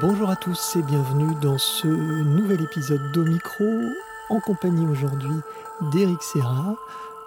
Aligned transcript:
Bonjour 0.00 0.30
à 0.30 0.36
tous 0.36 0.76
et 0.76 0.82
bienvenue 0.82 1.34
dans 1.42 1.58
ce 1.58 1.88
nouvel 1.88 2.62
épisode 2.62 3.10
d'Omicro 3.12 3.64
en 4.28 4.38
compagnie 4.38 4.86
aujourd'hui 4.86 5.34
d'Eric 5.90 6.22
Serra 6.22 6.76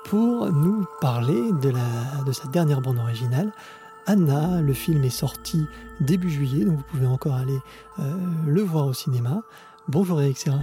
pour 0.05 0.49
nous 0.53 0.85
parler 1.01 1.51
de, 1.61 1.69
la, 1.69 2.23
de 2.25 2.31
sa 2.31 2.47
dernière 2.47 2.79
bande 2.79 2.99
originale. 2.99 3.51
Anna, 4.05 4.61
le 4.61 4.71
film 4.71 5.03
est 5.03 5.09
sorti 5.09 5.65
début 5.99 6.29
juillet, 6.29 6.63
donc 6.63 6.77
vous 6.77 6.83
pouvez 6.83 7.07
encore 7.07 7.35
aller 7.35 7.59
euh, 7.99 8.15
le 8.47 8.61
voir 8.61 8.87
au 8.87 8.93
cinéma. 8.93 9.43
Bonjour 9.89 10.21
Eric 10.21 10.37
Serra. 10.37 10.59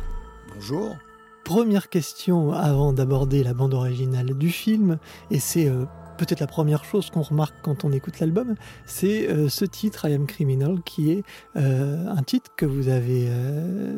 Bonjour. 0.55 0.97
Première 1.45 1.91
question 1.91 2.53
avant 2.53 2.95
d'aborder 2.95 3.45
la 3.45 3.53
bande 3.53 3.75
originale 3.75 4.33
du 4.33 4.49
film, 4.49 4.97
et 5.31 5.41
c'est 5.41 5.69
euh, 5.69 5.85
peut-être 6.19 6.41
la 6.41 6.47
première 6.47 6.85
chose 6.85 7.11
qu'on 7.11 7.23
remarque 7.23 7.55
quand 7.63 7.85
on 7.85 7.93
écoute 7.93 8.21
l'album, 8.21 8.55
c'est 8.85 9.29
euh, 9.29 9.49
ce 9.49 9.65
titre 9.65 10.09
I 10.09 10.15
Am 10.15 10.27
Criminal 10.27 10.83
qui 10.85 11.13
est 11.13 11.25
un 11.55 12.23
titre 12.23 12.51
que 12.57 12.67
vous 12.67 12.89
avez 12.89 13.29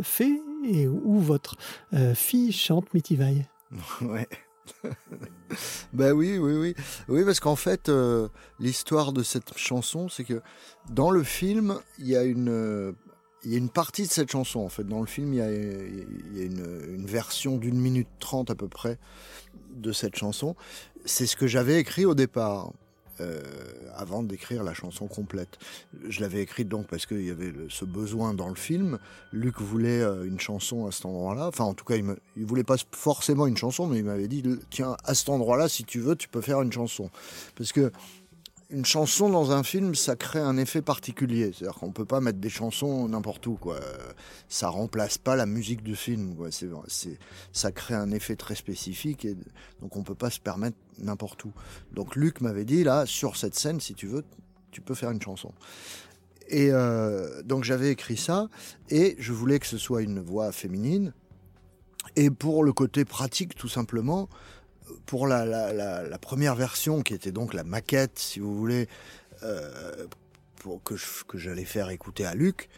fait 0.02 0.41
et 0.65 0.87
où 0.87 1.19
votre 1.19 1.56
fille 2.15 2.52
chante 2.52 2.93
Mitivaille. 2.95 3.46
Ouais. 4.01 4.29
ben 5.93 6.12
oui, 6.12 6.38
oui, 6.38 6.55
oui. 6.55 6.74
Oui, 7.09 7.24
parce 7.24 7.41
qu'en 7.41 7.56
fait, 7.56 7.88
euh, 7.88 8.29
l'histoire 8.59 9.12
de 9.12 9.23
cette 9.23 9.57
chanson, 9.57 10.09
c'est 10.09 10.24
que 10.24 10.43
dans 10.91 11.10
le 11.10 11.23
film, 11.23 11.79
il 11.98 12.09
y 12.09 12.16
a 12.16 12.23
une. 12.23 12.48
Euh, 12.48 12.93
partie 13.73 14.02
de 14.02 14.10
cette 14.10 14.30
chanson, 14.30 14.60
en 14.60 14.68
fait. 14.68 14.84
Dans 14.84 15.01
le 15.01 15.07
film, 15.07 15.32
il 15.32 15.38
y 15.38 15.43
a, 15.43 15.51
une, 15.51 17.07
version 17.07 17.57
d'une 17.57 17.80
minute 17.80 18.09
trente 18.18 18.51
à 18.51 18.54
peu 18.54 18.68
près 18.68 18.98
de 19.74 19.93
cette 19.93 20.16
chanson. 20.16 20.57
C'est 21.04 21.26
ce 21.26 21.37
que 21.37 21.46
j'avais 21.46 21.79
écrit 21.79 22.04
au 22.04 22.15
départ. 22.15 22.73
Euh, 23.21 23.43
avant 23.96 24.23
d'écrire 24.23 24.63
la 24.65 24.73
chanson 24.73 25.07
complète. 25.07 25.59
Je 26.09 26.23
l'avais 26.23 26.40
écrite 26.40 26.68
donc 26.68 26.87
parce 26.87 27.04
qu'il 27.04 27.23
y 27.23 27.30
avait 27.30 27.52
ce 27.68 27.85
besoin 27.85 28.32
dans 28.32 28.48
le 28.48 28.54
film. 28.54 28.98
Luc 29.30 29.60
voulait 29.60 30.01
euh, 30.01 30.24
une 30.24 30.41
chanson 30.41 30.87
à 30.87 30.91
cet 30.91 31.04
endroit-là. 31.04 31.48
Enfin, 31.48 31.65
en 31.65 31.74
tout 31.74 31.85
cas, 31.85 31.96
il, 31.96 32.04
me, 32.04 32.16
il 32.37 32.46
voulait 32.46 32.65
pas 32.65 32.76
forcément 32.93 33.46
une 33.46 33.59
chanson, 33.59 33.87
mais 33.87 33.98
il 33.98 34.04
m'avait 34.04 34.29
dit 34.29 34.43
tiens, 34.71 34.96
à 35.04 35.15
cet 35.15 35.29
endroit-là, 35.29 35.68
si 35.68 35.85
tu 35.85 36.01
veux, 36.01 36.16
tu 36.16 36.29
peux 36.30 36.41
faire 36.41 36.63
une 36.63 36.73
chanson. 36.73 37.10
Parce 37.57 37.73
que 37.73 37.93
une 38.71 38.85
chanson 38.85 39.29
dans 39.29 39.51
un 39.51 39.63
film, 39.63 39.95
ça 39.95 40.16
crée 40.16 40.38
un 40.38 40.57
effet 40.57 40.82
particulier. 40.82 41.52
C'est-à-dire 41.52 41.79
qu'on 41.79 41.93
peut 41.93 42.04
pas 42.04 42.21
mettre 42.21 42.38
des 42.38 42.51
chansons 42.51 43.09
n'importe 43.09 43.46
où, 43.46 43.54
quoi. 43.54 43.80
Ça 44.49 44.68
remplace 44.68 45.18
pas 45.18 45.37
la 45.37 45.46
musique 45.46 45.82
du 45.82 45.96
film, 45.96 46.37
quoi. 46.37 46.49
C'est, 46.51 47.18
ça 47.52 47.73
crée 47.73 47.95
un 47.95 48.10
effet 48.13 48.37
très 48.37 48.54
spécifique 48.54 49.24
et 49.24 49.37
donc 49.80 49.96
on 49.96 50.02
peut 50.02 50.15
pas 50.15 50.30
se 50.30 50.41
permettre 50.41 50.76
n'importe 50.98 51.45
où. 51.45 51.52
Donc 51.93 52.16
Luc 52.16 52.41
m'avait 52.41 52.65
dit, 52.65 52.85
là, 52.85 53.07
sur 53.07 53.37
cette 53.37 53.54
scène, 53.54 53.80
si 53.80 53.95
tu 53.95 54.07
veux, 54.07 54.24
tu 54.71 54.80
peux 54.80 54.95
faire 54.95 55.10
une 55.10 55.23
chanson. 55.23 55.52
Et 56.48 56.71
euh, 56.73 57.43
donc 57.43 57.65
j'avais 57.65 57.91
écrit 57.91 58.16
ça 58.16 58.48
et 58.88 59.15
je 59.18 59.32
voulais 59.32 59.60
que 59.60 59.66
ce 59.66 59.79
soit 59.79 60.02
une 60.02 60.21
voix 60.21 60.52
féminine. 60.52 61.13
Et 62.16 62.30
pour 62.30 62.65
le 62.65 62.73
côté 62.73 63.04
pratique, 63.04 63.54
tout 63.54 63.68
simplement, 63.68 64.28
pour 65.06 65.27
la, 65.27 66.19
première 66.21 66.55
version, 66.55 67.03
qui 67.03 67.15
était 67.15 67.33
donc 67.33 67.55
la 67.55 67.65
maquette, 67.65 68.19
si 68.19 68.41
vous 68.41 68.55
voulez, 68.56 68.88
euh, 69.43 70.06
pour 70.56 70.82
que, 70.82 70.94
que 71.27 71.38
j'allais 71.38 71.65
faire 71.65 71.91
écouter 71.91 72.27
à 72.27 72.34
Luc, 72.34 72.69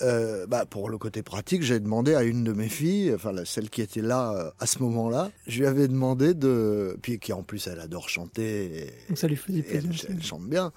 euh, 0.00 0.46
bah, 0.46 0.64
pour 0.64 0.88
le 0.88 0.98
côté 0.98 1.22
pratique, 1.22 1.62
j'ai 1.62 1.78
demandé 1.78 2.14
à 2.14 2.22
une 2.22 2.42
de 2.44 2.52
mes 2.52 2.68
filles, 2.68 3.12
enfin 3.14 3.32
celle 3.44 3.68
qui 3.68 3.82
était 3.82 4.00
là 4.00 4.32
euh, 4.32 4.50
à 4.58 4.66
ce 4.66 4.78
moment-là, 4.82 5.30
je 5.46 5.60
lui 5.60 5.66
avais 5.66 5.86
demandé 5.86 6.34
de, 6.34 6.96
puis 7.02 7.18
qui 7.18 7.32
en 7.32 7.42
plus 7.42 7.66
elle 7.66 7.78
adore 7.78 8.08
chanter, 8.08 8.88
et, 9.10 9.14
ça 9.14 9.28
lui 9.28 9.36
faisait 9.36 9.62
plaisir. 9.62 10.06
Elle, 10.08 10.22
chante 10.22 10.48
bien. 10.48 10.72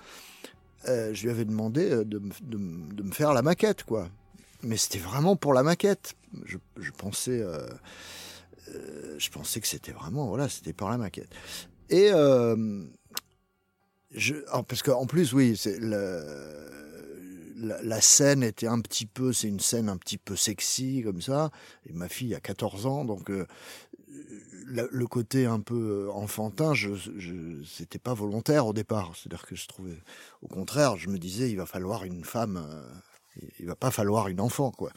je 0.85 1.21
lui 1.21 1.29
avais 1.29 1.45
demandé 1.45 1.89
de, 1.89 2.03
de, 2.03 2.21
de, 2.41 3.03
me 3.03 3.11
faire 3.11 3.33
la 3.33 3.41
maquette, 3.41 3.83
quoi. 3.83 4.09
Mais 4.63 4.77
c'était 4.77 4.99
vraiment 4.99 5.35
pour 5.35 5.53
la 5.53 5.63
maquette. 5.63 6.15
Je, 6.45 6.57
je 6.77 6.91
pensais. 6.91 7.43
Euh, 8.69 9.15
je 9.17 9.29
pensais 9.29 9.61
que 9.61 9.67
c'était 9.67 9.91
vraiment, 9.91 10.27
voilà, 10.27 10.49
c'était 10.49 10.73
par 10.73 10.89
la 10.89 10.97
maquette. 10.97 11.29
Et 11.89 12.09
euh, 12.11 12.83
je, 14.11 14.35
parce 14.67 14.81
qu'en 14.81 15.05
plus, 15.05 15.33
oui, 15.33 15.55
c'est 15.55 15.79
la, 15.79 16.21
la, 17.55 18.01
scène 18.01 18.43
était 18.43 18.67
un 18.67 18.81
petit 18.81 19.05
peu, 19.05 19.33
c'est 19.33 19.47
une 19.47 19.59
scène 19.59 19.89
un 19.89 19.97
petit 19.97 20.17
peu 20.17 20.35
sexy 20.35 21.03
comme 21.03 21.21
ça. 21.21 21.51
Et 21.87 21.93
ma 21.93 22.09
fille 22.09 22.33
a 22.33 22.39
14 22.39 22.85
ans, 22.85 23.05
donc 23.05 23.29
euh, 23.29 23.45
le 24.67 25.05
côté 25.05 25.45
un 25.45 25.59
peu 25.59 26.09
enfantin, 26.11 26.73
je, 26.73 26.95
je 26.95 27.63
c'était 27.63 27.99
pas 27.99 28.13
volontaire 28.13 28.65
au 28.65 28.73
départ. 28.73 29.13
C'est-à-dire 29.15 29.45
que 29.45 29.55
je 29.55 29.67
trouvais, 29.67 29.97
au 30.41 30.47
contraire, 30.47 30.97
je 30.97 31.09
me 31.09 31.19
disais, 31.19 31.49
il 31.49 31.57
va 31.57 31.67
falloir 31.67 32.03
une 32.03 32.23
femme, 32.23 32.65
il 33.59 33.67
va 33.67 33.75
pas 33.75 33.91
falloir 33.91 34.27
une 34.27 34.41
enfant, 34.41 34.71
quoi. 34.71 34.91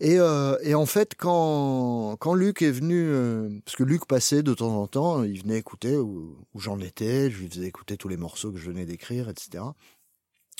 Et, 0.00 0.18
euh, 0.18 0.58
et, 0.62 0.74
en 0.74 0.84
fait, 0.86 1.14
quand, 1.16 2.16
quand 2.18 2.34
Luc 2.34 2.60
est 2.60 2.70
venu, 2.70 3.08
euh, 3.08 3.48
parce 3.64 3.76
que 3.76 3.82
Luc 3.82 4.06
passait 4.06 4.42
de 4.42 4.52
temps 4.52 4.76
en 4.80 4.86
temps, 4.86 5.22
il 5.22 5.40
venait 5.42 5.58
écouter 5.58 5.96
où, 5.96 6.36
où 6.54 6.60
j'en 6.60 6.78
étais, 6.80 7.30
je 7.30 7.38
lui 7.38 7.48
faisais 7.48 7.66
écouter 7.66 7.96
tous 7.96 8.08
les 8.08 8.18
morceaux 8.18 8.52
que 8.52 8.58
je 8.58 8.66
venais 8.66 8.84
d'écrire, 8.84 9.30
etc. 9.30 9.64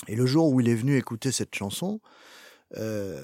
Et 0.07 0.15
le 0.15 0.25
jour 0.25 0.51
où 0.51 0.59
il 0.59 0.69
est 0.69 0.75
venu 0.75 0.97
écouter 0.97 1.31
cette 1.31 1.53
chanson, 1.53 1.99
euh, 2.75 3.21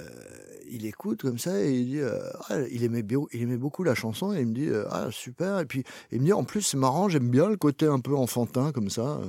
il 0.69 0.85
écoute 0.85 1.21
comme 1.21 1.37
ça 1.37 1.59
et 1.61 1.73
il 1.73 1.85
dit, 1.87 1.99
euh, 1.99 2.19
ah, 2.49 2.61
il 2.71 2.83
aimait 2.83 3.05
il 3.33 3.41
aimait 3.41 3.57
beaucoup 3.57 3.83
la 3.83 3.95
chanson 3.95 4.33
et 4.33 4.39
il 4.41 4.47
me 4.47 4.53
dit, 4.53 4.69
euh, 4.69 4.85
ah 4.89 5.09
super. 5.11 5.59
Et 5.59 5.65
puis 5.65 5.83
il 6.11 6.21
me 6.21 6.25
dit, 6.25 6.33
en 6.33 6.43
plus 6.43 6.61
c'est 6.61 6.77
marrant, 6.77 7.09
j'aime 7.09 7.29
bien 7.29 7.47
le 7.47 7.57
côté 7.57 7.85
un 7.85 7.99
peu 7.99 8.15
enfantin 8.15 8.71
comme 8.71 8.89
ça. 8.89 9.19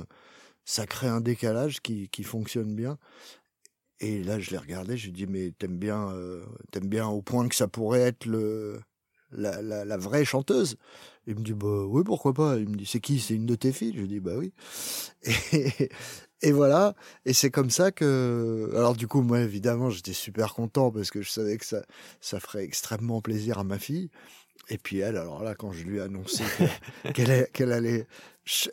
Ça 0.65 0.87
crée 0.87 1.07
un 1.07 1.21
décalage 1.21 1.81
qui, 1.81 2.09
qui 2.09 2.23
fonctionne 2.23 2.75
bien. 2.75 2.97
Et 4.01 4.23
là, 4.23 4.39
je 4.39 4.51
l'ai 4.51 4.57
regardé, 4.57 4.97
je 4.97 5.03
lui 5.05 5.09
ai 5.11 5.13
dit, 5.13 5.27
mais 5.27 5.51
t'aimes 5.51 5.77
bien, 5.77 6.09
euh, 6.11 6.45
t'aimes 6.71 6.87
bien 6.89 7.07
au 7.07 7.21
point 7.21 7.47
que 7.47 7.55
ça 7.55 7.67
pourrait 7.67 8.01
être 8.01 8.25
le, 8.25 8.79
la, 9.31 9.61
la, 9.61 9.85
la 9.85 9.97
vraie 9.97 10.25
chanteuse? 10.25 10.77
Il 11.27 11.35
me 11.35 11.41
dit, 11.43 11.53
bah 11.53 11.85
oui, 11.87 12.03
pourquoi 12.05 12.33
pas? 12.33 12.57
Il 12.57 12.67
me 12.69 12.75
dit, 12.75 12.85
c'est 12.85 12.99
qui? 12.99 13.19
C'est 13.19 13.35
une 13.35 13.45
de 13.45 13.55
tes 13.55 13.71
filles? 13.71 13.95
Je 13.97 14.03
dis, 14.05 14.19
bah 14.19 14.33
oui. 14.37 14.53
Et, 15.53 15.89
et 16.41 16.51
voilà, 16.51 16.95
et 17.25 17.33
c'est 17.33 17.49
comme 17.49 17.69
ça 17.71 17.91
que... 17.91 18.69
Alors 18.75 18.95
du 18.95 19.07
coup, 19.07 19.21
moi, 19.21 19.39
évidemment, 19.41 19.89
j'étais 19.89 20.13
super 20.13 20.53
content 20.53 20.91
parce 20.91 21.09
que 21.09 21.21
je 21.21 21.29
savais 21.31 21.57
que 21.57 21.65
ça, 21.65 21.83
ça 22.21 22.39
ferait 22.39 22.63
extrêmement 22.63 23.21
plaisir 23.21 23.57
à 23.59 23.63
ma 23.63 23.79
fille. 23.79 24.11
Et 24.69 24.77
puis 24.77 24.99
elle, 24.99 25.17
alors 25.17 25.43
là, 25.43 25.55
quand 25.55 25.71
je 25.71 25.83
lui 25.83 25.97
ai 25.97 26.01
annoncé 26.01 26.43
qu'elle 27.13 27.71
allait 27.71 28.07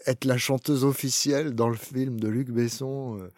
être 0.06 0.24
la 0.24 0.38
chanteuse 0.38 0.84
officielle 0.84 1.54
dans 1.54 1.68
le 1.68 1.76
film 1.76 2.20
de 2.20 2.28
Luc 2.28 2.50
Besson, 2.50 3.18
euh, 3.18 3.30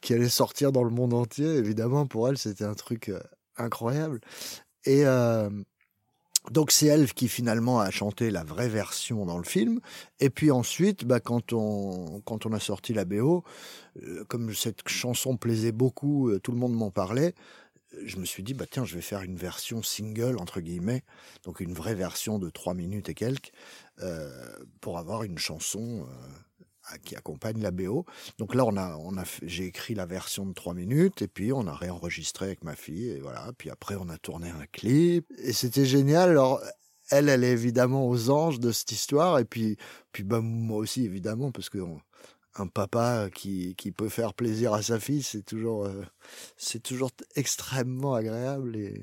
qui 0.00 0.14
allait 0.14 0.28
sortir 0.28 0.72
dans 0.72 0.84
le 0.84 0.90
monde 0.90 1.14
entier, 1.14 1.46
évidemment, 1.46 2.06
pour 2.06 2.28
elle, 2.28 2.38
c'était 2.38 2.64
un 2.64 2.74
truc 2.74 3.08
euh, 3.08 3.20
incroyable. 3.56 4.20
Et 4.84 5.04
euh, 5.06 5.50
donc 6.50 6.70
c'est 6.70 6.86
elle 6.86 7.12
qui 7.12 7.28
finalement 7.28 7.80
a 7.80 7.90
chanté 7.90 8.30
la 8.30 8.42
vraie 8.42 8.68
version 8.68 9.26
dans 9.26 9.38
le 9.38 9.44
film. 9.44 9.80
Et 10.20 10.30
puis 10.30 10.50
ensuite, 10.50 11.04
bah, 11.04 11.20
quand 11.20 11.52
on 11.52 12.22
quand 12.24 12.46
on 12.46 12.52
a 12.52 12.60
sorti 12.60 12.94
la 12.94 13.04
BO, 13.04 13.44
comme 14.28 14.54
cette 14.54 14.88
chanson 14.88 15.36
plaisait 15.36 15.72
beaucoup, 15.72 16.30
tout 16.42 16.52
le 16.52 16.58
monde 16.58 16.74
m'en 16.74 16.90
parlait 16.90 17.34
je 18.04 18.16
me 18.18 18.24
suis 18.24 18.42
dit, 18.42 18.54
bah 18.54 18.66
tiens, 18.70 18.84
je 18.84 18.94
vais 18.94 19.00
faire 19.02 19.22
une 19.22 19.36
version 19.36 19.82
single, 19.82 20.36
entre 20.38 20.60
guillemets, 20.60 21.04
donc 21.44 21.60
une 21.60 21.72
vraie 21.72 21.94
version 21.94 22.38
de 22.38 22.50
trois 22.50 22.74
minutes 22.74 23.08
et 23.08 23.14
quelques, 23.14 23.52
euh, 24.00 24.30
pour 24.80 24.98
avoir 24.98 25.22
une 25.24 25.38
chanson 25.38 26.06
euh, 26.08 26.96
qui 27.04 27.16
accompagne 27.16 27.60
la 27.60 27.70
BO. 27.70 28.06
Donc 28.38 28.54
là, 28.54 28.64
on 28.64 28.76
a, 28.76 28.96
on 28.96 29.16
a, 29.16 29.24
j'ai 29.42 29.66
écrit 29.66 29.94
la 29.94 30.06
version 30.06 30.46
de 30.46 30.52
trois 30.52 30.74
minutes, 30.74 31.22
et 31.22 31.28
puis 31.28 31.52
on 31.52 31.66
a 31.66 31.74
réenregistré 31.74 32.46
avec 32.46 32.64
ma 32.64 32.76
fille, 32.76 33.10
et 33.10 33.20
voilà. 33.20 33.52
Puis 33.58 33.70
après, 33.70 33.96
on 33.96 34.08
a 34.08 34.18
tourné 34.18 34.50
un 34.50 34.66
clip, 34.72 35.26
et 35.38 35.52
c'était 35.52 35.86
génial. 35.86 36.30
Alors, 36.30 36.60
elle, 37.10 37.28
elle 37.28 37.44
est 37.44 37.52
évidemment 37.52 38.08
aux 38.08 38.30
anges 38.30 38.60
de 38.60 38.72
cette 38.72 38.92
histoire, 38.92 39.38
et 39.38 39.44
puis, 39.44 39.76
puis 40.12 40.24
bah, 40.24 40.40
moi 40.40 40.78
aussi, 40.78 41.04
évidemment, 41.04 41.52
parce 41.52 41.70
que 41.70 41.78
un 42.58 42.66
papa 42.66 43.28
qui, 43.34 43.74
qui 43.76 43.92
peut 43.92 44.08
faire 44.08 44.34
plaisir 44.34 44.74
à 44.74 44.82
sa 44.82 44.98
fille, 45.00 45.22
c'est 45.22 45.42
toujours, 45.42 45.86
euh, 45.86 46.02
c'est 46.56 46.82
toujours 46.82 47.10
extrêmement 47.36 48.14
agréable 48.14 48.76
et, 48.76 49.02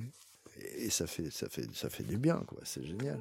ça 0.89 1.07
fait, 1.07 1.31
ça 1.31 1.47
fait, 1.49 1.65
ça 1.73 1.89
fait 1.89 2.03
du 2.03 2.17
bien, 2.17 2.43
quoi. 2.47 2.59
C'est 2.63 2.83
génial. 2.83 3.19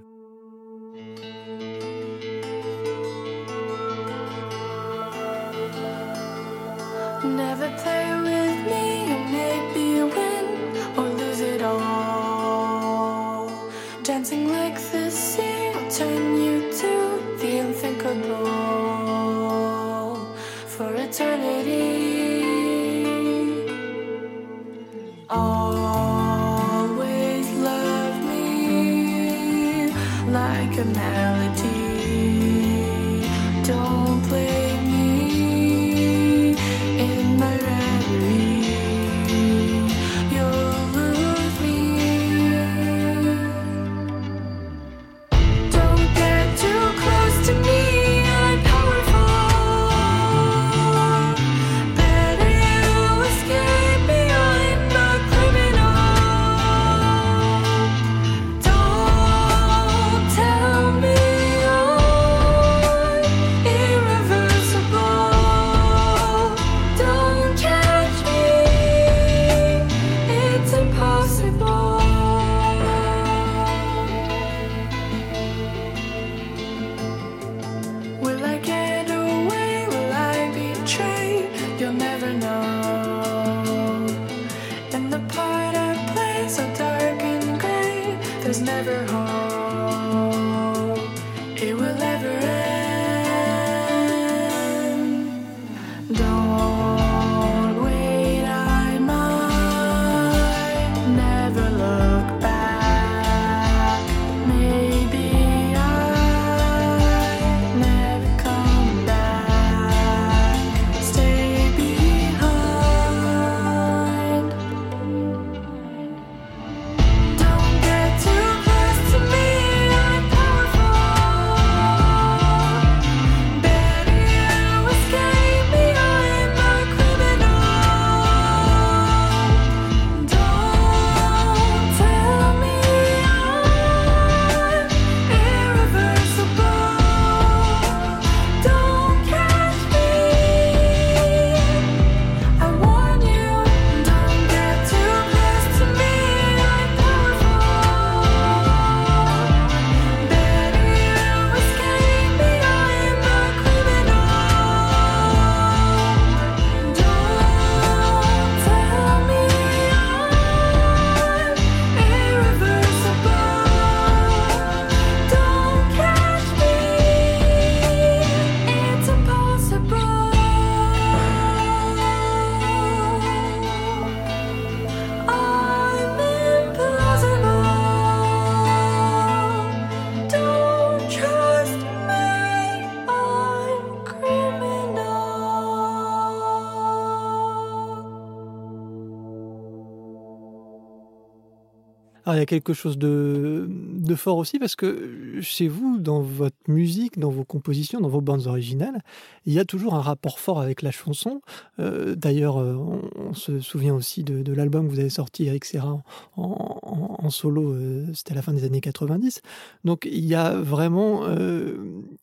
Alors, 192.25 192.37
il 192.37 192.39
y 192.39 192.43
a 192.43 192.47
quelque 192.47 192.73
chose 192.73 192.97
de, 192.97 193.69
fort 194.17 194.39
aussi 194.39 194.59
parce 194.59 194.77
que 194.77 195.41
chez 195.43 195.69
vous, 195.69 195.99
dans 195.99 196.23
votre 196.23 196.57
musique, 196.69 197.19
dans 197.19 197.31
vos 197.31 197.45
compositions, 197.45 198.01
dans 198.01 198.09
vos 198.09 198.23
bandes 198.23 198.47
originales, 198.47 199.03
il 199.45 199.53
y 199.53 199.59
a 199.59 199.67
toujours 199.67 199.95
un 199.95 200.01
rapport 200.01 200.39
fort 200.39 200.61
avec 200.61 200.81
la 200.81 200.91
chanson. 200.91 201.43
Euh, 201.81 202.15
D'ailleurs, 202.15 202.57
euh, 202.57 202.77
on, 203.17 203.35
se 203.35 203.61
souvient 203.61 203.95
aussi 203.95 204.25
de, 204.25 204.53
l'album 204.53 204.87
que 204.87 204.93
vous 204.93 205.01
avez 205.01 205.11
sorti, 205.11 205.45
Eric 205.45 205.67
Serra, 205.67 206.03
en, 206.37 207.29
solo, 207.29 207.73
euh, 207.73 208.07
c'était 208.15 208.33
à 208.33 208.37
la 208.37 208.43
fin 208.43 208.55
des 208.55 208.65
années 208.65 208.81
90. 208.81 209.43
Donc, 209.85 210.09
il 210.11 210.25
y 210.25 210.35
a 210.35 210.55
vraiment 210.55 211.25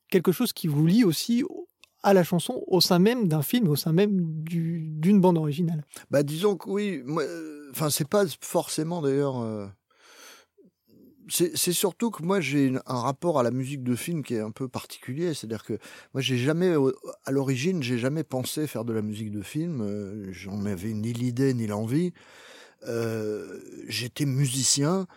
quelque 0.09 0.31
chose 0.31 0.51
qui 0.51 0.67
vous 0.67 0.85
lie 0.85 1.03
aussi 1.03 1.43
à 2.01 2.13
la 2.13 2.23
chanson 2.23 2.63
au 2.65 2.81
sein 2.81 2.97
même 2.97 3.27
d'un 3.27 3.43
film, 3.43 3.67
au 3.67 3.75
sein 3.75 3.93
même 3.93 4.19
du- 4.43 4.79
d'une 4.79 5.21
bande 5.21 5.37
originale. 5.37 5.85
Bah 6.09 6.23
disons 6.23 6.55
que 6.55 6.67
oui, 6.67 7.03
enfin 7.69 7.91
c'est 7.91 8.07
pas 8.07 8.25
forcément 8.39 9.03
d'ailleurs. 9.03 9.35
C'est 11.31 11.71
surtout 11.73 12.11
que 12.11 12.23
moi 12.23 12.41
j'ai 12.41 12.73
un 12.85 12.99
rapport 12.99 13.39
à 13.39 13.43
la 13.43 13.51
musique 13.51 13.83
de 13.83 13.95
film 13.95 14.21
qui 14.23 14.35
est 14.35 14.39
un 14.41 14.51
peu 14.51 14.67
particulier, 14.67 15.33
c'est-à-dire 15.33 15.63
que 15.63 15.77
moi 16.13 16.21
j'ai 16.21 16.37
jamais, 16.37 16.75
à 17.25 17.31
l'origine, 17.31 17.81
j'ai 17.81 17.97
jamais 17.97 18.23
pensé 18.23 18.67
faire 18.67 18.85
de 18.85 18.93
la 18.93 19.01
musique 19.01 19.31
de 19.31 19.41
film. 19.41 19.81
euh, 19.81 20.27
J'en 20.31 20.65
avais 20.65 20.93
ni 20.93 21.13
l'idée 21.13 21.53
ni 21.53 21.67
l'envie. 21.67 22.13
Euh, 22.87 23.59
J'étais 23.87 24.25
musicien 24.25 25.07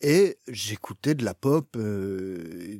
et 0.00 0.38
j'écoutais 0.48 1.14
de 1.14 1.24
la 1.24 1.34
pop. 1.34 1.76
euh, 1.76 2.78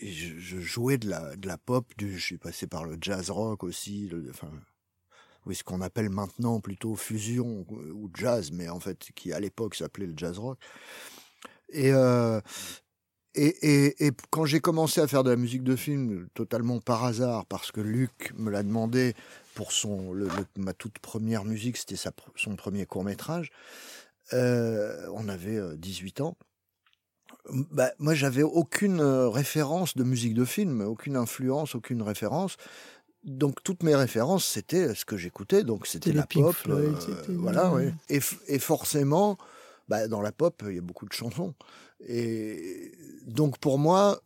je, 0.00 0.60
jouais 0.60 0.98
de 0.98 1.08
la 1.08 1.36
de 1.36 1.46
la 1.48 1.58
pop. 1.58 1.86
Du, 1.96 2.16
je 2.18 2.22
suis 2.24 2.38
passé 2.38 2.66
par 2.66 2.84
le 2.84 2.96
jazz 3.00 3.30
rock 3.30 3.64
aussi. 3.64 4.08
le- 4.08 4.26
enfin 4.30 4.50
oui, 5.46 5.54
ce 5.54 5.62
qu'on 5.64 5.82
appelle 5.82 6.08
maintenant 6.08 6.60
plutôt 6.60 6.94
fusion 6.96 7.66
ou 7.70 8.10
jazz, 8.14 8.50
mais 8.50 8.68
en 8.70 8.80
fait 8.80 9.10
qui 9.14 9.32
à 9.32 9.40
l'époque 9.40 9.74
s'appelait 9.74 10.06
le 10.06 10.14
jazz 10.16 10.38
rock. 10.38 10.58
Et, 11.74 11.92
euh, 11.92 12.40
et, 13.34 13.46
et, 13.46 14.06
et 14.06 14.12
quand 14.30 14.44
j'ai 14.46 14.60
commencé 14.60 15.00
à 15.00 15.08
faire 15.08 15.24
de 15.24 15.30
la 15.30 15.36
musique 15.36 15.64
de 15.64 15.74
film 15.76 16.28
totalement 16.34 16.78
par 16.80 17.04
hasard, 17.04 17.46
parce 17.46 17.72
que 17.72 17.80
Luc 17.80 18.32
me 18.36 18.50
l'a 18.50 18.62
demandé 18.62 19.14
pour 19.54 19.72
son, 19.72 20.12
le- 20.12 20.26
le- 20.26 20.46
ma 20.62 20.72
toute 20.72 20.98
première 21.00 21.44
musique, 21.44 21.76
c'était 21.76 21.96
son 22.36 22.56
premier 22.56 22.86
court 22.86 23.04
métrage, 23.04 23.50
euh, 24.32 25.06
on 25.12 25.28
avait 25.28 25.56
euh, 25.56 25.76
18 25.76 26.20
ans. 26.20 26.36
Bah, 27.72 27.90
moi, 27.98 28.14
j'avais 28.14 28.42
aucune 28.42 29.00
euh, 29.00 29.28
référence 29.28 29.96
de 29.96 30.04
musique 30.04 30.34
de 30.34 30.44
film, 30.44 30.80
aucune 30.80 31.16
influence, 31.16 31.74
aucune 31.74 32.02
référence. 32.02 32.56
Donc 33.24 33.62
toutes 33.62 33.82
mes 33.82 33.94
références, 33.94 34.44
c'était 34.44 34.94
ce 34.94 35.04
que 35.04 35.16
j'écoutais, 35.16 35.64
donc 35.64 35.86
c'était 35.86 36.10
la 36.12 36.26
pop, 36.44 36.54
Floyd, 36.54 36.94
euh, 37.08 37.22
voilà, 37.38 37.70
oui. 37.72 37.84
Et, 38.10 38.20
et 38.48 38.58
forcément, 38.58 39.38
bah, 39.88 40.08
dans 40.08 40.20
la 40.20 40.32
pop, 40.32 40.62
il 40.66 40.74
y 40.74 40.78
a 40.78 40.82
beaucoup 40.82 41.06
de 41.06 41.12
chansons. 41.12 41.54
Et 42.06 42.92
donc 43.26 43.58
pour 43.58 43.78
moi, 43.78 44.20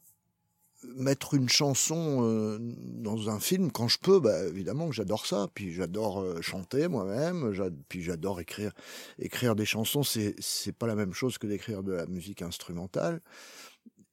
mettre 0.85 1.35
une 1.35 1.49
chanson 1.49 2.21
euh, 2.23 2.59
dans 2.61 3.31
un 3.31 3.41
film, 3.41 3.71
quand 3.71 3.89
je 3.89 3.99
peux, 3.99 4.21
bah, 4.21 4.47
évidemment 4.47 4.89
que 4.89 4.95
j'adore 4.95 5.27
ça. 5.27 5.49
Puis 5.55 5.73
j'adore 5.73 6.21
euh, 6.21 6.41
chanter 6.41 6.89
moi-même, 6.89 7.53
puis 7.89 8.03
j'adore 8.03 8.41
écrire, 8.41 8.73
écrire 9.19 9.55
des 9.55 9.67
chansons. 9.67 10.03
C'est 10.03 10.35
c'est 10.39 10.73
pas 10.73 10.87
la 10.87 10.95
même 10.95 11.13
chose 11.13 11.39
que 11.39 11.47
d'écrire 11.47 11.83
de 11.83 11.93
la 11.93 12.07
musique 12.07 12.43
instrumentale. 12.43 13.21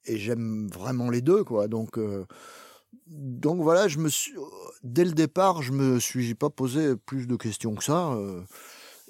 Et 0.06 0.18
j'aime 0.18 0.68
vraiment 0.68 1.10
les 1.10 1.20
deux, 1.20 1.44
quoi. 1.44 1.68
Donc 1.68 1.98
euh, 1.98 2.24
donc 3.06 3.60
voilà, 3.60 3.88
je 3.88 3.98
me 3.98 4.08
suis, 4.08 4.34
dès 4.82 5.04
le 5.04 5.12
départ, 5.12 5.62
je 5.62 5.72
me 5.72 6.00
suis 6.00 6.34
pas 6.34 6.50
posé 6.50 6.96
plus 6.96 7.26
de 7.26 7.36
questions 7.36 7.74
que 7.74 7.84
ça. 7.84 8.16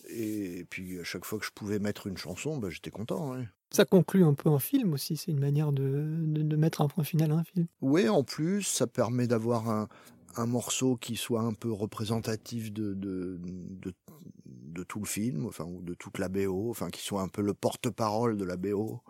Et 0.08 0.64
puis 0.68 0.98
à 0.98 1.04
chaque 1.04 1.24
fois 1.24 1.38
que 1.38 1.44
je 1.44 1.50
pouvais 1.54 1.78
mettre 1.78 2.06
une 2.06 2.16
chanson, 2.16 2.58
bah, 2.58 2.70
j'étais 2.70 2.90
content. 2.90 3.32
ouais. 3.32 3.48
Ça 3.72 3.84
conclut 3.84 4.24
un 4.24 4.34
peu 4.34 4.48
un 4.48 4.60
film 4.60 4.92
aussi, 4.92 5.16
c'est 5.16 5.32
une 5.32 5.40
manière 5.40 5.72
de, 5.72 6.06
de, 6.26 6.42
de 6.42 6.56
mettre 6.56 6.80
un 6.80 6.88
point 6.88 7.04
final 7.04 7.32
à 7.32 7.34
un 7.36 7.44
film. 7.44 7.66
Oui, 7.80 8.08
en 8.08 8.22
plus, 8.22 8.62
ça 8.62 8.86
permet 8.86 9.26
d'avoir 9.26 9.68
un, 9.68 9.88
un 10.36 10.46
morceau 10.46 10.96
qui 10.96 11.16
soit 11.16 11.40
un 11.42 11.52
peu 11.52 11.72
représentatif 11.72 12.72
de, 12.72 12.94
de, 12.94 13.40
de, 13.42 13.92
de 14.44 14.82
tout 14.84 15.00
le 15.00 15.06
film, 15.06 15.46
enfin, 15.46 15.64
ou 15.64 15.82
de 15.82 15.94
toute 15.94 16.18
la 16.18 16.28
BO, 16.28 16.70
enfin, 16.70 16.90
qui 16.90 17.02
soit 17.02 17.22
un 17.22 17.28
peu 17.28 17.42
le 17.42 17.54
porte-parole 17.54 18.36
de 18.36 18.44
la 18.44 18.56
BO. 18.56 19.00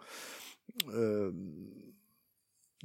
Euh, 0.88 1.32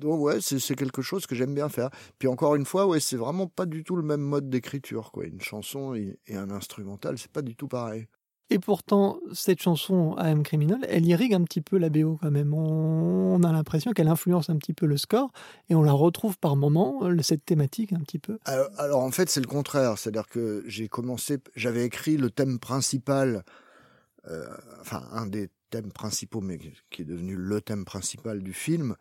donc 0.01 0.20
ouais, 0.20 0.41
c'est 0.41 0.75
quelque 0.75 1.01
chose 1.01 1.25
que 1.25 1.36
j'aime 1.36 1.53
bien 1.53 1.70
faire. 1.70 1.89
Puis 2.20 2.27
encore 2.27 2.55
une 2.55 2.65
fois, 2.65 2.88
ouais, 2.88 3.00
c'est 3.00 3.17
vraiment 3.17 3.48
pas 3.48 3.65
du 3.65 3.84
tout 3.84 3.96
le 3.96 4.03
même 4.03 4.22
mode 4.22 4.50
d'écriture, 4.50 5.12
quoi. 5.12 5.25
Une 5.25 5.41
chanson 5.41 5.93
et, 5.96 6.20
et 6.27 6.36
un 6.36 6.50
instrumental, 6.50 7.17
c'est 7.17 7.31
pas 7.31 7.41
du 7.41 7.55
tout 7.55 7.67
pareil. 7.67 8.08
Et 8.51 8.60
pourtant, 8.60 9.22
cette 9.31 9.62
chanson 9.62 10.13
AM 10.17 10.43
Criminal, 10.43 10.86
elle 10.89 11.05
irrigue 11.05 11.34
un 11.34 11.43
petit 11.46 11.62
peu 11.62 11.77
la 11.77 11.89
BO 11.89 12.17
quand 12.22 12.31
même. 12.31 12.53
On, 12.53 13.41
a 13.43 13.51
l'impression 13.53 13.93
qu'elle 13.93 14.10
influence 14.10 14.50
un 14.50 14.58
petit 14.58 14.74
peu 14.74 14.86
le 14.88 14.98
score 14.98 15.31
et 15.70 15.75
on 15.75 15.84
la 15.84 15.93
retrouve 15.93 16.38
par 16.38 16.58
moments, 16.58 17.00
euh, 17.05 17.22
cette 17.22 17.46
thématique 17.46 17.93
un 17.93 18.00
petit 18.01 18.20
peu. 18.20 18.39
Alors, 18.43 18.67
alors, 18.77 19.00
en 19.00 19.12
fait, 19.12 19.29
c'est 19.29 19.39
le 19.39 19.48
contraire. 19.48 19.98
C'est-à-dire 19.98 20.27
que 20.27 20.65
j'ai 20.67 20.89
commencé, 20.89 21.38
j'avais 21.55 21.86
écrit 21.86 22.17
le 22.17 22.29
thème 22.29 22.60
principal, 22.60 23.46
euh, 24.27 24.46
enfin 24.81 25.01
un 25.13 25.27
des 25.27 25.50
thèmes 25.70 25.93
principaux, 25.93 26.41
mais 26.41 26.60
qui 26.89 27.03
est 27.03 27.05
devenu 27.05 27.38
le 27.38 27.62
thème 27.62 27.86
principal 27.86 28.43
du 28.43 28.51
film, 28.51 28.98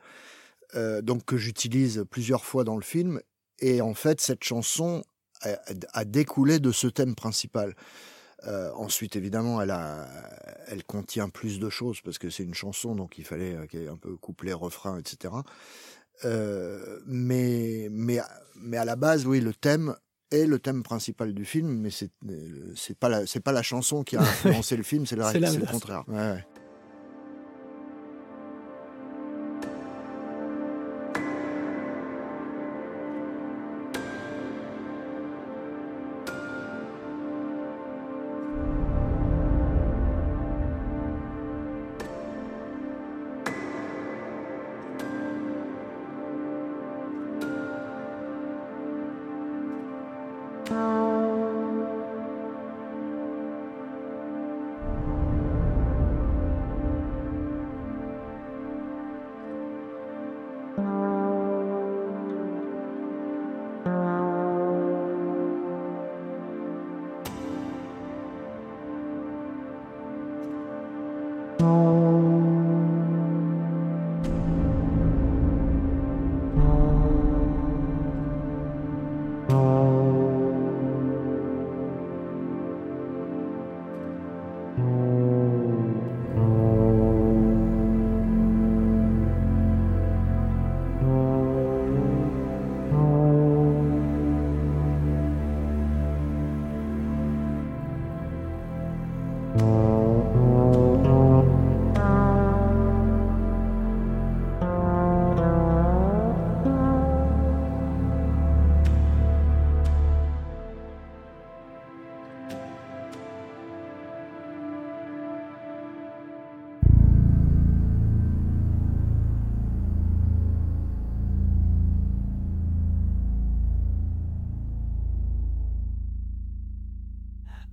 euh, 0.74 1.02
donc 1.02 1.24
que 1.24 1.36
j'utilise 1.36 2.04
plusieurs 2.10 2.44
fois 2.44 2.64
dans 2.64 2.76
le 2.76 2.82
film. 2.82 3.20
Et 3.58 3.80
en 3.80 3.94
fait, 3.94 4.20
cette 4.20 4.44
chanson 4.44 5.04
a, 5.42 5.58
a 5.92 6.04
découlé 6.04 6.58
de 6.58 6.72
ce 6.72 6.86
thème 6.86 7.14
principal. 7.14 7.74
Euh, 8.46 8.70
ensuite, 8.74 9.16
évidemment, 9.16 9.60
elle, 9.60 9.70
a, 9.70 10.08
elle 10.68 10.84
contient 10.84 11.28
plus 11.28 11.58
de 11.58 11.68
choses 11.68 12.00
parce 12.00 12.18
que 12.18 12.30
c'est 12.30 12.42
une 12.42 12.54
chanson, 12.54 12.94
donc 12.94 13.18
il 13.18 13.24
fallait 13.24 13.54
euh, 13.54 13.66
qu'il 13.66 13.80
y 13.80 13.84
ait 13.84 13.88
un 13.88 13.96
peu 13.96 14.16
couplet, 14.16 14.52
refrain, 14.52 14.98
etc. 14.98 15.34
Euh, 16.24 17.00
mais, 17.06 17.88
mais, 17.90 18.20
mais 18.56 18.76
à 18.76 18.84
la 18.84 18.96
base, 18.96 19.26
oui, 19.26 19.40
le 19.40 19.52
thème 19.52 19.94
est 20.30 20.46
le 20.46 20.58
thème 20.58 20.82
principal 20.82 21.34
du 21.34 21.44
film, 21.44 21.68
mais 21.68 21.90
c'est 21.90 22.10
euh, 22.28 22.72
c'est 22.76 22.96
pas 22.96 23.08
la 23.08 23.26
c'est 23.26 23.40
pas 23.40 23.52
la 23.52 23.62
chanson 23.62 24.04
qui 24.04 24.16
a 24.16 24.20
influencé 24.22 24.76
le 24.76 24.84
film, 24.84 25.04
c'est 25.04 25.16
le, 25.16 25.22
le 25.24 25.66
contraire. 25.66 26.04
Ouais, 26.08 26.16
ouais. 26.16 26.44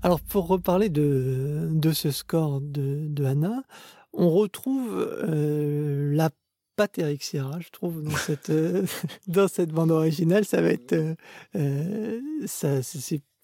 Alors 0.08 0.22
pour 0.22 0.48
reparler 0.48 0.88
de, 0.88 1.92
ce 1.92 2.12
score 2.12 2.62
de, 2.62 3.10
de 3.10 3.26
Anna, 3.26 3.64
on 4.14 4.30
retrouve 4.30 4.96
euh, 4.96 6.16
la 6.16 6.30
patte 6.78 6.98
Eric 6.98 7.22
Serra, 7.22 7.60
je 7.60 7.68
trouve, 7.72 8.02
dans 9.28 9.50
cette, 9.50 9.70
bande 9.74 9.92
originale. 9.92 10.46
Ça 10.46 10.62
va 10.62 10.70
être... 10.70 10.94
euh, 10.94 11.16
euh, 11.58 12.22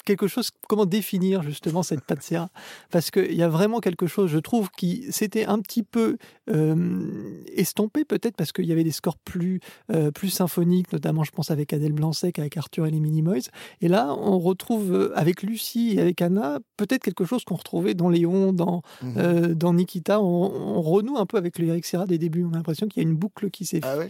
quelque 0.05 0.27
chose... 0.27 0.49
Comment 0.67 0.85
définir 0.85 1.43
justement 1.43 1.83
cette 1.83 2.01
Serra 2.21 2.49
Parce 2.91 3.11
qu'il 3.11 3.33
y 3.33 3.43
a 3.43 3.49
vraiment 3.49 3.79
quelque 3.79 4.07
chose, 4.07 4.29
je 4.29 4.39
trouve, 4.39 4.69
qui 4.71 5.11
s'était 5.11 5.45
un 5.45 5.59
petit 5.59 5.83
peu 5.83 6.17
euh, 6.49 7.43
estompé 7.55 8.05
peut-être 8.05 8.35
parce 8.35 8.51
qu'il 8.51 8.65
y 8.65 8.71
avait 8.71 8.83
des 8.83 8.91
scores 8.91 9.17
plus, 9.17 9.59
euh, 9.91 10.11
plus 10.11 10.29
symphoniques, 10.29 10.91
notamment 10.93 11.23
je 11.23 11.31
pense 11.31 11.51
avec 11.51 11.73
Adèle 11.73 11.93
Blanc-Sec, 11.93 12.39
avec 12.39 12.57
Arthur 12.57 12.85
et 12.85 12.91
les 12.91 12.99
Minimoys. 12.99 13.49
Et 13.81 13.87
là, 13.87 14.13
on 14.17 14.39
retrouve 14.39 14.93
euh, 14.93 15.11
avec 15.17 15.43
Lucie 15.43 15.93
et 15.95 16.01
avec 16.01 16.21
Anna 16.21 16.59
peut-être 16.77 17.03
quelque 17.03 17.25
chose 17.25 17.43
qu'on 17.43 17.55
retrouvait 17.55 17.93
dans 17.93 18.09
Léon, 18.09 18.53
dans, 18.53 18.81
Mhm. 19.01 19.13
euh, 19.17 19.53
dans 19.55 19.73
Nikita. 19.73 20.19
On, 20.21 20.23
on 20.23 20.81
renoue 20.81 21.17
un 21.17 21.25
peu 21.25 21.37
avec 21.37 21.59
le 21.59 21.67
Eric 21.67 21.85
Serra 21.85 22.05
des 22.05 22.17
débuts. 22.17 22.43
On 22.45 22.53
a 22.53 22.57
l'impression 22.57 22.87
qu'il 22.87 23.01
y 23.03 23.05
a 23.05 23.09
une 23.09 23.15
boucle 23.17 23.49
qui 23.51 23.65
s'est 23.65 23.79
Ah 23.83 23.97
ouais 23.97 24.09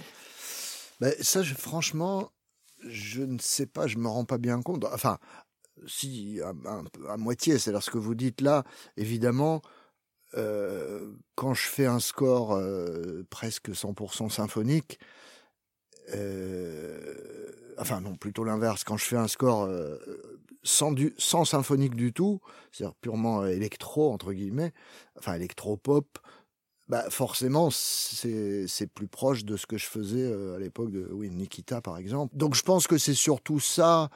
Ben, 1.01 1.13
Ça, 1.19 1.41
je- 1.43 1.53
franchement, 1.55 2.29
je 2.87 3.21
ne 3.23 3.37
sais 3.39 3.65
pas, 3.65 3.87
je 3.87 3.97
me 3.97 4.07
rends 4.07 4.25
pas 4.25 4.37
bien 4.37 4.61
compte. 4.61 4.85
Enfin, 4.93 5.17
si, 5.87 6.39
à, 6.41 7.17
moitié, 7.17 7.59
c'est-à-dire 7.59 7.83
ce 7.83 7.91
que 7.91 7.97
vous 7.97 8.15
dites 8.15 8.41
là, 8.41 8.63
évidemment, 8.97 9.61
euh, 10.35 11.13
quand 11.35 11.53
je 11.53 11.67
fais 11.67 11.85
un 11.85 11.99
score 11.99 12.53
euh, 12.53 13.25
presque 13.29 13.69
100% 13.69 14.29
symphonique, 14.29 14.99
euh, 16.15 17.51
enfin 17.77 18.01
non, 18.01 18.15
plutôt 18.15 18.43
l'inverse, 18.43 18.83
quand 18.83 18.97
je 18.97 19.05
fais 19.05 19.17
un 19.17 19.27
score 19.27 19.63
euh, 19.63 19.97
sans, 20.63 20.91
du, 20.91 21.13
sans 21.17 21.45
symphonique 21.45 21.95
du 21.95 22.13
tout, 22.13 22.39
c'est-à-dire 22.71 22.95
purement 22.95 23.41
euh, 23.41 23.47
électro, 23.47 24.11
entre 24.11 24.33
guillemets, 24.33 24.73
enfin 25.17 25.33
électro-pop, 25.35 26.19
bah 26.89 27.09
forcément, 27.09 27.69
c'est 27.71 28.67
c'est 28.67 28.87
plus 28.87 29.07
proche 29.07 29.45
de 29.45 29.55
ce 29.55 29.65
que 29.65 29.77
je 29.77 29.85
faisais 29.85 30.23
euh, 30.23 30.55
à 30.55 30.59
l'époque 30.59 30.91
de 30.91 31.07
oui, 31.11 31.29
Nikita, 31.29 31.81
par 31.81 31.97
exemple. 31.97 32.35
Donc 32.35 32.55
je 32.55 32.61
pense 32.61 32.87
que 32.87 32.97
c'est 32.97 33.13
surtout 33.13 33.59
ça, 33.59 34.09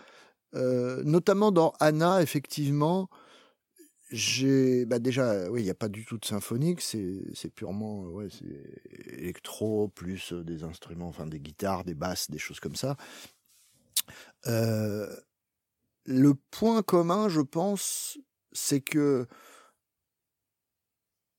euh, 0.55 1.03
notamment 1.03 1.51
dans 1.51 1.73
Anna, 1.79 2.21
effectivement. 2.21 3.09
J'ai 4.09 4.85
bah 4.85 4.99
déjà, 4.99 5.31
euh, 5.31 5.49
oui, 5.49 5.61
il 5.61 5.65
n'y 5.65 5.69
a 5.69 5.75
pas 5.75 5.89
du 5.89 6.05
tout 6.05 6.17
de 6.17 6.25
symphonique, 6.25 6.79
c'est 6.81 7.49
purement 7.53 8.05
euh, 8.05 8.09
ouais, 8.09 8.27
électro 9.17 9.89
plus 9.89 10.31
des 10.31 10.63
instruments, 10.63 11.09
enfin 11.09 11.27
des 11.27 11.41
guitares, 11.41 11.83
des 11.83 11.93
basses, 11.93 12.31
des 12.31 12.37
choses 12.37 12.61
comme 12.61 12.75
ça. 12.75 12.95
Le 14.45 16.33
point 16.51 16.81
commun, 16.83 17.27
je 17.27 17.41
pense, 17.41 18.17
c'est 18.53 18.79
que 18.79 19.27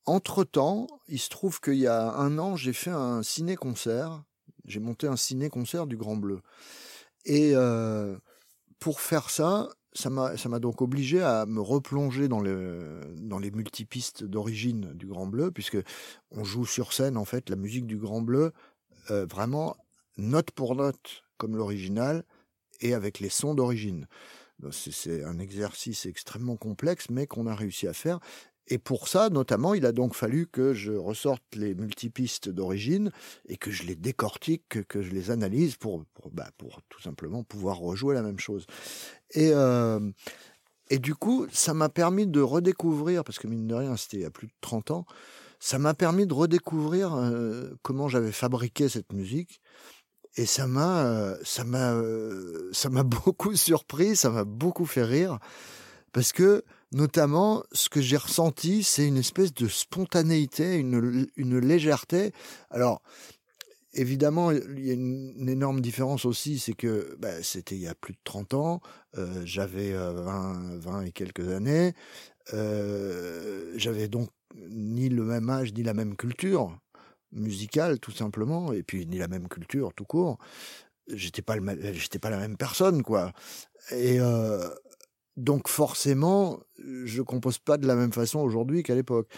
entre-temps, 0.04 0.86
il 1.08 1.18
se 1.18 1.30
trouve 1.30 1.60
qu'il 1.60 1.74
y 1.74 1.86
a 1.86 2.12
un 2.12 2.38
an, 2.38 2.56
j'ai 2.56 2.74
fait 2.74 2.90
un 2.90 3.22
ciné-concert. 3.22 4.24
J'ai 4.66 4.80
monté 4.80 5.06
un 5.06 5.16
ciné-concert 5.16 5.86
du 5.86 5.96
Grand 5.96 6.16
Bleu. 6.16 6.42
Et 7.24 7.54
pour 8.78 9.00
faire 9.00 9.30
ça, 9.30 9.68
ça 9.92 10.10
m'a 10.10 10.58
donc 10.60 10.80
obligé 10.80 11.22
à 11.22 11.46
me 11.46 11.60
replonger 11.60 12.28
dans, 12.28 12.40
le, 12.40 13.00
dans 13.16 13.38
les 13.38 13.50
multipistes 13.50 14.24
d'origine 14.24 14.92
du 14.94 15.06
Grand 15.06 15.26
Bleu, 15.26 15.50
puisque 15.50 15.78
on 16.30 16.44
joue 16.44 16.66
sur 16.66 16.92
scène, 16.92 17.16
en 17.16 17.24
fait, 17.24 17.50
la 17.50 17.56
musique 17.56 17.86
du 17.86 17.96
Grand 17.96 18.22
Bleu, 18.22 18.52
euh, 19.10 19.26
vraiment 19.26 19.76
note 20.16 20.50
pour 20.50 20.76
note, 20.76 21.24
comme 21.36 21.56
l'original, 21.56 22.24
et 22.80 22.94
avec 22.94 23.18
les 23.18 23.28
sons 23.28 23.54
d'origine. 23.54 24.06
C'est 24.72 25.22
un 25.22 25.38
exercice 25.38 26.06
extrêmement 26.06 26.56
complexe, 26.56 27.10
mais 27.10 27.26
qu'on 27.26 27.46
a 27.46 27.54
réussi 27.54 27.86
à 27.86 27.92
faire. 27.92 28.18
Et 28.68 28.78
pour 28.78 29.08
ça, 29.08 29.30
notamment, 29.30 29.74
il 29.74 29.86
a 29.86 29.92
donc 29.92 30.14
fallu 30.14 30.46
que 30.46 30.74
je 30.74 30.92
ressorte 30.92 31.42
les 31.54 31.74
multipistes 31.74 32.48
d'origine 32.48 33.10
et 33.48 33.56
que 33.56 33.70
je 33.70 33.84
les 33.84 33.96
décortique, 33.96 34.86
que, 34.86 35.02
je 35.02 35.10
les 35.10 35.30
analyse 35.30 35.76
pour, 35.76 36.04
pour, 36.14 36.30
bah, 36.30 36.50
pour 36.58 36.80
tout 36.88 37.00
simplement 37.00 37.42
pouvoir 37.42 37.78
rejouer 37.78 38.14
la 38.14 38.22
même 38.22 38.38
chose. 38.38 38.66
Et, 39.30 39.50
euh, 39.52 40.00
et 40.90 40.98
du 40.98 41.14
coup, 41.14 41.46
ça 41.52 41.74
m'a 41.74 41.88
permis 41.88 42.26
de 42.26 42.40
redécouvrir, 42.40 43.24
parce 43.24 43.38
que 43.38 43.46
mine 43.46 43.66
de 43.66 43.74
rien, 43.74 43.96
c'était 43.96 44.18
il 44.18 44.22
y 44.22 44.26
a 44.26 44.30
plus 44.30 44.46
de 44.46 44.52
30 44.60 44.90
ans, 44.90 45.06
ça 45.60 45.78
m'a 45.78 45.94
permis 45.94 46.26
de 46.26 46.34
redécouvrir 46.34 47.14
euh, 47.14 47.70
comment 47.82 48.08
j'avais 48.08 48.32
fabriqué 48.32 48.88
cette 48.88 49.12
musique. 49.12 49.60
Et 50.36 50.46
ça 50.46 50.66
m'a, 50.66 51.04
euh, 51.04 51.36
ça 51.42 51.64
m'a, 51.64 51.92
euh, 51.94 52.70
ça 52.72 52.90
m'a 52.90 53.02
beaucoup 53.04 53.54
surpris, 53.56 54.16
ça 54.16 54.30
m'a 54.30 54.44
beaucoup 54.44 54.86
fait 54.86 55.04
rire, 55.04 55.38
parce 56.12 56.32
que 56.32 56.64
notamment, 56.92 57.62
ce 57.72 57.88
que 57.88 58.00
j'ai 58.00 58.16
ressenti, 58.16 58.82
c'est 58.82 59.06
une 59.06 59.18
espèce 59.18 59.52
de 59.54 59.68
spontanéité, 59.68 60.76
une, 60.76 61.26
une 61.36 61.58
légèreté. 61.58 62.32
Alors, 62.70 63.02
évidemment, 63.92 64.50
il 64.50 64.86
y 64.86 64.90
a 64.90 64.94
une, 64.94 65.48
énorme 65.48 65.80
différence 65.80 66.24
aussi, 66.24 66.58
c'est 66.58 66.74
que 66.74 67.16
bah, 67.18 67.42
c'était 67.42 67.74
il 67.74 67.82
y 67.82 67.88
a 67.88 67.94
plus 67.94 68.14
de 68.14 68.20
30 68.24 68.54
ans, 68.54 68.80
euh, 69.16 69.42
j'avais 69.44 69.92
euh, 69.92 70.12
20, 70.12 70.78
20 70.78 71.02
et 71.02 71.12
quelques 71.12 71.48
années, 71.48 71.94
euh, 72.54 73.72
j'avais 73.76 74.08
donc 74.08 74.30
ni 74.70 75.08
le 75.08 75.24
même 75.24 75.50
âge, 75.50 75.72
ni 75.74 75.82
la 75.82 75.94
même 75.94 76.16
culture 76.16 76.78
musicale, 77.32 77.98
tout 77.98 78.12
simplement, 78.12 78.72
et 78.72 78.82
puis 78.82 79.06
ni 79.06 79.18
la 79.18 79.28
même 79.28 79.48
culture, 79.48 79.92
tout 79.94 80.04
court. 80.04 80.38
J'étais 81.08 81.42
pas 81.42 81.56
pas 81.56 82.30
la 82.30 82.38
même 82.38 82.56
personne, 82.56 83.02
quoi. 83.02 83.32
Et 83.92 84.20
euh, 84.20 84.68
donc 85.38 85.68
forcément, 85.68 86.60
je 87.04 87.22
compose 87.22 87.58
pas 87.58 87.78
de 87.78 87.86
la 87.86 87.94
même 87.94 88.12
façon 88.12 88.40
aujourd'hui 88.40 88.82
qu'à 88.82 88.94
l'époque. 88.94 89.28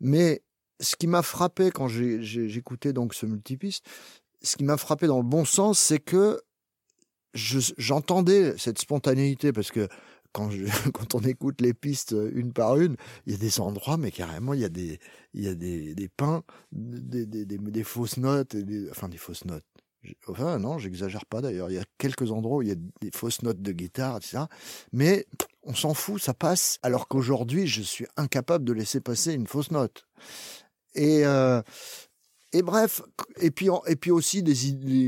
Mais 0.00 0.42
ce 0.80 0.94
qui 0.96 1.06
m'a 1.06 1.22
frappé 1.22 1.70
quand 1.70 1.88
j'écoutais 1.88 2.92
donc 2.92 3.14
ce 3.14 3.26
multipiste, 3.26 3.84
ce 4.42 4.56
qui 4.56 4.64
m'a 4.64 4.76
frappé 4.76 5.06
dans 5.06 5.18
le 5.18 5.24
bon 5.24 5.44
sens, 5.44 5.78
c'est 5.78 5.98
que 5.98 6.40
je- 7.34 7.72
j'entendais 7.78 8.56
cette 8.58 8.78
spontanéité 8.78 9.52
parce 9.52 9.70
que 9.70 9.88
quand, 10.32 10.50
on 11.14 11.20
écoute 11.20 11.60
les 11.60 11.74
pistes 11.74 12.14
une 12.32 12.52
par 12.52 12.76
une, 12.76 12.96
il 13.26 13.32
y 13.32 13.34
a 13.34 13.38
des 13.38 13.60
endroits, 13.60 13.96
mais 13.96 14.10
carrément, 14.10 14.54
il 14.54 14.60
y 14.60 14.64
a 14.64 14.68
des, 14.68 14.98
il 15.34 15.44
y 15.44 15.48
a 15.48 15.54
des, 15.54 15.94
des 15.94 16.08
pins, 16.08 16.42
des, 16.72 17.26
des, 17.26 17.44
des, 17.46 17.84
fausses 17.84 18.18
notes, 18.18 18.54
et 18.54 18.64
enfin 18.90 19.08
des 19.08 19.16
fausses 19.16 19.44
notes. 19.46 19.64
Enfin, 20.26 20.58
non, 20.58 20.78
j'exagère 20.78 21.26
pas 21.26 21.40
d'ailleurs. 21.40 21.70
Il 21.70 21.74
y 21.74 21.78
a 21.78 21.84
quelques 21.98 22.30
endroits 22.30 22.58
où 22.58 22.62
il 22.62 22.68
y 22.68 22.72
a 22.72 22.76
des 23.00 23.10
fausses 23.12 23.42
notes 23.42 23.60
de 23.60 23.72
guitare, 23.72 24.16
etc. 24.16 24.44
Mais 24.92 25.26
on 25.64 25.74
s'en 25.74 25.94
fout, 25.94 26.22
ça 26.22 26.34
passe. 26.34 26.78
Alors 26.82 27.08
qu'aujourd'hui, 27.08 27.66
je 27.66 27.82
suis 27.82 28.06
incapable 28.16 28.64
de 28.64 28.72
laisser 28.72 29.00
passer 29.00 29.32
une 29.34 29.46
fausse 29.46 29.70
note. 29.70 30.06
Et, 30.94 31.26
euh, 31.26 31.62
et 32.52 32.62
bref, 32.62 33.02
et 33.40 33.50
puis, 33.50 33.68
et 33.86 33.96
puis 33.96 34.10
aussi 34.10 34.42
des, 34.42 34.54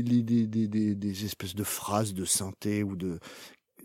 des, 0.03 0.95
des, 0.95 1.25
espèces 1.25 1.55
de 1.55 1.63
phrases 1.63 2.13
de 2.13 2.25
synthé 2.25 2.83
ou 2.83 2.95
de 2.95 3.19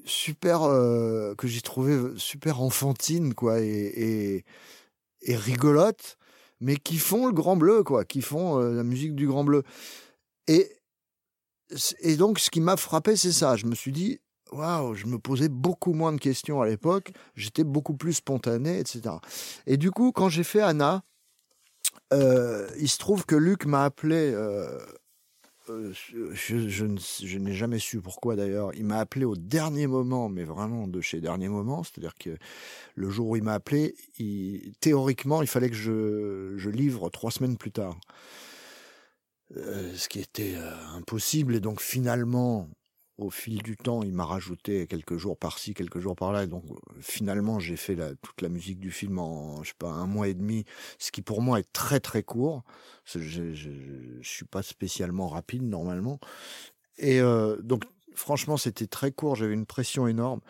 super 0.05 0.63
euh, 0.63 1.35
que 1.35 1.49
j'ai 1.49 1.63
trouvé 1.63 1.99
super 2.17 2.61
enfantines 2.63 3.35
quoi 3.35 3.61
et, 3.61 3.67
et, 3.67 4.45
et 5.23 5.37
rigolotes, 5.37 6.17
mais 6.61 6.77
qui 6.77 6.99
font 6.99 7.27
le 7.27 7.33
Grand 7.33 7.57
Bleu 7.57 7.83
quoi, 7.83 8.05
qui 8.05 8.23
font 8.23 8.61
euh, 8.61 8.73
la 8.73 8.85
musique 8.85 9.15
du 9.15 9.27
Grand 9.27 9.45
Bleu. 9.45 9.63
Et 10.49 10.71
et 12.01 12.17
donc 12.17 12.39
ce 12.39 12.51
qui 12.51 12.61
m'a 12.61 12.77
frappé 12.77 13.17
c'est 13.17 13.33
ça. 13.33 13.57
Je 13.57 13.67
me 13.67 13.75
suis 13.75 13.93
dit 13.93 14.21
waouh, 14.53 14.95
je 14.95 15.07
me 15.07 15.19
posais 15.19 15.49
beaucoup 15.49 15.93
moins 15.93 16.13
de 16.13 16.21
questions 16.21 16.61
à 16.61 16.67
l'époque, 16.67 17.13
j'étais 17.35 17.65
beaucoup 17.65 17.95
plus 17.95 18.15
spontané, 18.15 18.79
etc. 18.79 19.17
Et 19.67 19.77
du 19.77 19.91
coup, 19.91 20.13
quand 20.13 20.29
j'ai 20.29 20.45
fait 20.45 20.61
Anna, 20.61 21.03
euh, 22.13 22.69
il 22.79 22.89
se 22.89 22.99
trouve 22.99 23.27
que 23.27 23.37
Luc 23.37 23.67
m'a 23.67 23.85
appelé. 23.85 24.33
euh, 24.35 24.79
euh, 25.69 25.93
je, 25.93 27.37
n'ai 27.37 27.53
jamais 27.53 27.81
su 27.81 28.01
pourquoi 28.01 28.37
d'ailleurs. 28.37 28.71
Il 28.75 28.85
m'a 28.85 28.99
appelé 28.99 29.25
au 29.25 29.35
dernier 29.35 29.89
moment, 29.89 30.29
mais 30.29 30.45
vraiment 30.45 30.87
de 30.87 31.01
chez 31.01 31.21
dernier 31.21 31.49
moment. 31.49 31.83
C'est-à-dire 31.83 32.15
que 32.15 32.37
le 32.95 33.11
jour 33.11 33.31
où 33.31 33.37
il 33.37 33.43
m'a 33.43 33.55
appelé, 33.55 33.97
théoriquement, 34.81 35.43
il 35.43 35.49
fallait 35.49 35.71
que 35.71 35.75
je 35.75 36.71
livre 36.71 37.11
trois 37.11 37.33
semaines 37.33 37.57
plus 37.57 37.73
tard. 37.73 37.99
Euh, 39.57 39.95
ce 39.95 40.09
qui 40.09 40.19
était 40.19 40.57
euh, 40.57 40.75
impossible. 40.97 41.55
Et 41.55 41.61
donc 41.61 41.81
finalement, 41.81 42.69
au 43.17 43.31
fil 43.31 43.63
du 43.63 43.77
temps, 43.77 44.03
il 44.03 44.13
m'a 44.13 44.25
rajouté 44.25 44.89
quelques 44.89 45.17
jours 45.17 45.39
par-ci, 45.39 45.73
quelques 45.73 46.01
jours 46.01 46.17
par-là. 46.17 46.43
Et 46.45 46.47
donc, 46.49 46.65
euh, 46.69 46.75
finalement, 47.01 47.61
j'ai 47.61 47.77
fait 47.77 47.95
la, 47.95 48.15
toute 48.17 48.43
la 48.43 48.49
musique 48.49 48.81
du 48.81 48.91
film 48.91 49.21
en, 49.21 49.63
je 49.63 49.69
sais 49.69 49.75
pas, 49.79 49.91
un 49.91 50.07
mois 50.07 50.27
et 50.27 50.35
demi, 50.35 50.65
ce 50.99 51.13
qui 51.13 51.23
pour 51.23 51.43
moi 51.43 51.61
est 51.61 51.73
très 51.73 52.01
très 52.01 52.25
court. 52.25 52.65
Je, 53.05 53.21
je, 53.21 53.55
je 53.55 54.29
suis 54.29 54.47
pas 54.47 54.63
spécialement 54.63 55.29
rapide 55.29 55.63
normalement. 55.63 56.19
Et 56.99 57.21
euh, 57.21 57.57
donc, 57.63 57.85
franchement, 58.17 58.57
c'était 58.57 58.89
très 58.89 59.13
court. 59.13 59.37
J'avais 59.37 59.55
une 59.55 59.67
pression 59.67 60.09
énorme. 60.09 60.41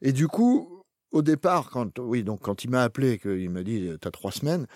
Et 0.00 0.12
du 0.12 0.28
coup, 0.28 0.84
au 1.10 1.22
départ, 1.22 1.70
quand, 1.70 1.98
oui, 1.98 2.22
donc 2.22 2.40
quand 2.42 2.62
il 2.62 2.70
m'a 2.70 2.84
appelé, 2.84 3.18
qu'il 3.18 3.50
m'a 3.50 3.64
dit, 3.64 3.90
t'as 4.00 4.12
trois 4.12 4.32
semaines. 4.32 4.68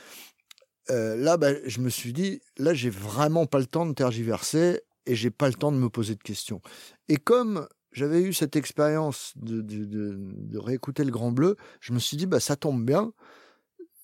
Euh, 0.91 1.17
là, 1.17 1.37
bah, 1.37 1.51
je 1.67 1.81
me 1.81 1.89
suis 1.91 2.13
dit, 2.13 2.41
là, 2.59 2.75
j'ai 2.75 2.91
vraiment 2.91 3.47
pas 3.47 3.59
le 3.59 3.67
temps 3.67 3.87
de 3.87 3.93
tergiverser 3.93 4.81
et 5.07 5.15
j'ai 5.15 5.31
pas 5.31 5.49
le 5.49 5.55
temps 5.55 5.73
de 5.73 5.77
me 5.79 5.89
poser 5.89 6.15
de 6.15 6.23
questions. 6.23 6.61
Et 7.09 7.17
comme 7.17 7.67
j'avais 7.93 8.21
eu 8.23 8.33
cette 8.33 8.57
expérience 8.57 9.33
de, 9.37 9.61
de, 9.63 9.85
de, 9.85 10.17
de 10.19 10.59
réécouter 10.59 11.05
le 11.05 11.11
Grand 11.11 11.33
Bleu, 11.33 11.57
je 11.81 11.93
me 11.93 11.99
suis 11.99 12.17
dit, 12.17 12.27
bah, 12.27 12.41
ça 12.41 12.57
tombe 12.57 12.85
bien. 12.85 13.13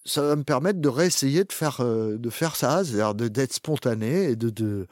Ça 0.07 0.21
va 0.21 0.37
me 0.37 0.45
permettre 0.45 0.81
de 0.81 0.89
réessayer 0.89 1.45
de 1.45 1.53
faire, 1.53 1.81
euh, 1.81 2.19
de 2.19 2.29
faire 2.31 2.57
ça, 2.57 2.85
c'est-à-dire 2.85 3.15
d'être 3.15 3.55
spontané 3.55 4.25
et 4.31 4.37
de, 4.37 4.51
de, 4.51 4.87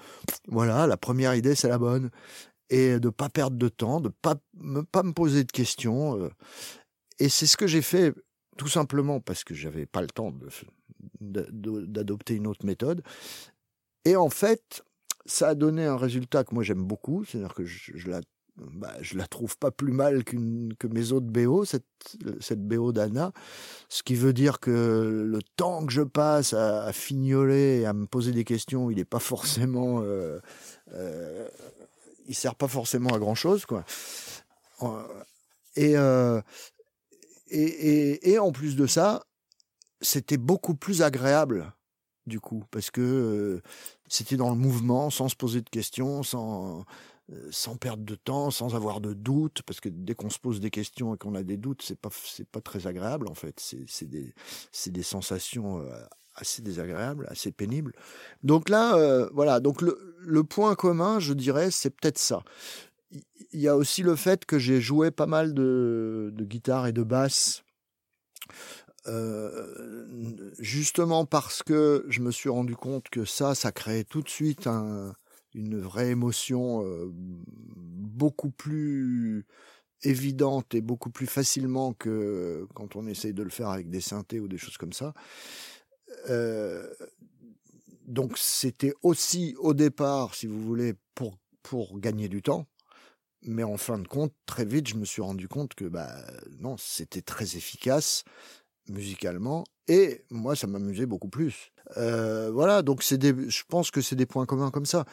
voilà, 0.49 0.87
la 0.87 0.97
première 0.97 1.35
idée, 1.35 1.55
c'est 1.55 1.69
la 1.69 1.77
bonne. 1.79 2.11
Et 2.71 2.99
de 2.99 3.11
pas 3.11 3.29
perdre 3.29 3.59
de 3.59 3.69
temps, 3.69 4.01
de 4.01 4.09
pas 4.09 4.37
pas 4.91 5.03
me 5.03 5.13
poser 5.13 5.45
de 5.45 5.53
questions. 5.53 6.19
euh. 6.19 6.31
Et 7.19 7.29
c'est 7.29 7.47
ce 7.47 7.59
que 7.59 7.67
j'ai 7.67 7.83
fait, 7.83 8.15
tout 8.57 8.69
simplement 8.69 9.21
parce 9.21 9.45
que 9.45 9.53
j'avais 9.55 9.85
pas 9.85 10.01
le 10.01 10.07
temps 10.07 10.31
de- 10.31 10.49
d'adopter 11.21 12.35
une 12.35 12.47
autre 12.47 12.67
méthode. 12.67 13.03
Et 14.05 14.17
en 14.17 14.31
fait, 14.31 14.83
ça 15.27 15.49
a 15.49 15.55
donné 15.55 15.87
un 15.87 15.97
résultat 15.97 16.45
que 16.45 16.55
moi 16.55 16.65
j'aime 16.65 16.85
beaucoup, 16.85 17.25
c'est-à-dire 17.25 17.55
que 17.55 17.65
je, 17.65 17.93
je 17.95 18.11
la 18.11 18.21
bah, 18.57 18.93
je 19.01 19.17
la 19.17 19.27
trouve 19.27 19.57
pas 19.57 19.71
plus 19.71 19.93
mal 19.93 20.25
qu'une 20.25 20.75
que 20.79 20.87
mes 20.87 21.13
autres 21.13 21.27
BO, 21.27 21.65
cette, 21.65 21.87
cette 22.41 22.63
BO 22.63 22.93
d'Anna, 22.93 23.33
ce 23.89 24.03
qui 24.03 24.15
veut 24.15 24.35
dire 24.35 24.61
que 24.61 25.25
le 25.27 25.39
temps 25.57 25.87
que 25.87 25.93
je 25.93 26.03
passe 26.03 26.53
à, 26.53 26.93
fignoler 26.93 27.81
et 27.81 27.87
à 27.87 27.95
me 27.95 28.07
poser 28.07 28.33
des 28.33 28.45
questions, 28.45 28.91
il 28.91 28.99
est 28.99 29.07
pas 29.07 29.21
forcément, 29.21 30.03
euh, 30.03 30.39
euh, 30.93 31.49
il 32.29 32.35
sert 32.35 32.55
pas 32.55 32.69
forcément 32.69 33.15
à 33.15 33.19
grand 33.19 33.35
chose, 33.35 33.65
quoi. 33.65 33.85
Euh, 35.79 36.43
et, 37.49 37.59
et, 37.59 38.33
et 38.33 38.39
en 38.39 38.53
plus 38.53 38.77
de 38.77 38.87
ça, 38.87 39.25
c'était 40.03 40.37
beaucoup 40.37 40.75
plus 40.75 41.03
agréable 41.03 41.73
du 42.27 42.39
coup, 42.39 42.65
parce 42.71 42.91
que 42.91 43.61
c'était 44.07 44.37
dans 44.37 44.51
le 44.51 44.57
mouvement, 44.57 45.11
sans 45.11 45.29
se 45.29 45.35
poser 45.35 45.61
de 45.61 45.69
questions, 45.69 46.23
sans, 46.23 46.85
sans 47.51 47.77
perdre 47.77 48.05
de 48.05 48.15
temps, 48.15 48.53
sans 48.53 48.77
avoir 48.77 49.01
de 49.01 49.13
doutes, 49.13 49.63
parce 49.63 49.81
que 49.81 49.89
dès 49.89 50.15
qu'on 50.15 50.31
se 50.31 50.39
pose 50.39 50.61
des 50.61 50.71
questions 50.71 51.15
et 51.15 51.19
qu'on 51.19 51.35
a 51.35 51.43
des 51.43 51.57
doutes, 51.57 51.83
c'est 51.83 51.99
pas 51.99 52.11
c'est 52.13 52.47
pas 52.47 52.61
très 52.61 52.87
agréable 52.87 53.27
en 53.29 53.35
fait. 53.35 53.59
C'est 53.59 53.85
c'est 53.89 54.09
des 54.09 54.35
c'est 54.71 54.93
des 54.93 55.03
sensations 55.03 55.85
assez 56.37 56.63
désagréables, 56.63 57.27
assez 57.29 57.51
pénibles. 57.51 57.93
Donc 58.45 58.69
là, 58.69 59.29
voilà. 59.33 59.59
Donc 59.59 59.83
le 59.83 60.15
le 60.21 60.45
point 60.45 60.77
commun, 60.77 61.19
je 61.19 61.33
dirais, 61.33 61.73
c'est 61.73 61.91
peut-être 61.91 62.19
ça. 62.19 62.45
Il 63.11 63.23
il 63.53 63.61
y 63.61 63.69
a 63.69 63.77
aussi 63.77 64.03
le 64.03 64.17
fait 64.17 64.47
que 64.47 64.59
j'ai 64.59 64.81
joué 64.81 65.11
pas 65.11 65.27
mal 65.27 65.55
de, 65.55 66.31
de 66.33 66.45
guitare 66.45 66.87
et 66.87 66.93
de 66.93 67.03
basse 67.03 67.65
euh, 69.07 70.51
justement 70.59 71.25
parce 71.27 71.63
que 71.63 72.05
je 72.09 72.21
me 72.21 72.31
suis 72.31 72.49
rendu 72.49 72.77
compte 72.77 73.09
que 73.11 73.25
ça, 73.25 73.55
ça 73.55 73.73
créait 73.73 74.05
tout 74.05 74.23
de 74.23 74.29
suite 74.29 74.67
un- 74.67 75.15
une 75.55 75.79
vraie 75.79 76.11
émotion 76.11 76.85
euh, 76.85 77.09
beaucoup 77.13 78.51
plus 78.51 79.45
évidente 80.03 80.75
et 80.75 80.81
beaucoup 80.81 81.11
plus 81.11 81.27
facilement 81.27 81.93
que 81.93 82.67
quand 82.75 82.97
on 82.97 83.07
essaye 83.07 83.35
de 83.35 83.43
le 83.43 83.51
faire 83.51 83.69
avec 83.69 83.91
des 83.91 84.01
synthés 84.01 84.41
ou 84.41 84.49
des 84.49 84.59
choses 84.59 84.77
comme 84.77 84.93
ça. 84.93 85.15
Euh, 86.29 86.89
donc 88.07 88.37
c'était 88.37 88.95
aussi 89.03 89.55
au 89.59 89.75
départ, 89.75 90.35
si 90.35 90.47
vous 90.47 90.61
voulez, 90.61 90.95
pour, 91.15 91.39
pour 91.63 91.99
gagner 92.01 92.29
du 92.29 92.43
temps. 92.43 92.67
Mais 93.43 93.65
en 93.65 93.77
fin 93.77 93.99
de 93.99 94.07
compte, 94.07 94.33
très 94.47 94.65
vite, 94.65 94.89
je 94.89 94.97
me 94.97 95.05
suis 95.05 95.23
rendu 95.23 95.49
compte 95.49 95.75
que 95.75 95.85
bah 95.85 96.13
non, 96.61 96.77
c'était 96.79 97.23
très 97.23 97.57
efficace 97.57 98.25
musicalement 98.89 99.65
et 99.89 100.25
moi 100.31 100.57
ça 100.57 100.67
m'amusait 100.67 101.07
beaucoup 101.07 101.29
plus. 101.29 101.73
Euh, 101.97 102.51
voilà, 102.51 102.83
donc 102.83 103.03
c'est 103.03 103.19
des, 103.19 103.35
je 103.49 103.63
pense 103.69 103.91
que 103.91 104.01
c'est 104.01 104.17
des 104.17 104.27
points 104.27 104.47
communs 104.47 104.71
comme 104.71 104.87
ça. 104.87 105.05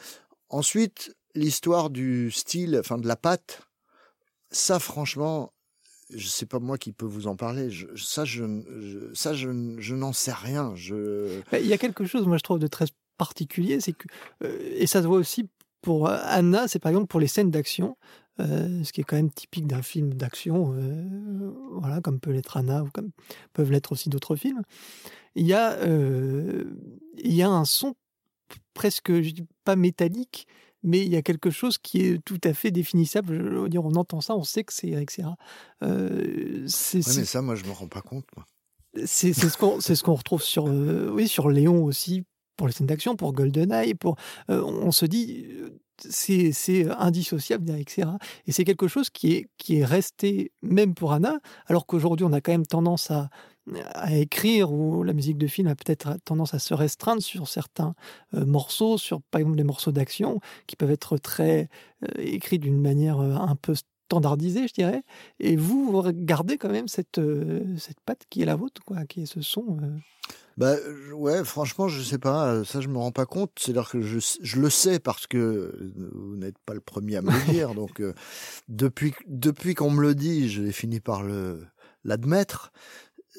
Ensuite, 0.48 1.14
l'histoire 1.34 1.90
du 1.90 2.30
style, 2.30 2.76
enfin 2.78 2.98
de 2.98 3.06
la 3.06 3.16
patte, 3.16 3.62
ça 4.50 4.78
franchement, 4.78 5.52
je 6.14 6.26
sais 6.26 6.46
pas 6.46 6.58
moi 6.58 6.78
qui 6.78 6.92
peut 6.92 7.06
vous 7.06 7.26
en 7.26 7.36
parler. 7.36 7.70
Je, 7.70 7.86
ça, 7.96 8.24
je, 8.24 8.44
ça, 9.14 9.34
je, 9.34 9.76
je 9.78 9.94
n'en 9.94 10.12
sais 10.12 10.32
rien. 10.32 10.74
Je, 10.74 11.40
Il 11.52 11.66
y 11.66 11.72
a 11.72 11.78
quelque 11.78 12.04
chose, 12.04 12.26
moi, 12.26 12.36
je 12.36 12.42
trouve, 12.42 12.58
de 12.58 12.66
très 12.66 12.86
particulier, 13.16 13.80
c'est 13.80 13.92
que, 13.92 14.08
euh, 14.44 14.58
et 14.76 14.86
ça 14.86 15.02
se 15.02 15.06
voit 15.06 15.18
aussi 15.18 15.48
pour 15.82 16.08
Anna, 16.08 16.68
c'est 16.68 16.78
par 16.78 16.90
exemple 16.90 17.06
pour 17.06 17.20
les 17.20 17.26
scènes 17.26 17.50
d'action, 17.50 17.96
euh, 18.40 18.82
ce 18.84 18.92
qui 18.92 19.00
est 19.00 19.04
quand 19.04 19.16
même 19.16 19.30
typique 19.30 19.66
d'un 19.66 19.82
film 19.82 20.14
d'action, 20.14 20.72
euh, 20.74 21.52
voilà, 21.72 22.00
comme 22.00 22.20
peut 22.20 22.30
l'être 22.32 22.56
Anna 22.56 22.82
ou 22.84 22.88
comme 22.92 23.10
peuvent 23.52 23.70
l'être 23.70 23.92
aussi 23.92 24.08
d'autres 24.08 24.36
films. 24.36 24.62
Il 25.34 25.46
y 25.46 25.52
a, 25.54 25.72
euh, 25.78 26.64
il 27.18 27.32
y 27.34 27.42
a 27.42 27.48
un 27.48 27.64
son 27.64 27.94
presque, 28.74 29.12
je 29.20 29.30
dis 29.30 29.46
pas 29.64 29.76
métallique, 29.76 30.46
mais 30.82 31.04
il 31.04 31.08
y 31.12 31.16
a 31.16 31.22
quelque 31.22 31.50
chose 31.50 31.76
qui 31.78 32.00
est 32.02 32.24
tout 32.24 32.40
à 32.44 32.54
fait 32.54 32.70
définissable. 32.70 33.34
Je 33.36 33.58
veux 33.58 33.68
dire, 33.68 33.84
on 33.84 33.94
entend 33.94 34.20
ça, 34.22 34.34
on 34.34 34.42
sait 34.44 34.64
que 34.64 34.72
c'est 34.72 34.88
Eric 34.88 35.10
Serra. 35.10 35.36
Euh, 35.82 36.64
c'est- 36.66 37.06
mais 37.18 37.24
ça, 37.24 37.42
moi, 37.42 37.54
je 37.54 37.64
me 37.64 37.72
rends 37.72 37.88
pas 37.88 38.00
compte. 38.02 38.24
Moi. 38.36 38.46
c'est 39.06 39.32
ce 39.32 39.56
qu'on 39.56 39.80
ce 39.80 40.02
qu'on 40.02 40.14
retrouve 40.14 40.42
sur 40.42 40.66
euh, 40.68 41.10
oui 41.14 41.28
sur 41.28 41.48
Léon 41.48 41.84
aussi 41.84 42.24
pour 42.60 42.66
les 42.66 42.74
scènes 42.74 42.88
d'action 42.88 43.16
pour 43.16 43.32
GoldenEye 43.32 43.94
pour 43.94 44.16
euh, 44.50 44.62
on 44.62 44.92
se 44.92 45.06
dit 45.06 45.46
euh, 45.48 45.80
c'est 45.96 46.52
c'est 46.52 46.86
indissociable 46.90 47.64
Serra 47.88 48.18
et 48.46 48.52
c'est 48.52 48.64
quelque 48.64 48.86
chose 48.86 49.08
qui 49.08 49.32
est 49.32 49.46
qui 49.56 49.78
est 49.78 49.84
resté 49.86 50.52
même 50.60 50.92
pour 50.92 51.14
Anna 51.14 51.40
alors 51.68 51.86
qu'aujourd'hui 51.86 52.26
on 52.26 52.34
a 52.34 52.42
quand 52.42 52.52
même 52.52 52.66
tendance 52.66 53.10
à 53.10 53.30
à 53.94 54.14
écrire 54.14 54.74
ou 54.74 55.02
la 55.04 55.14
musique 55.14 55.38
de 55.38 55.46
film 55.46 55.68
a 55.68 55.74
peut-être 55.74 56.18
tendance 56.26 56.52
à 56.52 56.58
se 56.58 56.74
restreindre 56.74 57.22
sur 57.22 57.48
certains 57.48 57.94
euh, 58.34 58.44
morceaux 58.44 58.98
sur 58.98 59.22
par 59.22 59.40
exemple 59.40 59.56
des 59.56 59.64
morceaux 59.64 59.92
d'action 59.92 60.38
qui 60.66 60.76
peuvent 60.76 60.90
être 60.90 61.16
très 61.16 61.70
euh, 62.04 62.08
écrits 62.18 62.58
d'une 62.58 62.78
manière 62.78 63.20
euh, 63.20 63.36
un 63.36 63.56
peu 63.56 63.74
standardisée 64.10 64.66
je 64.66 64.74
dirais 64.74 65.02
et 65.38 65.54
vous, 65.54 65.90
vous 65.90 66.02
gardez 66.12 66.58
quand 66.58 66.68
même 66.68 66.88
cette, 66.88 67.18
euh, 67.18 67.76
cette 67.78 68.00
patte 68.00 68.24
qui 68.28 68.42
est 68.42 68.44
la 68.44 68.56
vôtre, 68.56 68.82
quoi, 68.84 69.04
qui 69.04 69.22
est 69.22 69.26
ce 69.26 69.40
son. 69.40 69.78
Bah 70.60 70.76
ouais, 71.14 71.42
franchement, 71.42 71.88
je 71.88 72.02
sais 72.02 72.18
pas. 72.18 72.52
euh, 72.52 72.64
Ça, 72.64 72.82
je 72.82 72.88
me 72.88 72.98
rends 72.98 73.12
pas 73.12 73.24
compte. 73.24 73.50
C'est-à-dire 73.58 73.88
que 73.88 74.02
je, 74.02 74.18
je 74.42 74.60
le 74.60 74.68
sais 74.68 74.98
parce 75.00 75.26
que 75.26 75.38
euh, 75.38 75.92
vous 76.14 76.36
n'êtes 76.36 76.58
pas 76.66 76.74
le 76.74 76.80
premier 76.82 77.16
à 77.16 77.22
me 77.22 77.30
le 77.32 77.52
dire. 77.52 77.74
donc 77.74 78.00
euh, 78.00 78.12
depuis 78.68 79.14
depuis 79.26 79.74
qu'on 79.74 79.90
me 79.90 80.02
le 80.02 80.14
dit, 80.14 80.50
j'ai 80.50 80.70
fini 80.72 81.00
par 81.00 81.22
le 81.22 81.64
l'admettre. 82.04 82.72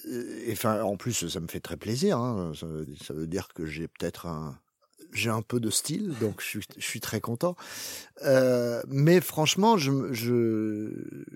Et 0.07 0.53
enfin, 0.53 0.81
en 0.81 0.97
plus, 0.97 1.27
ça 1.27 1.39
me 1.39 1.47
fait 1.47 1.59
très 1.59 1.77
plaisir. 1.77 2.17
Hein. 2.17 2.53
Ça, 2.59 2.65
veut, 2.65 2.87
ça 3.05 3.13
veut 3.13 3.27
dire 3.27 3.49
que 3.53 3.65
j'ai 3.67 3.87
peut-être 3.87 4.25
un 4.25 4.57
j'ai 5.13 5.29
un 5.29 5.41
peu 5.41 5.59
de 5.59 5.69
style, 5.69 6.13
donc 6.21 6.41
je 6.41 6.45
suis, 6.47 6.61
je 6.77 6.85
suis 6.85 7.01
très 7.01 7.19
content. 7.19 7.55
Euh, 8.25 8.81
mais 8.87 9.19
franchement, 9.21 9.77
je, 9.77 10.13
je, 10.13 10.89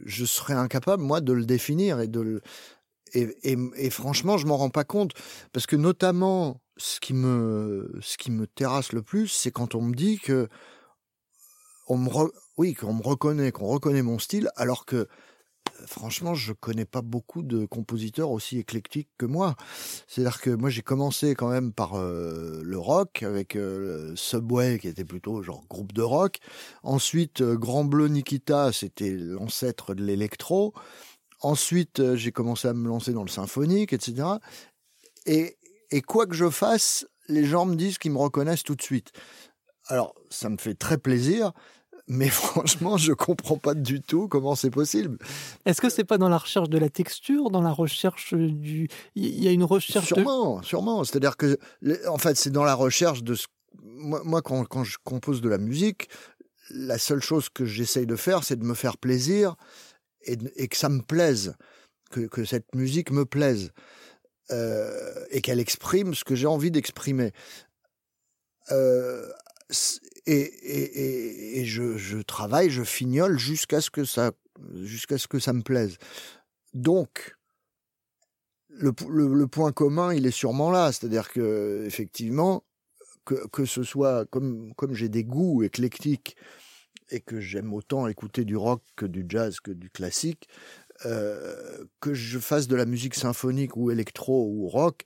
je 0.06 0.26
serais 0.26 0.54
incapable, 0.54 1.04
moi, 1.04 1.22
de 1.22 1.34
le 1.34 1.46
définir 1.46 2.00
et 2.00 2.08
de 2.08 2.22
le, 2.22 2.42
et, 3.16 3.90
franchement, 3.90 4.38
je 4.38 4.46
m'en 4.46 4.58
rends 4.58 4.70
pas 4.70 4.84
compte 4.84 5.12
parce 5.54 5.66
que 5.66 5.76
notamment, 5.76 6.62
ce 6.78 7.00
qui 7.00 7.14
me, 7.14 7.98
ce 8.02 8.18
qui 8.18 8.32
me 8.32 8.48
terrasse 8.48 8.92
le 8.92 9.02
plus, 9.02 9.28
c'est 9.28 9.52
quand 9.52 9.76
on 9.76 9.82
me 9.82 9.96
dit 9.96 10.20
que 10.20 10.50
on 11.88 11.98
me, 11.98 12.10
oui, 12.58 12.74
qu'on 12.74 12.94
me 12.94 13.04
reconnaît, 13.04 13.52
qu'on 13.52 13.68
reconnaît 13.68 14.02
mon 14.02 14.20
style, 14.20 14.50
alors 14.56 14.86
que 14.86 15.08
franchement, 15.86 16.34
je 16.34 16.54
connais 16.54 16.86
pas 16.86 17.02
beaucoup 17.02 17.44
de 17.44 17.66
compositeurs 17.66 18.32
aussi 18.32 18.58
éclectiques 18.58 19.10
que 19.18 19.26
moi. 19.26 19.56
C'est-à-dire 20.08 20.42
que 20.42 20.50
moi, 20.50 20.70
j'ai 20.70 20.82
commencé 20.82 21.36
quand 21.36 21.50
même 21.50 21.74
par 21.74 21.96
euh, 21.96 22.62
le 22.64 22.78
rock 22.78 23.24
avec 23.24 23.56
euh, 23.56 24.16
Subway, 24.16 24.80
qui 24.80 24.88
était 24.88 25.06
plutôt 25.06 25.42
genre 25.42 25.66
groupe 25.70 25.94
de 25.94 26.02
rock. 26.02 26.40
Ensuite, 26.84 27.42
euh, 27.42 27.56
Grand 27.56 27.86
Bleu 27.86 28.08
Nikita, 28.08 28.72
c'était 28.72 29.12
l'ancêtre 29.12 29.94
de 29.94 30.04
l'électro. 30.04 30.74
Ensuite, 31.42 32.00
euh, 32.00 32.16
j'ai 32.16 32.32
commencé 32.32 32.68
à 32.68 32.74
me 32.74 32.88
lancer 32.88 33.12
dans 33.14 33.24
le 33.24 33.30
symphonique, 33.30 33.94
etc. 33.94 34.28
Et, 35.26 35.58
et 35.92 36.02
quoi 36.02 36.26
que 36.26 36.36
je 36.36 36.50
fasse, 36.50 37.06
les 37.28 37.46
gens 37.46 37.66
me 37.66 37.76
disent 37.76 37.98
qu'ils 37.98 38.12
me 38.12 38.18
reconnaissent 38.18 38.64
tout 38.64 38.76
de 38.76 38.82
suite. 38.82 39.12
Alors, 39.88 40.16
ça 40.30 40.50
me 40.50 40.58
fait 40.58 40.74
très 40.74 40.98
plaisir, 40.98 41.52
mais 42.08 42.30
franchement, 42.30 42.98
je 42.98 43.14
comprends 43.14 43.58
pas 43.58 43.74
du 43.74 44.02
tout 44.02 44.28
comment 44.28 44.56
c'est 44.56 44.70
possible. 44.70 45.18
Est-ce 45.66 45.82
que 45.82 45.90
c'est 45.90 46.04
pas 46.04 46.18
dans 46.18 46.30
la 46.30 46.38
recherche 46.38 46.70
de 46.70 46.78
la 46.78 46.90
texture, 46.90 47.50
dans 47.50 47.62
la 47.62 47.72
recherche 47.72 48.34
du. 48.34 48.88
Il 49.16 49.44
y 49.44 49.48
a 49.48 49.52
une 49.52 49.64
recherche 49.64 50.10
de. 50.10 50.16
Sûrement, 50.16 50.62
sûrement. 50.62 51.04
C'est-à-dire 51.04 51.38
que, 51.38 51.58
en 52.08 52.18
fait, 52.18 52.36
c'est 52.38 52.52
dans 52.52 52.64
la 52.64 52.76
recherche 52.76 53.24
de 53.24 53.36
ce. 53.36 53.48
Moi, 53.84 54.22
moi, 54.24 54.42
quand, 54.42 54.66
quand 54.66 54.84
je 54.84 54.98
compose 55.04 55.42
de 55.42 55.50
la 55.50 55.58
musique, 55.58 56.10
la 56.70 56.98
seule 56.98 57.22
chose 57.22 57.50
que 57.50 57.66
j'essaye 57.66 58.06
de 58.06 58.16
faire, 58.16 58.44
c'est 58.44 58.56
de 58.56 58.66
me 58.66 58.74
faire 58.74 58.98
plaisir 58.98 59.56
et, 60.26 60.68
que 60.68 60.78
ça 60.78 60.90
me 60.90 61.02
plaise, 61.02 61.56
que, 62.12 62.22
que 62.22 62.46
cette 62.46 62.74
musique 62.76 63.12
me 63.12 63.26
plaise 63.26 63.72
euh, 64.52 65.26
et 65.32 65.42
qu'elle 65.42 65.60
exprime 65.60 66.14
ce 66.14 66.24
que 66.24 66.36
j'ai 66.36 66.48
envie 66.48 66.72
d'exprimer. 66.72 67.32
Euh, 68.72 69.28
et, 70.26 70.40
et, 70.42 71.60
et, 71.60 71.66
je, 71.66 71.98
je 71.98 72.18
travaille, 72.18 72.70
je 72.70 72.84
fignole 72.84 73.38
jusqu'à 73.40 73.82
ce 73.82 73.90
que 73.90 74.06
ça, 74.06 74.32
jusqu'à 74.74 75.18
ce 75.18 75.28
que 75.28 75.40
ça 75.40 75.54
me 75.54 75.62
plaise. 75.62 75.98
Donc, 76.74 77.36
le, 78.70 78.92
le, 79.08 79.34
le 79.34 79.48
point 79.48 79.72
commun, 79.72 80.14
il 80.14 80.26
est 80.26 80.32
sûrement 80.32 80.72
là, 80.72 80.92
c'est-à-dire 80.92 81.32
que 81.32 81.84
effectivement, 81.86 82.64
que, 83.26 83.48
que 83.48 83.66
ce 83.66 83.84
soit 83.84 84.26
comme 84.30 84.74
comme 84.76 84.94
j'ai 84.94 85.10
des 85.10 85.24
goûts 85.24 85.64
éclectiques 85.64 86.36
et 87.10 87.20
que 87.20 87.40
j'aime 87.40 87.74
autant 87.74 88.08
écouter 88.08 88.46
du 88.46 88.56
rock 88.56 88.82
que 88.96 89.06
du 89.06 89.26
jazz 89.28 89.60
que 89.60 89.72
du 89.72 89.90
classique, 89.90 90.48
euh, 91.06 91.86
que 92.00 92.14
je 92.14 92.40
fasse 92.40 92.68
de 92.68 92.76
la 92.76 92.86
musique 92.86 93.16
symphonique 93.16 93.76
ou 93.76 93.92
électro 93.92 94.50
ou 94.50 94.70
rock, 94.70 95.04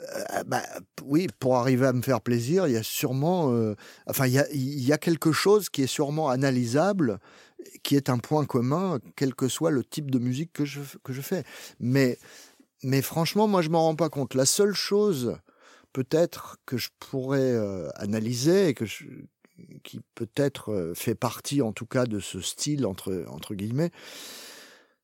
euh, 0.00 0.44
bah, 0.44 0.62
oui, 1.04 1.28
pour 1.38 1.56
arriver 1.56 1.86
à 1.86 1.92
me 1.94 2.02
faire 2.02 2.20
plaisir, 2.20 2.66
il 2.66 2.74
y 2.74 2.76
a 2.76 2.82
sûrement, 2.82 3.52
euh, 3.52 3.74
enfin, 4.06 4.26
il 4.26 4.34
y 4.34 4.92
a, 4.92 4.98
quelque 4.98 5.32
chose 5.32 5.70
qui 5.70 5.82
est 5.82 5.86
sûrement 5.86 6.28
analysable, 6.28 7.20
qui 7.82 7.96
est 7.96 8.10
un 8.10 8.18
point 8.18 8.44
commun, 8.44 8.98
quel 9.16 9.34
que 9.34 9.48
soit 9.48 9.70
le 9.70 9.82
type 9.82 10.10
de 10.10 10.18
musique 10.18 10.52
que 10.52 10.64
je, 10.66 10.80
que 11.02 11.12
je 11.12 11.22
fais. 11.22 11.44
Mais, 11.80 12.18
mais 12.82 13.00
franchement, 13.00 13.48
moi, 13.48 13.62
je 13.62 13.70
m'en 13.70 13.82
rends 13.82 13.96
pas 13.96 14.10
compte. 14.10 14.34
La 14.34 14.46
seule 14.46 14.74
chose, 14.74 15.38
peut-être, 15.94 16.58
que 16.66 16.76
je 16.76 16.90
pourrais 16.98 17.56
analyser 17.94 18.68
et 18.68 18.74
que 18.74 18.84
je, 18.84 19.04
qui 19.82 20.00
peut-être 20.14 20.70
euh, 20.70 20.94
fait 20.94 21.14
partie, 21.14 21.62
en 21.62 21.72
tout 21.72 21.86
cas, 21.86 22.06
de 22.06 22.20
ce 22.20 22.40
style, 22.40 22.86
entre, 22.86 23.24
entre 23.28 23.54
guillemets, 23.54 23.90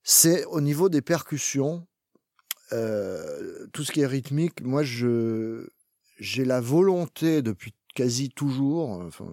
c'est 0.02 0.44
au 0.46 0.60
niveau 0.60 0.88
des 0.88 1.02
percussions 1.02 1.86
euh, 2.72 3.66
tout 3.72 3.84
ce 3.84 3.92
qui 3.92 4.00
est 4.00 4.06
rythmique, 4.06 4.62
moi, 4.62 4.82
je 4.82 5.68
j'ai 6.18 6.44
la 6.44 6.60
volonté 6.60 7.42
depuis 7.42 7.74
quasi 7.94 8.28
toujours, 8.28 8.90
enfin 8.90 9.30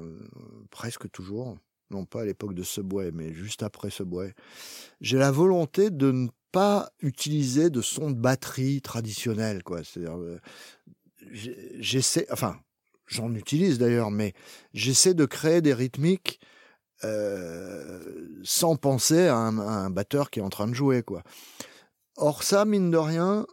presque 0.70 1.10
toujours, 1.12 1.58
non 1.92 2.06
pas 2.06 2.22
à 2.22 2.26
l'époque 2.26 2.54
de 2.54 2.64
Subway, 2.64 3.12
mais 3.12 3.34
juste 3.34 3.64
après 3.64 3.90
Subway, 3.90 4.34
j'ai 5.02 5.18
la 5.18 5.32
volonté 5.32 5.90
de 5.90 6.12
ne 6.12 6.28
pas 6.52 6.90
utiliser 7.02 7.70
de 7.70 7.82
son 7.82 8.12
de 8.12 8.16
batterie 8.16 8.82
traditionnel, 8.82 9.64
quoi. 9.64 9.84
C'est-à-dire, 9.84 10.18
euh, 10.18 10.40
j'essaie, 11.32 12.28
enfin, 12.32 12.58
j'en 13.08 13.34
utilise 13.34 13.78
d'ailleurs, 13.78 14.12
mais 14.12 14.34
j'essaie 14.74 15.14
de 15.14 15.26
créer 15.26 15.62
des 15.62 15.74
rythmiques 15.74 16.40
euh, 17.04 18.28
sans 18.44 18.76
penser 18.76 19.28
à 19.28 19.36
un, 19.36 19.58
à 19.60 19.72
un 19.86 19.90
batteur 19.90 20.30
qui 20.30 20.40
est 20.40 20.44
en 20.44 20.50
train 20.50 20.68
de 20.68 20.74
jouer, 20.74 21.04
quoi. 21.04 21.24
Or 22.18 22.44
ça, 22.44 22.66
mine 22.66 22.92
de 22.92 22.98
rien, 22.98 23.46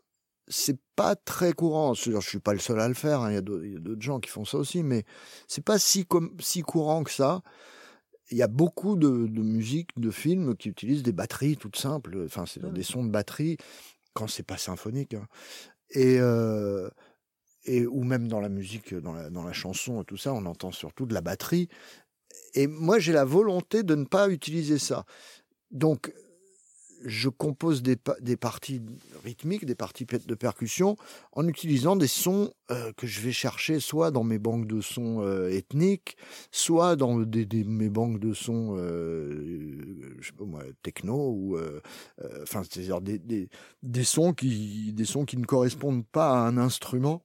c'est 0.49 0.79
pas 0.97 1.17
très 1.17 1.53
courant. 1.53 1.95
Je 1.95 2.19
suis 2.21 2.39
pas 2.39 2.53
le 2.53 2.61
seul 2.61 2.79
à 2.81 2.89
le 2.89 2.95
faire. 2.95 3.21
hein, 3.23 3.31
Il 3.31 3.35
y 3.35 3.39
a 3.39 3.41
d'autres 3.41 3.65
il 3.65 3.73
y 3.73 3.77
a 3.77 3.81
d'autres 3.81 4.03
gens 4.03 4.21
qui 4.21 4.31
font 4.31 4.45
ça 4.45 4.59
aussi, 4.59 4.83
mais 4.83 5.05
c'est 5.49 5.65
pas 5.65 5.79
si 5.79 6.07
com- 6.07 6.35
si 6.41 6.63
courant 6.63 7.03
que 7.05 7.11
ça. 7.11 7.43
Il 8.31 8.39
y 8.39 8.43
a 8.43 8.49
beaucoup 8.49 8.97
de, 8.97 9.27
de 9.27 9.43
musique, 9.43 9.91
de 9.97 10.11
films 10.11 10.57
qui 10.57 10.69
utilisent 10.71 11.03
des 11.03 11.13
batteries 11.13 11.57
toutes 11.57 11.77
simples. 11.77 12.23
Enfin, 12.25 12.47
c'est 12.47 12.65
des 12.73 12.83
sons 12.83 13.05
de 13.05 13.11
batterie 13.11 13.57
quand 14.15 14.29
c'est 14.29 14.43
pas 14.45 14.57
symphonique. 14.57 15.15
hein. 15.15 15.27
Et 15.91 16.19
euh, 16.21 16.89
et 17.65 17.87
ou 17.87 18.03
même 18.05 18.29
dans 18.29 18.41
la 18.41 18.49
musique, 18.49 18.95
dans 18.95 19.13
la, 19.13 19.31
dans 19.31 19.45
la 19.45 19.53
chanson 19.53 20.03
tout 20.05 20.17
ça, 20.17 20.33
on 20.33 20.47
entend 20.47 20.73
surtout 20.73 21.07
de 21.07 21.15
la 21.15 21.21
batterie. 21.21 21.69
Et 22.55 22.67
moi, 22.67 22.99
j'ai 22.99 23.13
la 23.13 23.25
volonté 23.25 23.83
de 23.83 23.95
ne 23.95 24.05
pas 24.05 24.29
utiliser 24.29 24.79
ça. 24.79 25.05
Donc, 25.71 26.13
je 27.05 27.29
compose 27.29 27.83
des, 27.83 27.97
des 28.21 28.37
parties 28.37 28.81
rythmiques, 29.25 29.65
des 29.65 29.75
parties 29.75 30.05
de 30.07 30.35
percussion, 30.35 30.97
en 31.33 31.49
utilisant 31.49 31.97
des 31.97 32.07
sons 32.07 32.53
euh, 32.71 32.93
que 32.97 33.09
je 33.09 33.21
vais 33.21 33.33
chercher 33.33 33.81
soit 33.81 34.13
dans 34.13 34.23
mes 34.23 34.39
banques 34.39 34.69
de 34.69 34.81
sons 34.81 35.21
euh, 35.21 35.49
ethniques, 35.51 36.17
soit 36.53 36.95
dans 36.95 37.19
des, 37.19 37.45
des- 37.45 37.65
mes 37.65 37.89
banques 37.89 38.21
de 38.21 38.33
sons, 38.33 38.77
euh, 38.77 40.15
je 40.21 40.27
sais 40.29 40.33
pas 40.33 40.45
moi, 40.45 40.63
techno 40.83 41.33
ou, 41.33 41.57
euh, 41.57 41.81
euh, 42.23 42.43
enfin, 42.43 42.63
c'est-à-dire 42.63 43.01
des, 43.01 43.19
des 43.83 44.05
sons 44.05 44.33
qui, 44.33 44.93
des 44.93 45.05
sons 45.05 45.25
qui 45.25 45.39
ne 45.39 45.45
correspondent 45.45 46.07
pas 46.07 46.31
à 46.31 46.47
un 46.47 46.57
instrument. 46.57 47.25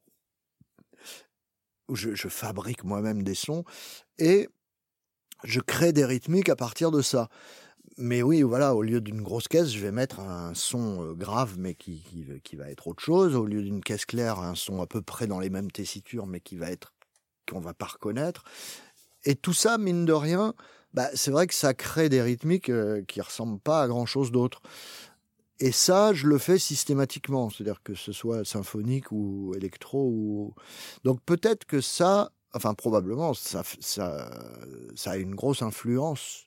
Je, 1.94 2.16
je 2.16 2.28
fabrique 2.28 2.84
moi-même 2.84 3.24
des 3.24 3.36
sons 3.36 3.64
et 4.18 4.50
je 5.44 5.60
crée 5.60 5.94
des 5.94 6.06
rythmiques 6.06 6.50
à 6.50 6.56
partir 6.56 6.92
de 6.92 7.02
ça. 7.02 7.30
Mais 7.98 8.22
oui, 8.22 8.44
voilà, 8.44 8.76
au 8.76 8.84
lieu 8.84 9.02
d'une 9.02 9.22
grosse 9.24 9.48
caisse, 9.48 9.72
je 9.72 9.80
vais 9.80 9.92
mettre 9.92 10.20
un 10.20 10.54
son 10.54 11.04
euh, 11.04 11.14
grave, 11.14 11.56
mais 11.58 11.74
qui, 11.74 12.04
qui, 12.04 12.26
qui 12.44 12.56
va 12.56 12.70
être 12.70 12.88
autre 12.88 13.02
chose. 13.04 13.36
Au 13.36 13.46
lieu 13.46 13.64
d'une 13.64 13.82
caisse 13.82 14.06
claire, 14.06 14.40
un 14.40 14.54
son 14.54 14.82
à 14.82 14.88
peu 14.88 15.02
près 15.02 15.26
dans 15.26 15.40
les 15.40 15.50
mêmes 15.50 15.72
tessitures, 15.72 16.28
mais 16.28 16.40
qui 16.40 16.58
va 16.58 16.70
être 16.70 16.94
qu'on 17.50 17.60
va 17.60 17.74
pas 17.74 17.86
reconnaître. 17.86 18.44
Et 19.24 19.36
tout 19.36 19.54
ça, 19.54 19.78
mine 19.80 20.06
de 20.06 20.14
rien, 20.14 20.54
bah, 20.94 21.10
c'est 21.16 21.32
vrai 21.32 21.48
que 21.48 21.54
ça 21.54 21.74
crée 21.74 22.10
des 22.10 22.22
rythmiques 22.22 22.70
euh, 22.70 23.04
qui 23.08 23.20
ressemblent 23.20 23.60
pas 23.60 23.82
à 23.82 23.88
grand 23.88 24.06
chose 24.06 24.32
d'autre. 24.32 24.62
Et 25.60 25.72
ça, 25.72 26.14
je 26.14 26.28
le 26.28 26.38
fais 26.38 26.60
systématiquement, 26.60 27.50
c'est-à-dire 27.50 27.82
que 27.84 27.96
ce 27.96 28.12
soit 28.12 28.46
symphonique 28.46 29.12
ou 29.12 29.54
électro. 29.56 30.08
Ou... 30.08 30.54
Donc 31.04 31.20
peut-être 31.26 31.66
que 31.66 31.82
ça, 31.82 32.32
enfin 32.54 32.74
probablement, 32.76 33.34
ça, 33.34 33.64
a 35.06 35.18
une 35.18 35.34
grosse 35.34 35.64
influence 35.64 36.46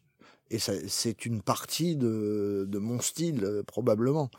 et 0.50 0.58
c'est 0.58 1.26
une 1.26 1.42
partie 1.42 1.96
de, 1.96 2.66
de 2.68 2.78
mon 2.78 3.00
style 3.00 3.44
euh, 3.44 3.62
probablement. 3.62 4.30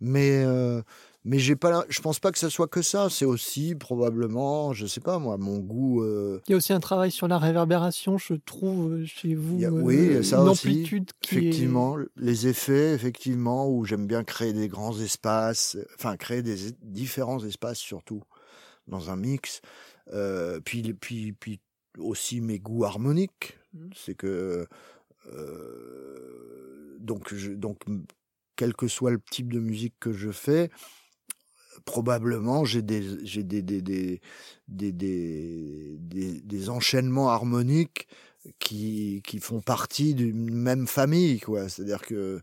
Mais 0.00 0.44
euh, 0.44 0.82
mais 1.24 1.38
j'ai 1.38 1.56
pas, 1.56 1.70
la- 1.70 1.86
je 1.88 2.00
pense 2.00 2.18
pas 2.20 2.30
que 2.32 2.38
ça 2.38 2.50
soit 2.50 2.68
que 2.68 2.82
ça. 2.82 3.08
C'est 3.10 3.24
aussi 3.24 3.74
probablement, 3.74 4.72
je 4.72 4.86
sais 4.86 5.00
pas 5.00 5.18
moi, 5.18 5.36
mon 5.38 5.58
goût. 5.58 6.02
euh, 6.02 6.40
Il 6.48 6.50
y 6.50 6.54
a 6.54 6.56
aussi 6.56 6.72
un 6.72 6.80
travail 6.80 7.10
sur 7.10 7.28
la 7.28 7.38
réverbération, 7.38 8.18
je 8.18 8.34
trouve, 8.34 9.04
chez 9.04 9.34
vous. 9.34 9.62
Euh, 9.62 9.70
oui, 9.70 10.24
ça 10.24 10.38
une 10.40 10.48
aussi, 10.48 10.68
amplitude 10.68 11.10
qui 11.20 11.36
est- 11.36 11.38
effectivement, 11.38 11.96
les 12.16 12.46
effets, 12.46 12.92
effectivement, 12.92 13.68
où 13.70 13.84
j'aime 13.84 14.06
bien 14.06 14.22
créer 14.24 14.52
des 14.52 14.68
grands 14.68 14.98
espaces, 15.00 15.76
enfin 15.94 16.16
créer 16.16 16.42
des 16.42 16.68
es- 16.68 16.76
différents 16.82 17.42
espaces 17.44 17.78
surtout 17.78 18.22
dans 18.86 19.10
un 19.10 19.16
mix. 19.16 19.60
Euh, 20.12 20.60
puis, 20.62 20.92
puis, 20.92 21.32
puis 21.32 21.60
aussi 21.98 22.40
mes 22.42 22.58
goûts 22.58 22.84
harmoniques. 22.84 23.58
Mhm. 23.72 23.90
C'est 23.94 24.14
que 24.14 24.66
euh, 25.32 26.96
donc, 27.00 27.34
je, 27.34 27.52
donc, 27.52 27.78
quel 28.56 28.74
que 28.74 28.88
soit 28.88 29.10
le 29.10 29.20
type 29.30 29.52
de 29.52 29.60
musique 29.60 29.94
que 30.00 30.12
je 30.12 30.30
fais, 30.30 30.70
probablement 31.84 32.64
j'ai 32.64 32.82
des 32.82 33.02
j'ai 33.26 33.42
des 33.42 33.62
des 33.62 33.82
des 33.82 34.20
des, 34.68 34.92
des, 34.92 35.96
des- 35.98 36.40
des 36.40 36.70
enchaînements 36.70 37.30
harmoniques 37.30 38.06
qui 38.58 39.22
qui 39.26 39.38
font 39.40 39.60
partie 39.60 40.14
d'une 40.14 40.54
même 40.54 40.86
famille 40.86 41.40
quoi. 41.40 41.68
C'est 41.68 41.82
à 41.82 41.84
dire 41.86 42.02
que 42.02 42.40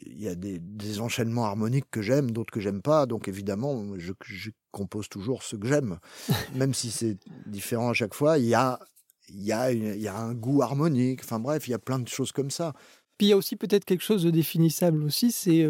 il 0.00 0.20
y 0.20 0.28
a 0.28 0.34
des, 0.34 0.58
des 0.58 1.00
enchaînements 1.00 1.44
harmoniques 1.46 1.86
que 1.90 2.02
j'aime 2.02 2.30
d'autres 2.30 2.52
que 2.52 2.60
j'aime 2.60 2.82
pas. 2.82 3.06
Donc 3.06 3.28
évidemment 3.28 3.84
je, 3.98 4.12
je 4.24 4.50
compose 4.70 5.08
toujours 5.08 5.42
ce 5.42 5.56
que 5.56 5.66
j'aime. 5.68 5.98
Même 6.54 6.74
si 6.74 6.90
c'est 6.90 7.18
différent 7.46 7.90
à 7.90 7.94
chaque 7.94 8.14
fois 8.14 8.38
il 8.38 8.46
y 8.46 8.54
a 8.54 8.78
il 9.30 9.42
y 9.44 9.52
a 9.52 9.70
une- 9.72 9.94
il 9.94 10.00
y 10.00 10.08
a 10.08 10.16
un 10.18 10.34
goût 10.34 10.62
harmonique. 10.62 11.20
Enfin 11.24 11.38
bref 11.40 11.68
il 11.68 11.72
y 11.72 11.74
a 11.74 11.78
plein 11.78 11.98
de 11.98 12.08
choses 12.08 12.32
comme 12.32 12.50
ça 12.50 12.72
Puis 13.18 13.26
il 13.26 13.30
y 13.30 13.32
a 13.32 13.36
aussi 13.36 13.56
peut-être 13.56 13.84
quelque 13.84 14.04
chose 14.04 14.22
de 14.22 14.30
définissable 14.30 15.02
aussi, 15.02 15.32
c'est 15.32 15.66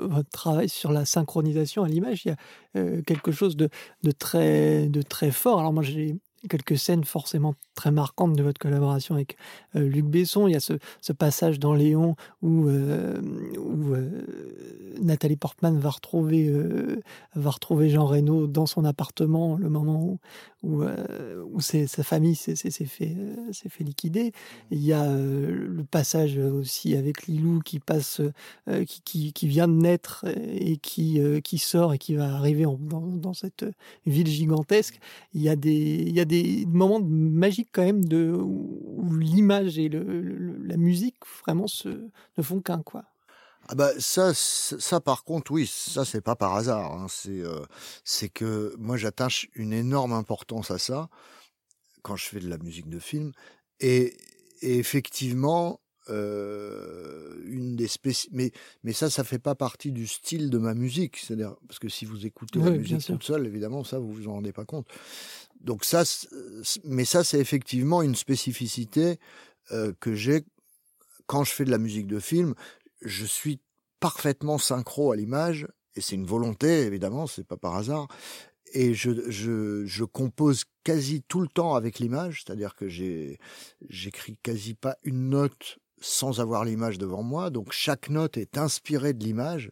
votre 0.00 0.30
travail 0.30 0.68
sur 0.68 0.92
la 0.92 1.04
synchronisation 1.04 1.82
à 1.82 1.88
l'image. 1.88 2.24
Il 2.24 2.28
y 2.28 2.80
a 2.80 3.02
quelque 3.02 3.32
chose 3.32 3.56
de, 3.56 3.68
de 4.04 4.10
très, 4.12 4.88
de 4.88 5.02
très 5.02 5.32
fort. 5.32 5.58
Alors 5.58 5.72
moi 5.72 5.82
j'ai 5.82 6.16
quelques 6.48 6.78
scènes 6.78 7.04
forcément 7.04 7.56
très 7.76 7.92
marquantes 7.92 8.34
de 8.34 8.42
votre 8.42 8.58
collaboration 8.58 9.14
avec 9.14 9.36
euh, 9.76 9.88
Luc 9.88 10.06
Besson. 10.06 10.48
Il 10.48 10.52
y 10.52 10.56
a 10.56 10.60
ce, 10.60 10.72
passage 11.12 11.60
dans 11.60 11.74
Léon 11.74 12.16
où, 12.42 12.68
euh, 12.68 13.20
où 13.58 13.94
euh, 13.94 14.96
Nathalie 15.00 15.36
Portman 15.36 15.78
va 15.78 15.90
retrouver, 15.90 16.48
euh, 16.48 17.00
va 17.34 17.50
retrouver 17.50 17.88
Jean 17.90 18.06
Reno 18.06 18.46
dans 18.46 18.66
son 18.66 18.84
appartement 18.84 19.56
le 19.56 19.68
moment 19.68 20.02
où, 20.02 20.18
où, 20.62 20.84
où 21.52 21.60
sa 21.60 22.02
famille 22.02 22.34
s'est 22.34 22.56
fait, 22.70 23.16
fait 23.52 23.84
liquider. 23.84 24.32
Il 24.70 24.82
y 24.82 24.92
a 24.92 25.06
le 25.06 25.84
passage 25.88 26.38
aussi 26.38 26.96
avec 26.96 27.26
Lilou 27.26 27.60
qui 27.60 27.78
passe, 27.78 28.20
qui, 29.04 29.32
qui, 29.32 29.48
vient 29.48 29.68
de 29.68 29.74
naître 29.74 30.24
et 30.26 30.78
qui, 30.78 31.20
qui 31.44 31.58
sort 31.58 31.94
et 31.94 31.98
qui 31.98 32.14
va 32.14 32.34
arriver 32.34 32.64
dans, 32.64 33.00
dans 33.00 33.34
cette 33.34 33.64
ville 34.06 34.26
gigantesque. 34.26 34.98
Il 35.34 35.42
y 35.42 35.48
a 35.48 35.56
des, 35.56 36.04
il 36.06 36.16
y 36.16 36.20
a 36.20 36.24
des 36.24 36.66
moments 36.66 37.00
quand 37.72 37.82
même 37.84 38.04
de, 38.04 38.32
où, 38.32 39.14
l'image 39.16 39.78
et 39.78 39.88
le, 39.88 40.02
le- 40.20 40.58
la 40.64 40.76
musique 40.76 41.16
vraiment 41.44 41.66
se, 41.66 41.88
ne 41.88 42.42
font 42.42 42.60
qu'un. 42.60 42.82
quoi. 42.82 43.04
Ah 43.68 43.74
bah 43.74 43.90
ça, 43.98 44.32
ça 44.32 45.00
par 45.00 45.24
contre, 45.24 45.50
oui, 45.50 45.66
ça 45.66 46.04
c'est 46.04 46.20
pas 46.20 46.36
par 46.36 46.54
hasard. 46.54 46.92
hein. 46.92 47.06
C'est 47.08 47.40
euh, 47.40 47.64
c'est 48.04 48.28
que 48.28 48.74
moi 48.78 48.96
j'attache 48.96 49.48
une 49.54 49.72
énorme 49.72 50.12
importance 50.12 50.70
à 50.70 50.78
ça 50.78 51.08
quand 52.02 52.16
je 52.16 52.26
fais 52.26 52.40
de 52.40 52.48
la 52.48 52.58
musique 52.58 52.88
de 52.88 52.98
film. 52.98 53.32
Et, 53.80 54.16
et 54.62 54.78
effectivement, 54.78 55.80
euh, 56.10 57.42
une 57.46 57.76
des 57.76 57.88
spéci... 57.88 58.28
mais 58.32 58.52
mais 58.84 58.92
ça, 58.92 59.10
ça 59.10 59.24
fait 59.24 59.38
pas 59.40 59.54
partie 59.56 59.92
du 59.92 60.06
style 60.06 60.50
de 60.50 60.58
ma 60.58 60.74
musique. 60.74 61.16
C'est-à-dire 61.18 61.56
parce 61.68 61.78
que 61.80 61.88
si 61.88 62.04
vous 62.06 62.26
écoutez 62.26 62.62
la 62.62 62.70
Ouais, 62.70 62.78
bien 62.78 63.00
musique 63.00 63.04
toute 63.04 63.24
seule, 63.24 63.46
évidemment, 63.46 63.84
ça 63.84 63.98
vous 63.98 64.12
vous 64.12 64.28
en 64.28 64.34
rendez 64.34 64.52
pas 64.52 64.64
compte. 64.64 64.86
Donc 65.66 65.84
ça, 65.84 66.04
mais 66.84 67.04
ça, 67.04 67.24
c'est 67.24 67.40
effectivement 67.40 68.00
une 68.00 68.14
spécificité 68.14 69.18
euh, 69.72 69.92
que 69.98 70.14
j'ai 70.14 70.44
quand 71.26 71.42
je 71.42 71.50
fais 71.50 71.64
de 71.64 71.72
la 71.72 71.78
musique 71.78 72.06
de 72.06 72.20
film. 72.20 72.54
Je 73.02 73.26
suis 73.26 73.58
parfaitement 73.98 74.58
synchro 74.58 75.10
à 75.10 75.16
l'image 75.16 75.66
et 75.96 76.00
c'est 76.00 76.14
une 76.14 76.24
volonté, 76.24 76.82
évidemment, 76.82 77.26
c'est 77.26 77.44
pas 77.44 77.56
par 77.56 77.74
hasard. 77.74 78.06
Et 78.74 78.94
je, 78.94 79.28
je, 79.28 79.84
je 79.84 80.04
compose 80.04 80.66
quasi 80.84 81.22
tout 81.22 81.40
le 81.40 81.48
temps 81.48 81.74
avec 81.74 81.98
l'image, 81.98 82.44
c'est-à-dire 82.44 82.76
que 82.76 82.88
j'écris 82.88 84.38
quasi 84.44 84.74
pas 84.74 84.96
une 85.02 85.30
note 85.30 85.78
sans 86.00 86.40
avoir 86.40 86.64
l'image 86.64 86.98
devant 86.98 87.22
moi. 87.22 87.50
Donc 87.50 87.72
chaque 87.72 88.10
note 88.10 88.36
est 88.36 88.58
inspirée 88.58 89.14
de 89.14 89.24
l'image. 89.24 89.70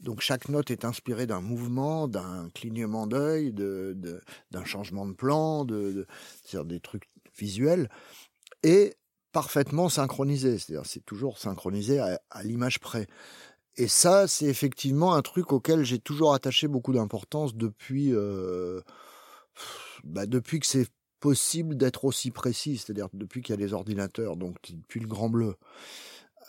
Donc 0.00 0.20
chaque 0.20 0.48
note 0.48 0.70
est 0.70 0.84
inspirée 0.84 1.26
d'un 1.26 1.40
mouvement, 1.40 2.08
d'un 2.08 2.48
clignement 2.54 3.06
d'œil, 3.06 3.52
de, 3.52 3.94
de- 3.96 4.20
d'un 4.50 4.64
changement 4.64 5.06
de 5.06 5.12
plan, 5.12 5.64
de, 5.64 6.06
de- 6.52 6.62
des 6.64 6.80
trucs 6.80 7.08
visuels, 7.38 7.88
et 8.62 8.94
parfaitement 9.32 9.88
synchronisé. 9.88 10.58
C'est-à-dire 10.58 10.86
c'est 10.86 11.04
toujours 11.04 11.38
synchronisé 11.38 12.00
à, 12.00 12.20
à 12.30 12.42
l'image 12.42 12.80
près. 12.80 13.06
Et 13.76 13.86
ça, 13.88 14.26
c'est 14.26 14.46
effectivement 14.46 15.14
un 15.14 15.22
truc 15.22 15.52
auquel 15.52 15.84
j'ai 15.84 16.00
toujours 16.00 16.34
attaché 16.34 16.66
beaucoup 16.66 16.92
d'importance 16.92 17.54
depuis, 17.54 18.12
euh, 18.12 18.80
bah, 20.02 20.26
depuis 20.26 20.58
que 20.58 20.66
c'est 20.66 20.88
possible 21.20 21.76
d'être 21.76 22.04
aussi 22.04 22.30
précis, 22.30 22.78
c'est-à-dire 22.78 23.08
depuis 23.12 23.42
qu'il 23.42 23.54
y 23.54 23.58
a 23.58 23.60
les 23.60 23.72
ordinateurs, 23.72 24.36
donc 24.36 24.56
depuis 24.70 25.00
le 25.00 25.06
Grand 25.06 25.28
Bleu. 25.28 25.54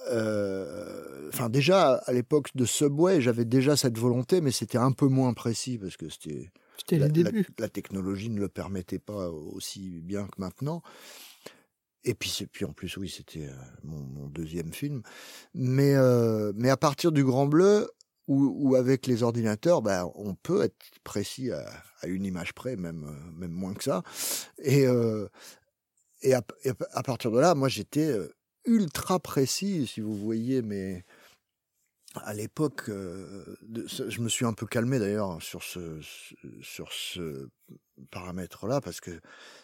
Euh, 0.10 1.30
Enfin, 1.34 1.50
déjà 1.50 1.94
à 1.94 2.12
l'époque 2.12 2.50
de 2.56 2.66
Subway, 2.66 3.22
j'avais 3.22 3.46
déjà 3.46 3.78
cette 3.78 3.98
volonté, 3.98 4.42
mais 4.42 4.52
c'était 4.52 4.78
un 4.78 4.92
peu 4.92 5.08
moins 5.08 5.34
précis 5.34 5.78
parce 5.78 5.96
que 5.96 6.10
c'était 6.10 6.52
C'était 6.78 6.98
la, 6.98 7.08
la- 7.08 7.32
la 7.60 7.70
technologie 7.70 8.30
ne 8.30 8.40
le 8.40 8.50
permettait 8.50 9.00
pas 9.00 9.30
aussi 9.30 10.02
bien 10.02 10.26
que 10.26 10.40
maintenant. 10.42 10.82
Et 12.04 12.16
puis, 12.16 12.48
puis 12.52 12.66
en 12.66 12.74
plus, 12.74 12.98
oui, 12.98 13.08
c'était 13.16 13.48
euh, 13.48 13.54
mon, 13.84 14.00
mon 14.00 14.28
deuxième 14.28 14.74
film. 14.74 15.04
Mais, 15.54 15.94
euh, 15.96 16.52
mais 16.56 16.70
à 16.70 16.78
partir 16.78 17.12
du 17.12 17.24
Grand 17.24 17.46
Bleu, 17.46 17.88
ou, 18.32 18.54
ou 18.56 18.76
avec 18.76 19.08
les 19.08 19.24
ordinateurs, 19.24 19.82
bah, 19.82 20.06
on 20.16 20.36
peut 20.36 20.62
être 20.64 20.78
précis 21.04 21.52
à, 21.52 21.66
à 22.00 22.08
une 22.08 22.26
image 22.26 22.54
près, 22.54 22.78
même, 22.78 23.04
euh, 23.04 23.32
même 23.38 23.52
moins 23.52 23.74
que 23.74 23.84
ça. 23.84 24.04
Et, 24.60 24.88
euh, 24.88 25.28
et, 26.22 26.34
à, 26.34 26.42
et 26.64 26.72
à 26.94 27.04
partir 27.04 27.32
de 27.32 27.40
là, 27.40 27.56
moi, 27.56 27.68
j'étais 27.68 28.10
euh, 28.10 28.34
ultra 28.64 29.20
précis, 29.20 29.86
si 29.86 30.00
vous 30.00 30.16
voyez, 30.16 30.62
mais 30.62 31.04
à 32.16 32.34
l'époque, 32.34 32.84
euh, 32.88 33.58
je 33.88 34.22
me 34.22 34.30
suis 34.30 34.46
un 34.46 34.54
peu 34.54 34.66
calmé 34.66 34.98
d'ailleurs 34.98 35.42
sur 35.42 35.64
ce, 35.64 36.00
sur 36.62 36.92
ce 36.94 37.50
paramètre-là 38.12 38.82
parce 38.82 39.02
que 39.02 39.20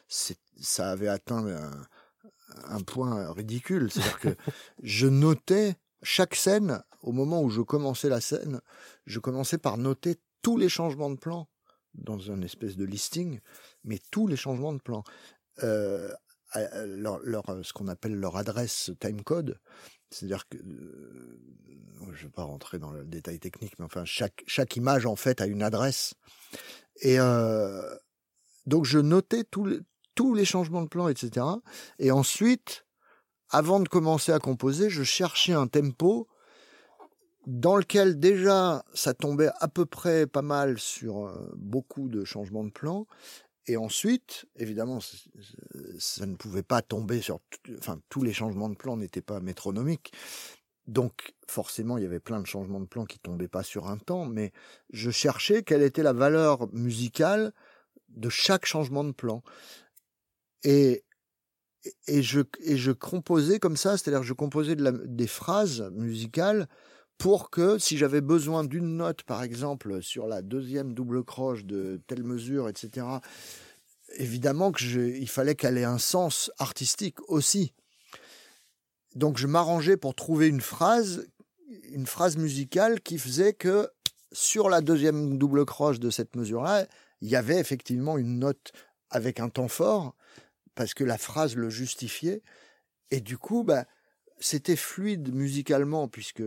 ça 0.08 0.92
avait 0.92 1.10
atteint 1.10 1.46
un, 1.46 1.88
un 2.66 2.82
point 2.82 3.32
ridicule. 3.32 3.92
C'est-à-dire 3.92 4.20
que 4.20 4.36
je 4.84 5.08
notais 5.08 5.76
chaque 6.04 6.36
scène, 6.36 6.84
au 7.08 7.14
moment 7.14 7.42
où 7.42 7.50
je 7.50 7.62
commençais 7.62 8.10
la 8.10 8.20
scène, 8.20 8.60
je 9.06 9.20
commençais 9.20 9.58
par 9.58 9.78
noter 9.78 10.18
tous 10.42 10.58
les 10.58 10.68
changements 10.68 11.10
de 11.10 11.16
plan 11.16 11.48
dans 11.94 12.32
un 12.32 12.42
espèce 12.42 12.76
de 12.76 12.84
listing, 12.84 13.40
mais 13.86 14.00
tous 14.12 14.28
les 14.28 14.36
changements 14.36 14.74
de 14.74 14.82
plan. 14.82 15.04
Euh, 15.64 16.12
leur, 16.86 17.22
ce 17.64 17.72
qu'on 17.72 17.88
appelle 17.88 18.16
leur 18.16 18.36
adresse 18.36 18.92
timecode, 19.00 19.60
c'est-à-dire 20.12 20.48
que, 20.50 20.58
euh, 20.58 21.40
je 22.12 22.24
ne 22.24 22.28
vais 22.28 22.30
pas 22.30 22.44
rentrer 22.44 22.78
dans 22.78 22.92
le 22.92 23.06
détail 23.06 23.40
technique, 23.40 23.80
mais 23.80 23.86
enfin, 23.86 24.04
chaque, 24.04 24.44
chaque 24.46 24.76
image, 24.76 25.06
en 25.06 25.16
fait, 25.16 25.40
a 25.40 25.46
une 25.46 25.64
adresse. 25.64 26.14
Et 27.02 27.20
euh, 27.20 27.82
donc, 28.66 28.84
je 28.84 29.00
notais 29.00 29.46
tous 29.46 30.34
les 30.34 30.46
changements 30.46 30.82
de 30.82 30.90
plan, 30.90 31.08
etc. 31.08 31.46
Et 32.00 32.12
ensuite, 32.12 32.86
avant 33.50 33.80
de 33.80 33.88
commencer 33.88 34.34
à 34.34 34.40
composer, 34.40 34.90
je 34.90 35.04
cherchais 35.04 35.54
un 35.54 35.68
tempo 35.68 36.28
dans 37.48 37.78
lequel 37.78 38.20
déjà 38.20 38.84
ça 38.94 39.14
tombait 39.14 39.50
à 39.60 39.70
peu 39.70 39.86
près 39.86 40.28
pas 40.28 40.42
mal 40.42 40.78
sur 40.78 41.26
euh, 41.26 41.50
beaucoup 41.56 42.10
de 42.10 42.26
changements 42.26 42.66
de 42.66 42.72
plan. 42.72 43.08
Et 43.68 43.78
ensuite, 43.78 44.46
évidemment, 44.58 45.00
ça 45.98 46.26
ne 46.26 46.36
pouvait 46.36 46.64
pas 46.64 46.82
tomber 46.82 47.22
sur, 47.22 47.40
enfin, 47.78 48.00
tous 48.10 48.22
les 48.22 48.34
changements 48.34 48.70
de 48.70 48.76
plan 48.76 48.98
n'étaient 48.98 49.22
pas 49.22 49.40
métronomiques. 49.40 50.12
Donc, 50.88 51.34
forcément, 51.48 51.98
il 51.98 52.04
y 52.04 52.06
avait 52.06 52.20
plein 52.20 52.42
de 52.42 52.46
changements 52.46 52.80
de 52.80 52.86
plan 52.86 53.06
qui 53.06 53.20
tombaient 53.20 53.50
pas 53.50 53.64
sur 53.64 53.88
un 53.88 53.98
temps, 53.98 54.26
mais 54.26 54.52
je 54.90 55.12
cherchais 55.12 55.64
quelle 55.64 55.84
était 55.84 56.04
la 56.04 56.14
valeur 56.14 56.72
musicale 56.74 57.54
de 58.10 58.30
chaque 58.30 58.66
changement 58.66 59.04
de 59.04 59.12
plan. 59.12 59.42
Et, 60.64 61.04
et 62.08 62.22
je, 62.22 62.42
et 62.62 62.78
je 62.78 62.92
composais 62.92 63.60
comme 63.60 63.78
ça, 63.78 63.98
c'est-à-dire 63.98 64.24
je 64.24 64.34
composais 64.34 64.76
des 64.76 65.28
phrases 65.28 65.90
musicales 65.92 66.68
pour 67.18 67.50
que 67.50 67.78
si 67.78 67.98
j'avais 67.98 68.22
besoin 68.22 68.64
d'une 68.64 68.98
note, 68.98 69.24
par 69.24 69.44
exemple, 69.44 70.02
sur 70.02 70.28
la 70.28 70.42
deuxième 70.42 70.94
double 70.94 71.24
croche 71.24 71.66
de 71.66 72.02
telle 72.08 72.24
mesure, 72.24 72.70
etc., 72.70 73.06
évidemment 74.16 74.72
que 74.72 74.84
il 74.84 75.28
fallait 75.28 75.56
qu'elle 75.56 75.78
ait 75.78 75.84
un 75.84 75.98
sens 75.98 76.52
artistique 76.60 77.18
aussi. 77.30 77.74
Donc 79.16 79.38
je 79.38 79.48
m'arrangeais 79.48 79.98
pour 79.98 80.16
trouver 80.16 80.48
une 80.48 80.62
phrase, 80.62 81.28
une 81.90 82.06
phrase 82.06 82.38
musicale 82.38 83.02
qui 83.02 83.18
faisait 83.18 83.54
que 83.54 83.90
sur 84.32 84.70
la 84.70 84.82
deuxième 84.82 85.38
double 85.38 85.66
croche 85.66 86.00
de 86.00 86.10
cette 86.10 86.36
mesure-là, 86.36 86.86
il 87.22 87.30
y 87.30 87.36
avait 87.36 87.60
effectivement 87.60 88.18
une 88.18 88.40
note 88.40 88.72
avec 89.10 89.40
un 89.40 89.50
temps 89.50 89.68
fort 89.68 90.16
parce 90.76 90.94
que 90.94 91.04
la 91.04 91.18
phrase 91.18 91.56
le 91.56 91.70
justifiait. 91.70 92.44
Et 93.10 93.22
du 93.22 93.38
coup, 93.38 93.64
bah, 93.64 93.86
c'était 94.40 94.76
fluide 94.76 95.34
musicalement 95.34 96.08
puisque 96.08 96.44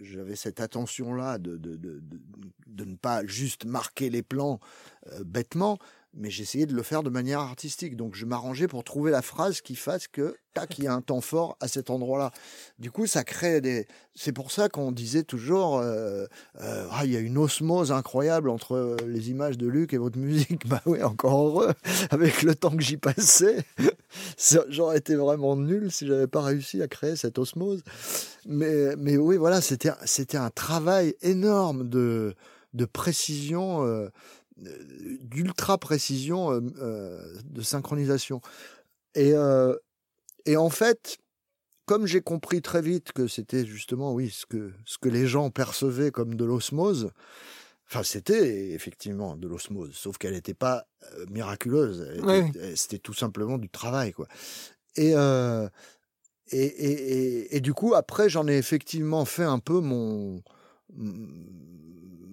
j'avais 0.00 0.36
cette 0.36 0.60
attention-là 0.60 1.38
de, 1.38 1.56
de, 1.56 1.76
de, 1.76 2.00
de, 2.00 2.20
de 2.66 2.84
ne 2.84 2.96
pas 2.96 3.24
juste 3.26 3.64
marquer 3.64 4.10
les 4.10 4.22
plans 4.22 4.60
euh, 5.12 5.24
bêtement, 5.24 5.78
mais 6.14 6.30
j'essayais 6.30 6.66
de 6.66 6.74
le 6.74 6.82
faire 6.82 7.02
de 7.02 7.10
manière 7.10 7.40
artistique. 7.40 7.96
Donc 7.96 8.14
je 8.14 8.26
m'arrangeais 8.26 8.68
pour 8.68 8.84
trouver 8.84 9.10
la 9.10 9.22
phrase 9.22 9.60
qui 9.60 9.76
fasse 9.76 10.08
que, 10.08 10.36
tac, 10.52 10.78
il 10.78 10.84
y 10.84 10.86
a 10.86 10.92
un 10.92 11.00
temps 11.00 11.22
fort 11.22 11.56
à 11.60 11.68
cet 11.68 11.88
endroit-là. 11.88 12.32
Du 12.78 12.90
coup, 12.90 13.06
ça 13.06 13.24
crée 13.24 13.60
des... 13.60 13.86
C'est 14.14 14.32
pour 14.32 14.50
ça 14.50 14.68
qu'on 14.68 14.92
disait 14.92 15.22
toujours, 15.22 15.78
euh, 15.78 16.26
euh, 16.60 16.86
ah, 16.90 17.06
il 17.06 17.12
y 17.12 17.16
a 17.16 17.20
une 17.20 17.38
osmose 17.38 17.92
incroyable 17.92 18.50
entre 18.50 18.74
euh, 18.74 18.96
les 19.06 19.30
images 19.30 19.56
de 19.56 19.66
Luc 19.66 19.94
et 19.94 19.98
votre 19.98 20.18
musique. 20.18 20.66
Bah 20.72 20.80
oui, 20.86 21.02
encore 21.02 21.48
heureux, 21.48 21.72
avec 22.10 22.42
le 22.42 22.54
temps 22.54 22.70
que 22.70 22.82
j'y 22.82 22.96
passais. 22.96 23.64
J'aurais 24.68 24.98
été 24.98 25.16
vraiment 25.16 25.56
nul 25.56 25.90
si 25.90 26.06
j'avais 26.06 26.26
pas 26.26 26.40
réussi 26.40 26.80
à 26.82 26.88
créer 26.88 27.16
cette 27.16 27.38
osmose. 27.38 27.82
Mais, 28.46 28.96
mais 28.96 29.16
oui, 29.16 29.36
voilà, 29.36 29.60
c'était, 29.60 29.92
c'était 30.04 30.38
un 30.38 30.50
travail 30.50 31.14
énorme 31.20 31.88
de, 31.88 32.34
de 32.74 32.84
précision, 32.84 34.10
d'ultra 35.20 35.78
précision 35.78 36.52
euh, 36.52 36.60
euh, 36.78 37.34
de 37.44 37.62
synchronisation. 37.62 38.40
Et, 39.14 39.32
euh, 39.34 39.76
et 40.46 40.56
en 40.56 40.70
fait, 40.70 41.18
comme 41.86 42.06
j'ai 42.06 42.20
compris 42.20 42.62
très 42.62 42.82
vite 42.82 43.12
que 43.12 43.26
c'était 43.26 43.66
justement, 43.66 44.12
oui, 44.12 44.30
ce 44.30 44.46
que, 44.46 44.72
ce 44.84 44.98
que 44.98 45.08
les 45.08 45.26
gens 45.26 45.50
percevaient 45.50 46.10
comme 46.10 46.36
de 46.36 46.44
l'osmose, 46.44 47.10
enfin, 47.86 48.02
c'était 48.02 48.70
effectivement 48.70 49.36
de 49.36 49.48
l'osmose, 49.48 49.92
sauf 49.92 50.16
qu'elle 50.16 50.34
n'était 50.34 50.54
pas 50.54 50.86
miraculeuse. 51.30 52.08
C'était 52.76 52.98
tout 52.98 53.14
simplement 53.14 53.58
du 53.58 53.68
travail, 53.68 54.12
quoi. 54.12 54.28
Et, 54.96 55.12
euh, 55.14 55.68
et, 56.50 56.64
et, 56.64 56.92
et, 56.92 57.56
et 57.56 57.60
du 57.60 57.74
coup, 57.74 57.94
après, 57.94 58.28
j'en 58.28 58.46
ai 58.46 58.56
effectivement 58.56 59.24
fait 59.24 59.44
un 59.44 59.58
peu 59.58 59.80
mon, 59.80 60.42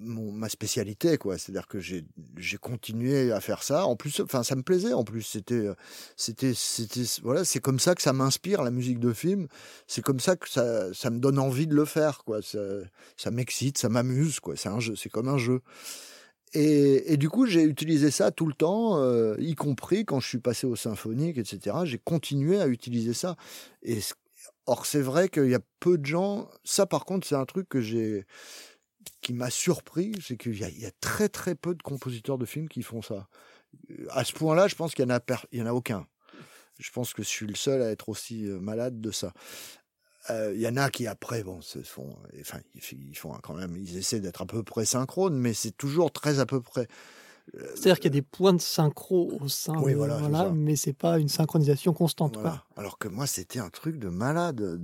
ma 0.01 0.49
spécialité, 0.49 1.17
quoi. 1.17 1.37
C'est-à-dire 1.37 1.67
que 1.67 1.79
j'ai 1.79 2.05
j'ai 2.37 2.57
continué 2.57 3.31
à 3.31 3.41
faire 3.41 3.63
ça. 3.63 3.85
En 3.85 3.95
plus, 3.95 4.19
enfin, 4.21 4.43
ça 4.43 4.55
me 4.55 4.63
plaisait. 4.63 4.93
En 4.93 5.03
plus, 5.03 5.23
c'était 5.23 5.67
c'était 6.15 6.53
c'était 6.53 7.05
voilà, 7.23 7.45
c'est 7.45 7.59
comme 7.59 7.79
ça 7.79 7.95
que 7.95 8.01
ça 8.01 8.13
m'inspire 8.13 8.63
la 8.63 8.71
musique 8.71 8.99
de 8.99 9.13
film. 9.13 9.47
C'est 9.87 10.01
comme 10.01 10.19
ça 10.19 10.35
que 10.35 10.49
ça 10.49 10.93
ça 10.93 11.09
me 11.09 11.19
donne 11.19 11.39
envie 11.39 11.67
de 11.67 11.75
le 11.75 11.85
faire, 11.85 12.23
quoi. 12.25 12.41
Ça 12.41 12.59
ça 13.17 13.31
m'excite, 13.31 13.77
ça 13.77 13.89
m'amuse, 13.89 14.39
quoi. 14.39 14.55
C'est 14.55 14.69
un 14.69 14.79
jeu, 14.79 14.95
c'est 14.95 15.09
comme 15.09 15.27
un 15.27 15.37
jeu. 15.37 15.61
Et, 16.53 17.13
et 17.13 17.17
du 17.17 17.29
coup, 17.29 17.45
j'ai 17.45 17.63
utilisé 17.63 18.09
ça 18.09 18.31
tout 18.31 18.47
le 18.47 18.53
temps, 18.53 18.99
euh, 18.99 19.35
y 19.37 19.53
compris 19.53 20.03
quand 20.05 20.19
je 20.19 20.27
suis 20.27 20.39
passé 20.39 20.65
au 20.65 20.75
symphonique, 20.75 21.37
etc. 21.37 21.77
J'ai 21.83 21.99
continué 21.99 22.59
à 22.59 22.67
utiliser 22.67 23.13
ça. 23.13 23.35
Et 23.83 23.99
or, 24.65 24.85
c'est 24.85 25.01
vrai 25.01 25.29
qu'il 25.29 25.49
y 25.49 25.55
a 25.55 25.59
peu 25.79 25.97
de 25.97 26.05
gens. 26.05 26.49
Ça, 26.63 26.85
par 26.85 27.05
contre, 27.05 27.27
c'est 27.27 27.35
un 27.35 27.45
truc 27.45 27.69
que 27.69 27.81
j'ai 27.81 28.25
qui 29.21 29.33
m'a 29.33 29.49
surpris, 29.49 30.13
c'est 30.23 30.37
qu'il 30.37 30.57
y, 30.57 30.63
a- 30.63 30.69
il 30.69 30.79
y 30.79 30.85
a 30.85 30.91
très 31.01 31.29
très 31.29 31.55
peu 31.55 31.75
de 31.75 31.81
compositeurs 31.83 32.37
de 32.37 32.45
films 32.45 32.69
qui 32.69 32.81
font 32.83 33.01
ça. 33.01 33.27
Euh, 33.91 34.07
À 34.11 34.23
ce 34.23 34.33
point-là, 34.33 34.67
je 34.67 34.75
pense 34.75 34.93
qu'il 34.95 35.05
y 35.05 35.11
en 35.11 35.65
a 35.65 35.71
en 35.71 35.75
aucun. 35.75 36.05
Je 36.77 36.91
pense 36.91 37.13
que 37.13 37.23
je 37.23 37.27
suis 37.27 37.45
le 37.47 37.55
seul 37.55 37.81
à 37.81 37.89
être 37.91 38.09
aussi 38.09 38.45
euh, 38.47 38.59
malade 38.59 39.01
de 39.01 39.11
ça. 39.11 39.33
Euh, 40.29 40.53
Il 40.55 40.61
y 40.61 40.67
en 40.67 40.77
a 40.77 40.89
qui 40.89 41.07
après, 41.07 41.43
bon, 41.43 41.61
se 41.61 41.81
font, 41.83 42.15
enfin, 42.39 42.59
ils 42.73 43.15
font 43.17 43.33
quand 43.43 43.53
même, 43.55 43.75
ils 43.77 43.97
essaient 43.97 44.19
d'être 44.21 44.41
à 44.41 44.45
peu 44.45 44.63
près 44.63 44.85
synchrones, 44.85 45.37
mais 45.37 45.53
c'est 45.53 45.75
toujours 45.75 46.11
très 46.11 46.39
à 46.39 46.45
peu 46.45 46.61
près. 46.61 46.87
C'est-à-dire 47.73 47.95
qu'il 47.95 48.05
y 48.05 48.07
a 48.17 48.19
des 48.19 48.21
points 48.21 48.53
de 48.53 48.61
synchro 48.61 49.31
au 49.41 49.47
sein, 49.47 49.73
Oui, 49.81 49.93
de- 49.93 49.97
voilà, 49.97 50.51
mais 50.51 50.75
c'est 50.75 50.93
pas 50.93 51.17
une 51.17 51.29
synchronisation 51.29 51.93
constante. 51.93 52.35
Voilà. 52.35 52.63
Quoi. 52.75 52.83
Alors 52.83 52.99
que 52.99 53.07
moi, 53.07 53.25
c'était 53.25 53.57
un 53.59 53.69
truc 53.71 53.97
de 53.97 54.07
malade. 54.09 54.79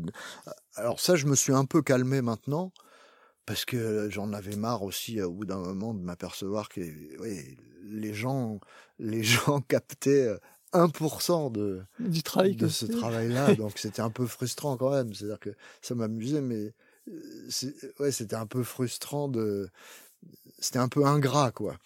Alors 0.73 0.99
ça, 0.99 1.15
je 1.15 1.27
me 1.27 1.35
suis 1.35 1.53
un 1.53 1.65
peu 1.65 1.83
calmé 1.83 2.21
maintenant 2.23 2.71
parce 3.45 3.65
que 3.65 4.09
j'en 4.09 4.33
avais 4.33 4.55
marre 4.55 4.83
aussi 4.83 5.21
au 5.21 5.31
bout 5.31 5.45
d'un 5.45 5.59
moment 5.59 5.93
de 5.93 6.01
m'apercevoir 6.01 6.69
que 6.69 6.81
oui, 7.19 7.57
les 7.83 8.13
gens, 8.13 8.59
les 8.99 9.23
gens 9.23 9.61
captaient 9.61 10.27
euh, 10.27 10.37
1% 10.73 11.51
de, 11.51 11.83
Du 11.99 12.21
travail 12.23 12.55
de 12.55 12.67
ce 12.67 12.85
travail-là. 12.85 13.55
Donc 13.55 13.77
c'était 13.77 14.01
un 14.01 14.09
peu 14.09 14.25
frustrant 14.25 14.77
quand 14.77 14.91
même. 14.91 15.13
C'est-à-dire 15.13 15.39
que 15.39 15.55
ça 15.81 15.95
m'amusait, 15.95 16.41
mais 16.41 16.73
ouais, 17.99 18.11
c'était 18.11 18.35
un 18.35 18.47
peu 18.47 18.63
frustrant 18.63 19.27
de, 19.27 19.69
c'était 20.59 20.79
un 20.79 20.89
peu 20.89 21.05
ingrat 21.05 21.51
quoi. 21.51 21.77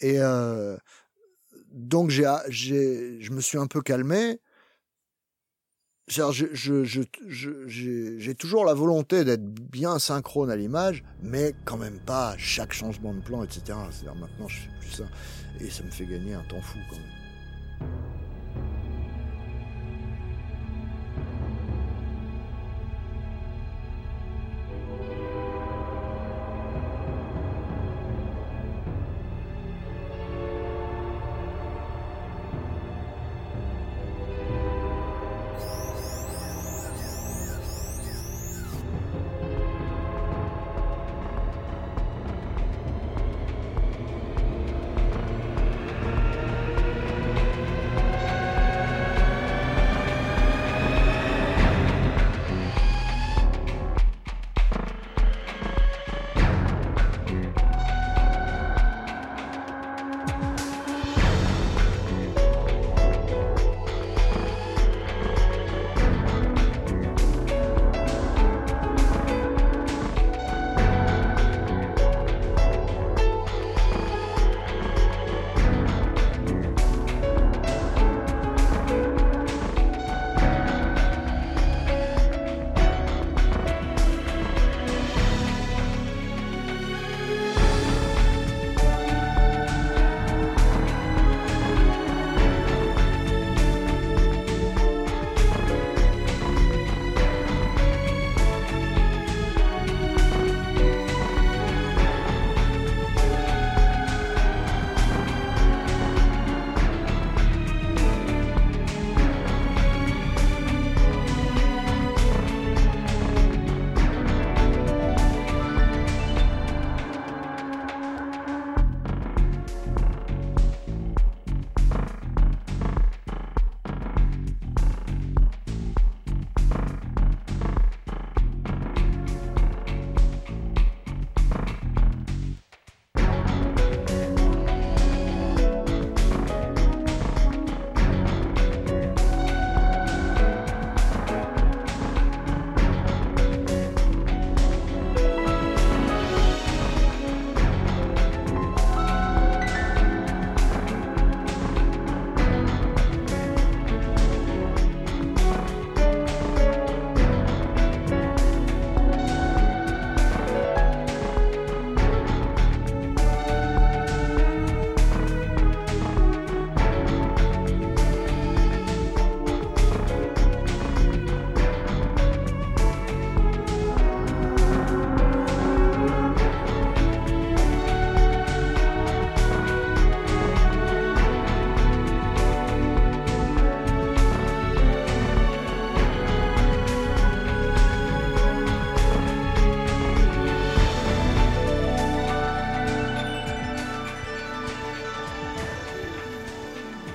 Et 0.00 0.18
euh, 0.18 0.76
donc 1.70 2.10
j'ai, 2.10 2.30
j'ai, 2.48 3.20
je 3.20 3.32
me 3.32 3.40
suis 3.40 3.58
un 3.58 3.66
peu 3.66 3.82
calmé. 3.82 4.40
J'ai 7.68 8.34
toujours 8.34 8.64
la 8.64 8.74
volonté 8.74 9.24
d'être 9.24 9.44
bien 9.44 9.98
synchrone 9.98 10.50
à 10.50 10.56
l'image, 10.56 11.02
mais 11.22 11.54
quand 11.64 11.78
même 11.78 11.98
pas 12.00 12.30
à 12.30 12.38
chaque 12.38 12.72
changement 12.72 13.14
de 13.14 13.20
plan, 13.20 13.42
etc. 13.42 13.62
C'est-à-dire 13.90 14.14
maintenant 14.14 14.48
je 14.48 14.58
fais 14.58 14.70
plus 14.80 14.90
ça 14.90 15.04
et 15.60 15.70
ça 15.70 15.82
me 15.84 15.90
fait 15.90 16.06
gagner 16.06 16.34
un 16.34 16.42
temps 16.42 16.60
fou 16.60 16.78
quand 16.90 16.96
même. 16.96 17.90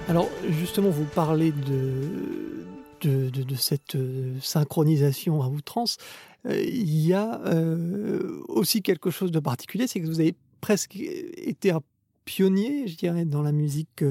Alors 0.10 0.30
justement, 0.50 0.90
vous 0.90 1.04
parlez 1.04 1.52
de, 1.52 2.66
de, 3.02 3.56
cette 3.56 3.96
euh, 3.96 4.40
synchronisation 4.42 5.42
à 5.42 5.48
outrance. 5.48 5.98
Euh, 6.46 6.64
Il 6.64 7.06
y 7.06 7.14
a 7.14 7.42
euh, 7.46 8.42
aussi 8.48 8.82
quelque 8.82 9.10
chose 9.10 9.32
de 9.32 9.40
particulier, 9.40 9.86
c'est 9.86 10.00
que 10.00 10.08
vous 10.08 10.22
avez 10.22 10.34
presque 10.62 10.96
été 10.96 11.72
un 11.72 11.82
pionnier, 12.24 12.88
je 12.88 12.96
dirais, 12.96 13.26
dans 13.26 13.42
la 13.42 13.52
musique 13.52 14.04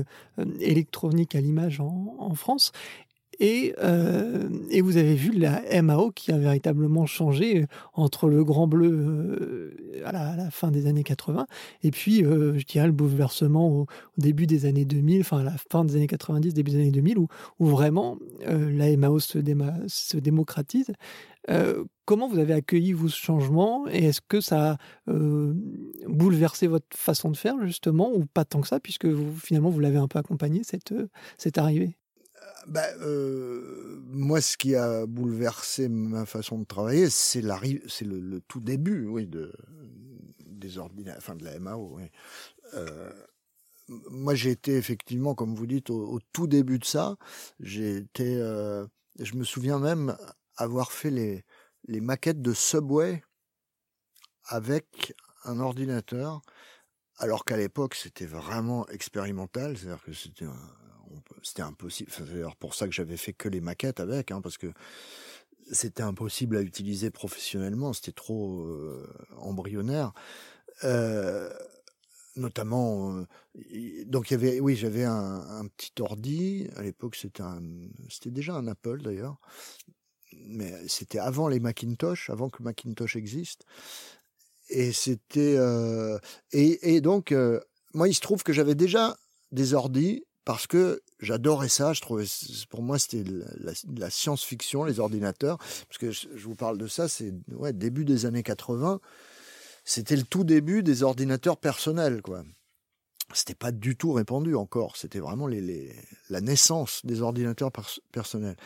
électronique 0.61 1.35
à 1.35 1.41
l'image 1.41 1.81
en 1.81 2.35
France. 2.35 2.73
Et, 3.39 3.75
euh, 3.83 4.49
et 4.71 4.81
vous 4.81 4.97
avez 4.97 5.15
vu 5.15 5.33
la 5.33 5.63
MAO 5.83 6.11
qui 6.11 6.33
a 6.33 6.39
véritablement 6.39 7.07
changé 7.07 7.63
euh, 7.63 7.67
entre 7.93 8.29
le 8.29 8.45
Grand 8.45 8.67
Bleu 8.67 8.91
euh, 8.91 10.03
à, 10.05 10.13
la, 10.13 10.51
fin 10.51 10.71
des 10.71 10.87
années 10.87 11.03
80 11.03 11.47
et 11.83 11.91
puis, 11.91 12.23
je 12.23 12.65
dirais, 12.65 12.87
le 12.87 12.93
bouleversement 12.93 13.69
au, 13.69 13.87
début 14.17 14.47
des 14.47 14.65
années 14.65 14.85
2000, 14.85 15.21
enfin 15.21 15.39
à 15.39 15.45
la 15.45 15.55
fin 15.71 15.85
des 15.85 15.97
années 15.97 16.07
90, 16.07 16.55
début 16.55 16.71
des 16.71 16.79
années 16.79 16.91
2000, 16.91 17.19
où, 17.19 17.29
vraiment 17.59 18.19
la 18.47 18.97
MAO 18.97 19.19
se, 19.19 19.39
démocratise. 20.19 20.93
Comment 22.05 22.29
vous 22.29 22.39
avez 22.39 22.55
accueilli 22.55 22.93
vous 22.93 23.09
ce 23.09 23.19
changement 23.19 23.87
et 23.89 24.07
est-ce 24.07 24.21
que 24.27 24.41
ça 24.41 24.73
a 24.73 25.13
bouleversé 26.07 26.67
votre 26.67 26.97
façon 26.97 27.31
de 27.31 27.37
faire 27.37 27.57
justement 27.65 28.11
ou 28.13 28.25
pas 28.27 28.45
tant 28.45 28.61
que 28.61 28.69
ça 28.69 28.81
puisque 28.81 29.09
finalement 29.37 29.71
vous 29.71 29.81
l'avez 29.81 29.99
un 29.99 30.09
peu 30.09 30.19
accompagné 30.19 30.63
cette 30.65 31.59
arrivée? 31.59 31.97
Bah, 32.67 32.87
euh, 33.01 34.01
moi, 34.09 34.41
ce 34.41 34.57
qui 34.57 34.75
a 34.75 35.07
bouleversé 35.07 35.89
ma 35.89 36.27
façon 36.27 36.59
de 36.59 36.65
travailler, 36.65 37.09
c'est 37.11 37.41
le, 37.43 38.21
le 38.21 38.41
tout 38.41 38.61
début, 38.61 39.07
oui, 39.07 39.27
de 39.27 39.53
des 40.41 40.79
ordinateurs, 40.79 41.19
enfin 41.19 41.37
de 41.37 41.45
la 41.45 41.55
MAO. 41.57 41.97
Oui. 41.97 42.05
Euh, 42.75 43.13
moi, 43.89 44.35
j'ai 44.35 44.51
été 44.51 44.77
effectivement, 44.77 45.35
comme 45.35 45.55
vous 45.55 45.67
dites, 45.67 45.91
au, 45.91 46.15
au 46.15 46.21
tout 46.33 46.47
début 46.47 46.79
de 46.79 46.85
ça. 46.85 47.17
J'ai 47.61 47.97
été, 47.99 48.37
euh, 48.41 48.87
je 49.21 49.35
me 49.37 49.45
souviens 49.45 49.79
même 49.79 50.17
avoir 50.57 50.93
fait 50.93 51.11
les, 51.11 51.45
les 51.89 52.01
maquettes 52.01 52.43
de 52.43 52.53
Subway 52.53 53.23
avec 54.47 55.15
un 55.45 55.61
ordinateur, 55.61 56.41
alors 57.19 57.45
qu'à 57.45 57.57
l'époque, 57.57 57.95
c'était 57.95 58.27
vraiment 58.27 58.87
expérimental. 58.89 59.77
C'est-à-dire 59.77 60.03
que 60.05 60.13
c'était, 60.13 60.47
un- 60.47 60.73
c'était 61.47 61.63
impossible. 61.63 62.11
C'est 62.13 62.27
d'ailleurs 62.27 62.57
pour 62.57 62.75
ça 62.75 62.87
que 62.87 62.93
j'avais 62.93 63.17
fait 63.17 63.33
que 63.33 63.49
les 63.49 63.61
maquettes 63.61 64.01
avec, 64.01 64.33
hein, 64.33 64.41
parce 64.41 64.59
que 64.59 64.73
c'était 65.71 66.03
impossible 66.03 66.57
à 66.57 66.63
utiliser 66.63 67.11
professionnellement. 67.11 67.93
C'était 67.93 68.13
trop 68.13 68.63
euh, 68.63 69.09
embryonnaire. 69.37 70.13
Euh, 70.85 71.49
notamment, 72.35 73.17
euh, 73.17 73.25
donc 74.07 74.31
il 74.31 74.35
y 74.35 74.37
avait, 74.37 74.61
oui, 74.61 74.77
j'avais 74.77 75.05
un, 75.05 75.67
petit 75.77 75.93
ordi. 76.01 76.69
À 76.77 76.83
l'époque, 76.83 77.17
c'était 77.17 78.31
déjà 78.31 78.55
un 78.55 78.67
Apple 78.67 79.01
d'ailleurs, 79.03 79.39
mais 80.33 80.73
c'était 80.89 81.19
avant 81.19 81.49
les 81.49 81.61
Macintosh, 81.61 82.29
avant 82.29 82.51
que 82.51 82.63
Macintosh 82.63 83.17
existe. 83.17 83.65
Et 84.69 84.93
c'était, 84.93 85.57
et, 86.53 86.97
et 86.97 87.01
donc, 87.01 87.33
moi, 87.95 88.09
il 88.09 88.15
se 88.15 88.21
trouve 88.21 88.43
que 88.43 88.53
j'avais 88.53 88.75
déjà 88.75 89.17
des 89.53 89.75
ordis 89.75 90.26
parce 90.47 90.67
que 90.67 91.03
j'adorais 91.21 91.69
ça. 91.69 91.93
Je 91.93 92.01
trouvais, 92.01 92.25
pour 92.71 92.81
moi, 92.81 92.99
c'était 92.99 93.25
la, 93.59 93.73
la 93.95 94.09
science-fiction, 94.09 94.85
les 94.85 95.01
ordinateurs. 95.01 95.59
Parce 95.59 95.99
que 95.99 96.11
je, 96.11 96.29
vous 96.39 96.55
parle 96.55 96.79
de 96.79 96.87
ça, 96.87 97.09
c'est 97.09 97.35
début 97.75 98.07
des 98.07 98.25
années 98.25 98.43
80 98.43 99.01
c'était 99.89 100.17
le 100.17 100.25
tout 100.25 100.43
début 100.43 100.83
des 100.83 101.05
ordinateurs 101.05 101.57
personnels, 101.57 102.21
quoi. 102.21 102.43
C'était 103.33 103.55
pas 103.55 103.71
du 103.71 103.97
tout 103.97 104.13
répandu 104.13 104.57
encore. 104.57 104.97
C'était 104.97 105.21
vraiment 105.21 105.49
la 105.49 106.41
naissance 106.41 107.07
des 107.07 107.23
ordinateurs 107.23 107.71
pers- 107.71 108.01
personnels. 108.11 108.57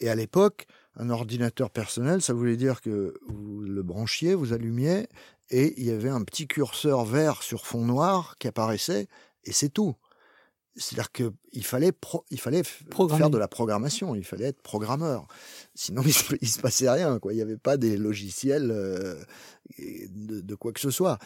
Et 0.00 0.10
à 0.10 0.14
l'époque, 0.14 0.66
un 0.96 1.08
ordinateur 1.08 1.70
personnel, 1.70 2.20
ça 2.20 2.34
voulait 2.34 2.56
dire 2.56 2.82
que 2.82 3.14
vous 3.26 3.60
le 3.60 3.82
branchiez, 3.82 4.34
vous 4.34 4.52
allumiez, 4.52 5.08
et 5.50 5.74
il 5.78 5.86
y 5.86 5.90
avait 5.90 6.10
un 6.10 6.22
petit 6.24 6.46
curseur 6.46 7.04
vert 7.06 7.42
sur 7.42 7.66
fond 7.66 7.84
noir 7.84 8.36
qui 8.38 8.46
apparaissait, 8.46 9.08
et 9.44 9.52
c'est 9.52 9.70
tout. 9.70 9.96
C'est-à-dire 10.76 11.10
que 11.12 11.32
il 11.52 11.64
fallait, 11.64 11.92
pro- 11.92 12.24
il 12.30 12.40
fallait 12.40 12.62
faire 12.62 13.30
de 13.30 13.38
la 13.38 13.48
programmation, 13.48 14.14
il 14.14 14.24
fallait 14.24 14.46
être 14.46 14.60
programmeur. 14.62 15.26
Sinon, 15.74 16.02
il 16.06 16.12
se, 16.12 16.34
il 16.40 16.48
se 16.48 16.60
passait 16.60 16.90
rien, 16.90 17.18
quoi. 17.18 17.32
Il 17.32 17.36
n'y 17.36 17.42
avait 17.42 17.56
pas 17.56 17.76
des 17.76 17.96
logiciels 17.96 18.70
euh, 18.70 19.14
de, 19.78 20.40
de 20.40 20.54
quoi 20.54 20.72
que 20.72 20.80
ce 20.80 20.90
soit. 20.90 21.18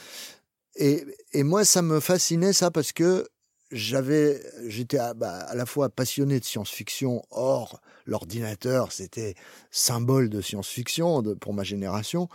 Et, 0.76 1.04
et 1.32 1.42
moi, 1.42 1.64
ça 1.64 1.82
me 1.82 1.98
fascinait 2.00 2.52
ça 2.52 2.70
parce 2.70 2.92
que 2.92 3.26
j'avais, 3.72 4.42
j'étais 4.66 4.98
à, 4.98 5.14
bah, 5.14 5.38
à 5.38 5.54
la 5.54 5.66
fois 5.66 5.88
passionné 5.88 6.38
de 6.40 6.44
science-fiction. 6.44 7.22
Or, 7.30 7.80
l'ordinateur, 8.06 8.92
c'était 8.92 9.34
symbole 9.70 10.28
de 10.28 10.40
science-fiction 10.40 11.22
pour 11.36 11.54
ma 11.54 11.62
génération. 11.64 12.28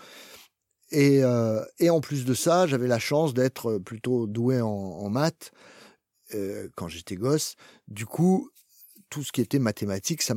Et, 0.92 1.24
euh, 1.24 1.64
et 1.80 1.90
en 1.90 2.00
plus 2.00 2.26
de 2.26 2.34
ça, 2.34 2.68
j'avais 2.68 2.88
la 2.88 3.00
chance 3.00 3.34
d'être 3.34 3.78
plutôt 3.80 4.28
doué 4.28 4.62
en, 4.62 4.68
en 4.70 5.10
maths 5.10 5.52
euh, 6.36 6.70
quand 6.76 6.88
j'étais 6.88 7.16
gosse. 7.16 7.56
Du 7.88 8.06
coup, 8.06 8.50
tout 9.10 9.24
ce 9.24 9.32
qui 9.32 9.40
était 9.42 9.60
mathématiques, 9.60 10.22
ça 10.24 10.34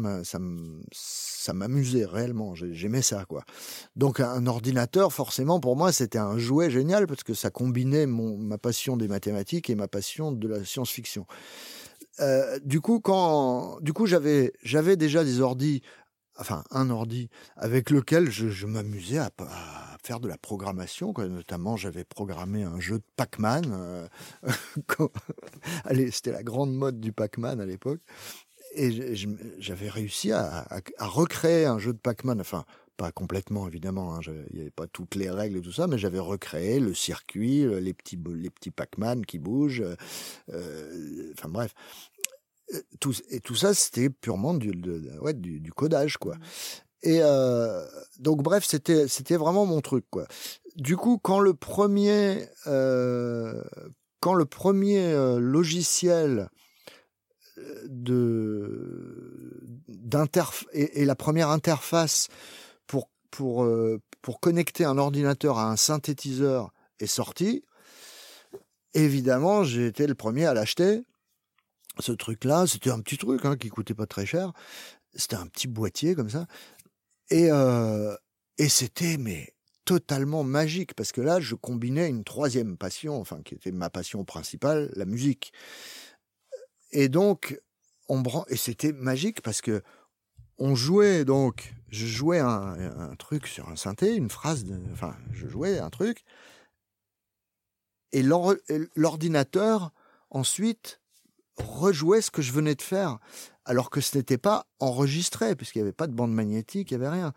m'amusait 1.53 2.05
réellement. 2.05 2.55
J'ai- 2.55 2.74
J'aimais 2.74 3.03
ça, 3.03 3.24
quoi. 3.24 3.42
Donc, 3.96 4.20
un 4.20 4.46
ordinateur, 4.46 5.12
forcément, 5.12 5.59
pour 5.59 5.74
moi, 5.74 5.90
c'était 5.90 6.18
un 6.18 6.38
jouet 6.38 6.70
génial 6.70 7.07
parce 7.07 7.24
que 7.24 7.34
ça 7.34 7.51
combinait 7.51 8.07
mon, 8.07 8.36
ma 8.36 8.59
passion 8.59 8.96
des 8.96 9.09
mathématiques 9.09 9.70
et 9.70 9.74
ma 9.74 9.88
passion 9.88 10.32
de 10.32 10.46
la 10.46 10.64
science-fiction. 10.64 11.26
Euh, 12.20 12.59
du 12.64 12.80
coup, 12.80 13.01
quand, 13.01 13.78
du 13.80 13.92
coup, 13.92 14.07
j'avais, 14.07 14.53
j'avais 14.62 14.96
déjà 14.96 15.24
des 15.24 15.40
ordis, 15.40 15.82
enfin, 16.39 16.64
un 16.70 16.91
ordi 16.91 17.28
avec 17.57 17.91
lequel 17.91 18.30
je, 18.30 18.66
m'amusais 18.66 19.18
à, 19.18 19.30
faire 20.03 20.20
de 20.20 20.28
la 20.28 20.39
programmation. 20.39 21.12
Notamment, 21.16 21.76
j'avais 21.76 22.05
programmé 22.05 22.62
un 22.62 22.80
jeu 22.80 22.99
de 22.99 23.05
Pac-Man. 23.16 23.64
euh, 23.72 24.09
c'était 26.12 26.32
la 26.32 26.43
grande 26.43 26.74
mode 26.74 27.01
du 27.01 27.12
Pac-Man 27.12 27.61
à 27.61 27.66
l'époque. 27.66 28.01
Et 28.74 29.16
j'avais 29.59 29.89
réussi 29.89 30.30
à, 30.30 30.66
recréer 30.99 31.64
un 31.66 31.78
jeu 31.78 31.93
de 31.93 31.99
Pac-Man, 31.99 32.41
enfin, 32.41 32.64
pas 32.99 33.12
complètement 33.12 33.66
évidemment, 33.66 34.14
hein, 34.14 34.20
il 34.51 34.57
n'y 34.57 34.61
avait 34.61 34.70
pas 34.70 34.86
toutes 34.86 35.14
les 35.14 35.30
règles 35.30 35.59
et 35.59 35.62
tout 35.62 35.72
ça, 35.72 35.86
mais 35.86 35.99
j'avais 35.99 36.18
recréé 36.18 36.80
le 36.80 36.95
circuit, 36.95 37.64
euh, 37.64 37.80
les 37.80 37.95
petits, 37.95 38.70
Pac-Man 38.70 39.24
qui 39.24 39.39
bougent, 39.39 39.84
euh, 40.53 41.32
enfin 41.32 41.49
bref. 41.49 41.74
Tout, 43.00 43.14
et 43.30 43.40
tout 43.40 43.54
ça, 43.54 43.72
c'était 43.74 44.10
purement 44.10 44.52
du, 44.54 44.72
de- 44.72 45.18
ouais, 45.20 45.32
du, 45.32 45.60
du 45.60 45.72
codage, 45.72 46.18
quoi. 46.18 46.36
Et 47.02 47.20
euh, 47.22 47.84
donc, 48.18 48.42
bref, 48.42 48.64
c'était 48.66 49.08
c'était 49.08 49.36
vraiment 49.36 49.64
mon 49.66 49.80
truc, 49.80 50.04
quoi. 50.10 50.26
Du 50.76 50.96
coup, 50.96 51.18
quand 51.18 51.40
le 51.40 51.54
premier, 51.54 52.46
euh, 52.66 53.62
quand 54.20 54.34
le 54.34 54.44
premier 54.44 55.00
euh, 55.12 55.38
logiciel 55.38 56.50
euh, 57.58 57.82
de 57.88 59.60
d'interf 59.88 60.64
et, 60.72 61.02
et 61.02 61.04
la 61.04 61.14
première 61.14 61.50
interface 61.50 62.28
pour 62.86 63.08
pour 63.30 63.64
euh, 63.64 64.00
pour 64.22 64.40
connecter 64.40 64.84
un 64.84 64.98
ordinateur 64.98 65.58
à 65.58 65.70
un 65.70 65.76
synthétiseur 65.76 66.72
est 67.00 67.06
sorti, 67.06 67.62
évidemment, 68.94 69.62
j'ai 69.64 69.86
été 69.86 70.06
le 70.06 70.14
premier 70.14 70.46
à 70.46 70.54
l'acheter. 70.54 71.02
Ce 72.01 72.12
truc-là, 72.12 72.66
c'était 72.66 72.90
un 72.90 73.01
petit 73.01 73.18
truc 73.18 73.44
hein, 73.44 73.57
qui 73.57 73.68
coûtait 73.68 73.94
pas 73.94 74.07
très 74.07 74.26
cher. 74.26 74.53
C'était 75.14 75.36
un 75.36 75.46
petit 75.46 75.68
boîtier 75.68 76.14
comme 76.14 76.30
ça. 76.30 76.46
Et, 77.30 77.51
euh, 77.51 78.14
et 78.59 78.68
c'était 78.68 79.16
mais 79.16 79.55
totalement 79.84 80.44
magique 80.44 80.94
parce 80.94 81.12
que 81.12 81.20
là, 81.20 81.40
je 81.40 81.55
combinais 81.55 82.09
une 82.09 82.24
troisième 82.24 82.76
passion, 82.76 83.18
enfin 83.20 83.42
qui 83.42 83.55
était 83.55 83.72
ma 83.72 83.90
passion 83.90 84.24
principale, 84.24 84.90
la 84.94 85.07
musique. 85.07 85.53
Et 86.90 87.09
donc, 87.09 87.61
on 88.09 88.22
et 88.49 88.57
c'était 88.57 88.92
magique 88.92 89.42
parce 89.42 89.61
que 89.61 89.82
on 90.59 90.74
jouait 90.74 91.24
donc, 91.24 91.74
je 91.88 92.07
jouais 92.07 92.40
un, 92.40 93.14
truc 93.18 93.46
sur 93.46 93.68
un 93.68 93.76
synthé, 93.76 94.14
une 94.14 94.28
phrase, 94.28 94.64
de, 94.64 94.78
enfin, 94.92 95.16
je 95.32 95.46
jouais 95.46 95.78
un 95.78 95.90
truc, 95.90 96.24
et 98.12 98.22
l'ordinateur 98.22 99.92
ensuite 100.30 101.01
rejouait 101.64 102.20
ce 102.22 102.30
que 102.30 102.42
je 102.42 102.52
venais 102.52 102.74
de 102.74 102.82
faire, 102.82 103.18
alors 103.64 103.90
que 103.90 104.00
ce 104.00 104.16
n'était 104.16 104.38
pas 104.38 104.66
enregistré, 104.80 105.54
puisqu'il 105.56 105.78
n'y 105.78 105.82
avait 105.82 105.92
pas 105.92 106.06
de 106.06 106.14
bande 106.14 106.32
magnétique, 106.32 106.90
il 106.90 106.98
n'y 106.98 107.04
avait 107.04 107.14
rien. 107.16 107.32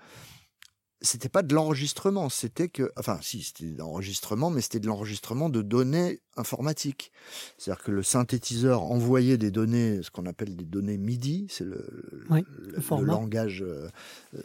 C'était 1.03 1.30
pas 1.30 1.41
de 1.41 1.55
l'enregistrement, 1.55 2.30
c'était 2.30 2.69
que, 2.69 2.91
enfin, 2.95 3.17
si, 3.24 3.41
c'était 3.41 3.72
de 3.72 3.78
l'enregistrement, 3.80 4.51
mais 4.51 4.61
c'était 4.61 4.80
de 4.80 4.86
l'enregistrement 4.86 5.49
de 5.49 5.63
données 5.63 6.19
informatiques. 6.38 7.11
C'est-à-dire 7.57 7.84
que 7.84 7.89
le 7.89 8.03
synthétiseur 8.03 8.84
envoyait 8.84 9.39
des 9.39 9.49
données, 9.49 10.03
ce 10.03 10.11
qu'on 10.11 10.28
appelle 10.28 10.55
des 10.55 10.63
données 10.65 10.99
MIDI, 10.99 11.47
c'est 11.49 11.63
le, 11.63 11.88
le- 12.11 12.26
Oui, 12.30 12.43
le- 12.55 12.72
le 12.76 12.82
format. 12.82 13.03
le 13.05 13.11
langage, 13.13 13.63
euh, 13.63 13.89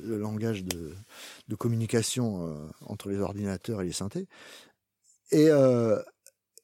le 0.03 0.16
langage 0.16 0.64
de, 0.64 0.95
de 1.47 1.55
communication 1.57 2.47
euh, 2.49 2.55
entre 2.87 3.11
les 3.11 3.18
ordinateurs 3.18 3.83
et 3.83 3.85
les 3.85 3.93
synthés. 3.93 4.27
Et, 5.33 5.51
euh, 5.51 6.01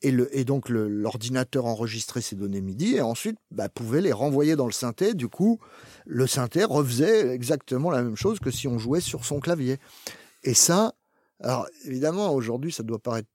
et, 0.03 0.45
donc 0.45 0.69
l'ordinateur 0.69 1.67
enregistrait 1.67 2.21
ces 2.21 2.37
données 2.37 2.61
MIDI 2.61 2.97
et 2.97 3.01
ensuite 3.01 3.37
bah, 3.51 3.69
pouvait 3.69 4.01
les 4.01 4.13
renvoyer 4.13 4.57
dans 4.57 4.67
le 4.67 4.73
synthé. 4.73 5.15
Du 5.15 5.29
coup, 5.29 5.61
le 6.07 6.27
synthé 6.27 6.65
refaisait 6.65 7.29
exactement 7.33 7.91
la 7.91 8.03
même 8.03 8.17
chose 8.17 8.41
que 8.41 8.51
si 8.51 8.69
on 8.69 8.79
jouait 8.79 9.01
sur 9.01 9.25
son 9.25 9.41
clavier. 9.41 9.79
Et 10.43 10.55
ça, 10.55 10.95
alors 11.41 11.67
évidemment, 11.85 12.33
aujourd'hui, 12.33 12.73
ça 12.73 12.83
doit 12.83 12.99
paraître. 12.99 13.29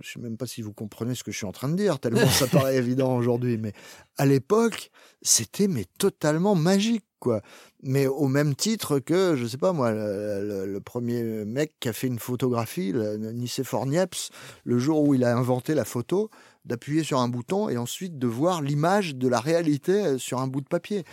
Je 0.00 0.12
sais 0.12 0.20
même 0.20 0.36
pas 0.36 0.46
si 0.46 0.62
vous 0.62 0.72
comprenez 0.72 1.14
ce 1.14 1.24
que 1.24 1.32
je 1.32 1.36
suis 1.36 1.46
en 1.46 1.52
train 1.52 1.68
de 1.68 1.74
dire, 1.74 1.98
tellement 1.98 2.28
ça 2.28 2.46
paraît 2.46 2.76
évident 2.78 3.16
aujourd'hui. 3.16 3.58
Mais 3.58 3.72
à 4.16 4.26
l'époque, 4.26 4.90
c'était 5.22 5.68
mais 5.68 5.86
totalement 5.98 6.54
magique, 6.54 7.04
quoi. 7.18 7.42
Mais 7.82 8.06
au 8.06 8.28
même 8.28 8.54
titre 8.54 8.98
que, 8.98 9.36
je 9.36 9.46
sais 9.46 9.58
pas 9.58 9.72
moi, 9.72 9.92
le, 9.92 10.78
premier 10.84 11.22
mec 11.44 11.74
qui 11.80 11.88
a 11.88 11.92
fait 11.92 12.06
une 12.06 12.18
photographie, 12.18 12.92
Nicéphore 12.94 13.86
Niepce, 13.86 14.30
le 14.64 14.78
jour 14.78 15.02
où 15.02 15.14
il 15.14 15.24
a 15.24 15.36
inventé 15.36 15.74
la 15.74 15.84
photo, 15.84 16.30
d'appuyer 16.64 17.02
sur 17.02 17.20
un 17.20 17.28
bouton 17.28 17.68
et 17.68 17.76
ensuite 17.76 18.18
de 18.18 18.26
voir 18.26 18.62
l'image 18.62 19.16
de 19.16 19.28
la 19.28 19.40
réalité 19.40 19.92
euh, 19.92 20.18
sur 20.18 20.40
un 20.40 20.46
bout 20.46 20.60
de 20.60 20.68
papier. 20.68 21.04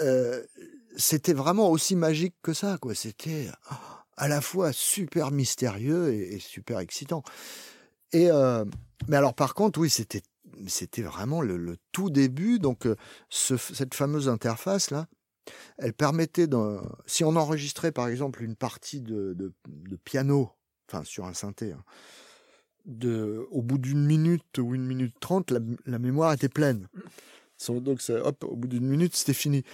Euh, 0.00 0.42
c'était 0.96 1.32
vraiment 1.32 1.70
aussi 1.70 1.96
magique 1.96 2.34
que 2.42 2.52
ça, 2.52 2.76
quoi. 2.78 2.94
C'était 2.94 3.48
oh, 3.70 3.74
à 4.18 4.28
la 4.28 4.40
fois 4.40 4.72
super 4.72 5.30
mystérieux 5.30 6.12
et, 6.12 6.38
super 6.38 6.80
excitant. 6.80 7.22
Et 8.12 8.30
euh, 8.30 8.64
mais 9.06 9.16
alors 9.16 9.34
par 9.34 9.54
contre, 9.54 9.80
oui, 9.80 9.88
c'était 9.88 10.22
c'était 10.66 11.02
vraiment 11.02 11.40
le, 11.40 11.76
tout 11.92 12.10
début. 12.10 12.58
Donc 12.58 12.86
euh, 12.86 12.96
ce- 13.30 13.56
cette 13.56 13.94
fameuse 13.94 14.28
interface 14.28 14.90
là, 14.90 15.06
elle 15.78 15.94
permettait, 15.94 16.46
si 17.06 17.24
on 17.24 17.36
enregistrait 17.36 17.92
par 17.92 18.08
exemple 18.08 18.42
une 18.42 18.56
partie 18.56 19.00
de, 19.00 19.52
piano, 20.04 20.50
enfin 20.88 21.04
sur 21.04 21.24
un 21.24 21.34
synthé, 21.34 21.72
hein, 21.72 21.84
au 23.50 23.62
bout 23.62 23.78
d'une 23.78 24.04
minute 24.04 24.58
ou 24.58 24.74
une 24.74 24.84
minute 24.84 25.14
trente, 25.20 25.52
la 25.86 25.98
mémoire 25.98 26.32
était 26.32 26.48
pleine. 26.48 26.88
Donc, 27.68 28.00
ça- 28.00 28.24
hop, 28.24 28.44
au 28.44 28.56
bout 28.56 28.68
d'une 28.68 28.86
minute, 28.86 29.16
c'était 29.16 29.34
fini. 29.34 29.64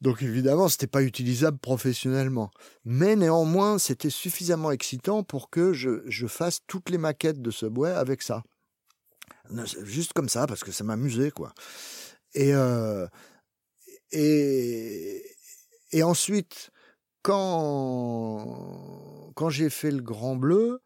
Donc, 0.00 0.22
évidemment, 0.22 0.68
c'était 0.68 0.86
pas 0.86 1.02
utilisable 1.02 1.58
professionnellement. 1.58 2.50
Mais 2.84 3.16
néanmoins, 3.16 3.78
c'était 3.78 4.10
suffisamment 4.10 4.70
excitant 4.70 5.22
pour 5.22 5.50
que 5.50 5.72
je, 5.72 6.02
je 6.06 6.26
fasse 6.26 6.60
toutes 6.66 6.90
les 6.90 6.98
maquettes 6.98 7.42
de 7.42 7.50
Subway 7.50 7.90
avec 7.90 8.22
ça. 8.22 8.42
Juste 9.82 10.12
comme 10.12 10.28
ça, 10.28 10.46
parce 10.46 10.64
que 10.64 10.72
ça 10.72 10.84
m'amusait, 10.84 11.30
quoi. 11.30 11.52
Et, 12.34 12.54
euh, 12.54 13.06
et, 14.10 15.22
et 15.92 16.02
ensuite, 16.02 16.70
quand, 17.22 19.32
quand 19.34 19.50
j'ai 19.50 19.70
fait 19.70 19.90
le 19.90 20.02
Grand 20.02 20.36
Bleu, 20.36 20.80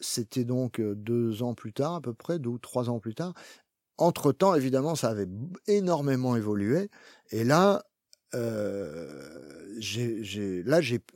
c'était 0.00 0.44
donc 0.44 0.80
euh, 0.80 0.94
deux 0.94 1.42
ans 1.42 1.54
plus 1.54 1.72
tard, 1.72 1.96
à 1.96 2.00
peu 2.00 2.14
près, 2.14 2.38
deux 2.38 2.50
ou 2.50 2.58
trois 2.58 2.90
ans 2.90 3.00
plus 3.00 3.14
tard. 3.14 3.34
Entre-temps, 4.00 4.54
évidemment, 4.54 4.94
ça 4.94 5.10
avait 5.10 5.28
énormément 5.66 6.34
évolué. 6.34 6.88
Et 7.30 7.44
là, 7.44 7.84
euh, 8.34 9.40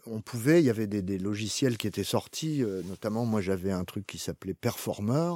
on 0.07 0.20
pouvait, 0.20 0.61
il 0.61 0.66
y 0.66 0.70
avait 0.70 0.87
des, 0.87 1.18
logiciels 1.18 1.78
qui 1.78 1.87
étaient 1.87 2.05
sortis, 2.05 2.62
euh, 2.62 2.82
notamment 2.82 3.24
moi 3.24 3.41
j'avais 3.41 3.72
un 3.72 3.85
truc 3.85 4.07
qui 4.07 4.18
s'appelait 4.18 4.55
Performer, 4.55 5.32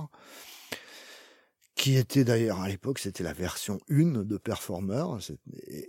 qui 1.75 1.97
était 1.97 2.25
d'ailleurs 2.25 2.61
à 2.61 2.69
l'époque, 2.69 2.99
c'était 2.99 3.23
la 3.23 3.33
version 3.33 3.81
1 3.89 4.25
de 4.25 4.37
Performer, 4.37 5.05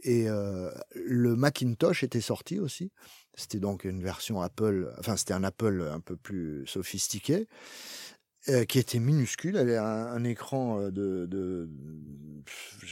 et, 0.03 0.29
euh, 0.29 0.71
le 0.93 1.35
Macintosh 1.35 2.03
était 2.03 2.21
sorti 2.21 2.59
aussi. 2.59 2.91
C'était 3.35 3.59
donc 3.59 3.83
une 3.83 4.01
version 4.01 4.41
Apple, 4.41 4.93
enfin 4.99 5.17
c'était 5.17 5.33
un 5.33 5.43
Apple 5.43 5.89
un 5.91 5.99
peu 5.99 6.15
plus 6.15 6.65
sophistiqué, 6.67 7.47
qui 8.67 8.79
était 8.79 8.99
minuscule. 8.99 9.57
Avait 9.57 9.77
un, 9.77 10.23
écran 10.23 10.89
de, 10.89 11.69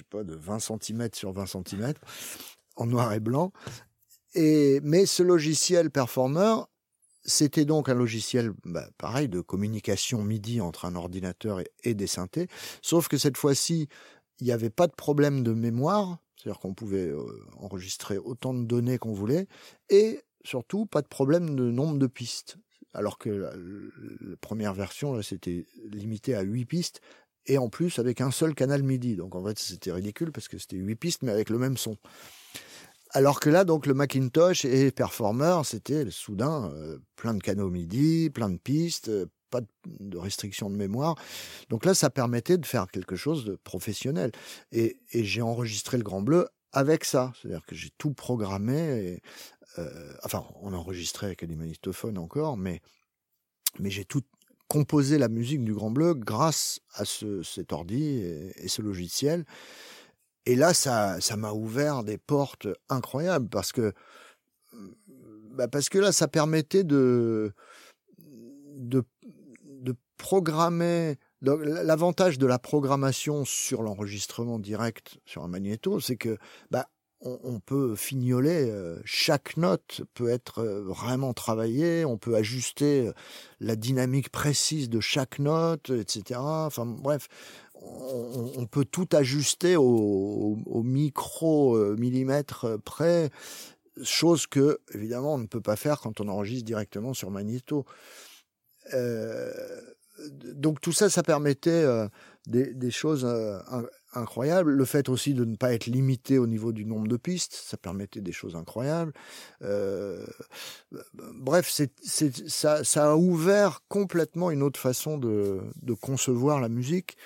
pas, 0.10 0.24
de 0.24 0.36
20 0.36 0.60
cm 0.60 1.10
sur 1.14 1.32
20 1.32 1.46
cm, 1.46 1.94
en 2.76 2.86
noir 2.86 3.14
et 3.14 3.20
blanc. 3.20 3.52
Et, 4.36 4.80
mais 4.84 5.06
ce 5.06 5.24
logiciel 5.24 5.90
Performer, 5.90 6.56
c'était 7.24 7.66
donc 7.66 7.90
un 7.90 7.94
logiciel, 7.94 8.54
bah, 8.64 8.88
pareil, 8.98 9.28
de 9.28 9.42
communication 9.42 10.24
MIDI 10.24 10.62
entre 10.62 10.86
un 10.86 10.96
ordinateur 10.96 11.62
et, 11.84 11.94
des 11.94 12.08
synthés. 12.08 12.48
Sauf 12.82 13.08
que 13.08 13.18
cette 13.18 13.38
fois-ci, 13.38 13.88
il 14.40 14.46
n'y 14.46 14.52
avait 14.52 14.70
pas 14.70 14.88
de 14.88 14.94
problème 14.94 15.44
de 15.44 15.54
mémoire. 15.54 16.20
C'est-à-dire 16.36 16.60
qu'on 16.60 16.74
pouvait 16.74 17.12
enregistrer 17.58 18.18
autant 18.18 18.54
de 18.54 18.64
données 18.64 18.98
qu'on 18.98 19.12
voulait. 19.12 19.48
Et 19.90 20.22
surtout, 20.46 20.86
pas 20.86 21.02
de 21.02 21.08
problème 21.08 21.56
de 21.56 21.72
nombre 21.72 21.98
de 21.98 22.08
pistes. 22.08 22.58
Alors 22.98 23.20
que 23.20 23.30
la, 23.30 23.52
première 24.42 24.74
version, 24.74 25.22
c'était 25.22 25.68
limité 25.86 26.34
à 26.34 26.42
8 26.42 26.66
pistes. 26.66 27.02
Et 27.46 27.60
en 27.60 27.70
plus, 27.70 28.00
avec 28.00 28.22
un 28.22 28.32
seul 28.32 28.56
canal 28.56 28.82
MIDI. 28.82 29.16
Donc 29.16 29.36
en 29.36 29.46
fait, 29.46 29.58
c'était 29.60 29.92
ridicule 29.92 30.32
parce 30.32 30.48
que 30.48 30.58
c'était 30.58 30.78
8 30.78 30.96
pistes, 30.96 31.22
mais 31.22 31.32
avec 31.32 31.50
le 31.50 31.60
même 31.60 31.78
son. 31.78 31.96
Alors 33.12 33.40
que 33.40 33.50
là, 33.50 33.64
donc, 33.64 33.86
le 33.86 33.94
Macintosh 33.94 34.66
et 34.66 34.92
Performer, 34.92 35.62
c'était 35.64 36.10
soudain 36.10 36.72
euh, 36.74 36.98
plein 37.16 37.36
de 37.36 37.42
canaux 37.42 37.70
MIDI, 37.70 38.32
plein 38.32 38.50
de 38.50 38.58
pistes, 38.58 39.10
euh, 39.10 39.28
pas 39.52 39.62
de, 39.62 39.68
de 40.00 40.18
restriction 40.18 40.70
de 40.70 40.76
mémoire. 40.76 41.16
Donc 41.70 41.86
là, 41.86 41.94
ça 41.94 42.10
permettait 42.10 42.58
de 42.58 42.66
faire 42.66 42.88
quelque 42.88 43.16
chose 43.16 43.46
de 43.46 43.56
professionnel. 43.64 44.32
Et 44.72 44.98
j'ai 45.14 45.44
enregistré 45.44 45.98
le 45.98 46.04
Grand 46.04 46.22
Bleu 46.22 46.48
avec 46.74 47.06
ça. 47.06 47.32
C'est-à-dire 47.40 47.66
que 47.66 47.76
j'ai 47.76 47.92
tout 47.98 48.14
programmé. 48.14 49.22
Euh, 49.78 50.14
enfin, 50.24 50.46
on 50.62 50.74
enregistrait 50.74 51.28
avec 51.28 51.46
des 51.46 51.56
magnétophones 51.56 52.18
encore, 52.18 52.58
mais, 52.58 52.82
mais 53.80 53.90
j'ai 53.90 54.06
tout 54.06 54.24
composé 54.68 55.18
la 55.18 55.30
musique 55.30 55.64
du 55.64 55.74
Grand 55.74 55.92
Bleu 55.92 56.14
grâce 56.14 56.80
à 56.94 57.06
ce, 57.06 57.42
cet 57.44 57.72
ordi 57.72 58.04
et, 58.04 58.68
ce 58.68 58.82
logiciel. 58.82 59.46
Et 60.46 60.56
là, 60.56 60.74
ça, 60.74 61.20
ça 61.22 61.38
m'a 61.38 61.52
ouvert 61.52 62.04
des 62.04 62.18
portes 62.18 62.68
incroyables 62.90 63.50
parce 63.50 63.72
que, 63.72 63.94
bah 65.52 65.68
parce 65.68 65.90
que 65.90 66.00
là, 66.00 66.12
ça 66.12 66.28
permettait 66.28 66.84
de, 66.84 67.54
de, 68.76 69.04
programmer. 70.18 71.18
L'avantage 71.42 72.40
de 72.40 72.48
la 72.48 72.58
programmation 72.58 73.46
sur 73.46 73.84
l'enregistrement 73.84 74.58
direct 74.58 75.20
sur 75.26 75.44
un 75.44 75.48
magnéto, 75.48 76.00
c'est 76.00 76.16
que, 76.16 76.40
bah, 76.72 76.90
on, 77.22 77.40
on 77.44 77.60
peut 77.60 77.96
fignoler, 77.96 78.70
euh, 78.70 79.00
chaque 79.06 79.58
note 79.58 80.02
peut 80.14 80.30
être 80.30 80.60
euh, 80.60 80.84
vraiment 80.84 81.34
travaillée, 81.34 82.06
on 82.06 82.18
peut 82.18 82.36
ajuster 82.36 83.08
euh, 83.08 83.14
la 83.60 83.76
dynamique 83.76 84.30
précise 84.30 84.90
de 84.90 85.00
chaque 85.00 85.40
note, 85.40 85.90
etc. 85.90 86.40
Enfin 86.40 86.86
bref, 86.86 87.28
on, 87.74 88.52
on 88.56 88.66
peut 88.66 88.86
tout 88.86 89.08
ajuster 89.12 89.76
au, 89.76 89.84
au, 89.84 90.58
au 90.66 90.84
micro 90.84 91.76
euh, 91.76 91.96
millimètre 91.98 92.80
près, 92.84 93.30
chose 94.04 94.46
que 94.46 94.80
évidemment 94.94 95.36
on 95.36 95.40
ne 95.40 95.48
peut 95.48 95.62
pas 95.62 95.76
faire 95.76 96.00
quand 96.00 96.22
on 96.22 96.28
enregistre 96.28 96.66
directement 96.66 97.14
sur 97.14 97.32
magnéto. 97.32 97.86
Euh, 98.94 99.52
donc 100.30 100.82
tout 100.82 100.92
ça, 100.92 101.10
ça 101.10 101.24
permettait 101.24 101.70
euh, 101.70 102.08
des, 102.48 102.74
des, 102.74 102.92
choses 102.92 103.26
euh, 103.26 103.60
incroyables. 104.14 104.72
Le 104.72 104.86
fait 104.86 105.10
aussi 105.10 105.34
de 105.34 105.46
ne 105.46 105.56
pas 105.56 105.74
être 105.74 105.86
limité 105.86 106.38
au 106.38 106.48
niveau 106.48 106.72
du 106.72 106.86
nombre 106.86 107.08
de 107.08 107.18
pistes, 107.18 107.54
ça 107.54 107.78
permettait 107.78 108.22
des 108.22 108.32
choses 108.32 108.56
incroyables. 108.56 109.14
Euh, 109.62 110.26
bref, 111.14 111.70
c'est, 111.70 111.92
ça, 112.50 112.84
ça 112.84 113.12
a 113.12 113.16
ouvert 113.16 113.82
complètement 113.88 114.52
une 114.52 114.64
autre 114.64 114.80
façon 114.80 115.18
de, 115.18 115.60
de 115.82 115.94
concevoir 115.94 116.60
la 116.60 116.70
musique. 116.70 117.18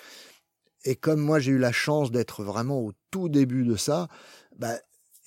Et 0.84 0.96
comme 0.96 1.22
moi 1.22 1.40
j'ai 1.40 1.52
eu 1.52 1.60
la 1.60 1.72
chance 1.72 2.12
d'être 2.12 2.44
vraiment 2.44 2.82
au 2.82 2.94
tout 3.12 3.30
début 3.30 3.64
de 3.64 3.76
ça, 3.76 4.08
bah, 4.58 4.76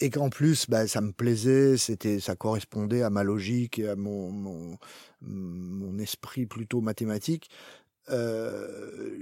et 0.00 0.11
qu'en 0.11 0.28
plus 0.28 0.68
bah, 0.68 0.88
ça 0.88 1.00
me 1.00 1.12
plaisait, 1.12 1.76
c'était, 1.76 2.18
ça 2.18 2.34
correspondait 2.34 3.02
à 3.02 3.11
ma 3.11 3.22
logique 3.22 3.78
et 3.78 3.88
à 3.88 3.94
mon, 3.94 4.76
mon 5.20 5.98
esprit 5.98 6.46
plutôt 6.46 6.80
mathématique. 6.80 7.50
Euh, 8.11 9.18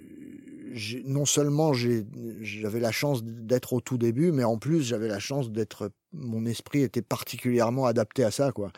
non 1.04 1.26
seulement 1.26 1.72
j'avais 1.74 2.80
la 2.80 2.92
chance 2.92 3.22
d'être 3.22 3.74
au 3.74 3.80
tout 3.80 3.98
début, 3.98 4.32
mais 4.32 4.44
en 4.44 4.56
plus 4.56 4.82
j'avais 4.82 5.08
la 5.08 5.18
chance 5.18 5.50
d'être, 5.50 5.90
mon 6.12 6.46
esprit 6.46 6.80
était 6.80 7.02
particulièrement 7.02 7.86
adapté 7.86 8.24
à 8.24 8.30
ça, 8.30 8.52
quoi. 8.52 8.72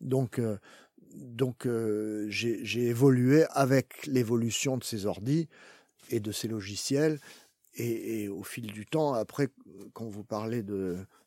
Donc, 0.00 0.38
euh, 0.38 0.56
donc 1.14 1.66
euh, 1.66 2.26
j'ai 2.28 2.82
évolué 2.82 3.44
avec 3.50 4.06
l'évolution 4.06 4.76
de 4.76 4.84
ces 4.84 5.06
ordis 5.06 5.48
et 6.10 6.20
de 6.20 6.32
ces 6.32 6.48
logiciels. 6.48 7.18
Et, 7.74 8.28
au 8.28 8.42
fil 8.42 8.66
du 8.66 8.84
temps, 8.84 9.14
après, 9.14 9.48
quand 9.94 10.04
vous 10.04 10.24
parlez 10.24 10.62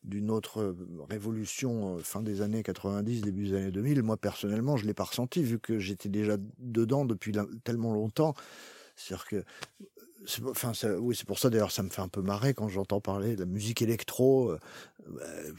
d'une 0.04 0.30
autre 0.30 0.76
révolution 1.10 1.98
fin 2.00 2.22
des 2.22 2.41
années 2.41 2.62
90, 2.62 3.22
début 3.22 3.48
des 3.50 3.56
années 3.56 3.72
2000, 3.72 4.04
moi 4.04 4.18
personnellement, 4.18 4.78
je 4.78 4.86
l'ai 4.86 4.93
pas 4.93 5.06
ressenti 5.06 5.43
vu 5.43 5.60
que 5.60 5.80
j'étais 5.80 6.10
déjà 6.10 6.38
dedans 6.60 7.06
depuis 7.06 7.34
tellement 7.64 7.93
longtemps. 7.93 8.36
C'est-à-dire 8.96 9.26
que, 9.26 9.43
enfin, 10.46 10.72
oui, 11.00 11.16
c'est 11.16 11.26
pour 11.26 11.39
ça 11.39 11.50
d'ailleurs, 11.50 11.72
ça 11.72 11.84
me 11.84 11.89
fait 11.89 12.02
un 12.02 12.08
peu 12.08 12.22
marrer 12.22 12.54
quand 12.54 12.70
j'entends 12.70 13.02
parler 13.02 13.36
de 13.36 13.41
la 13.41 13.46
musique 13.46 13.82
électro. 13.82 14.52
Euh, 14.52 14.60
euh, 15.22 15.52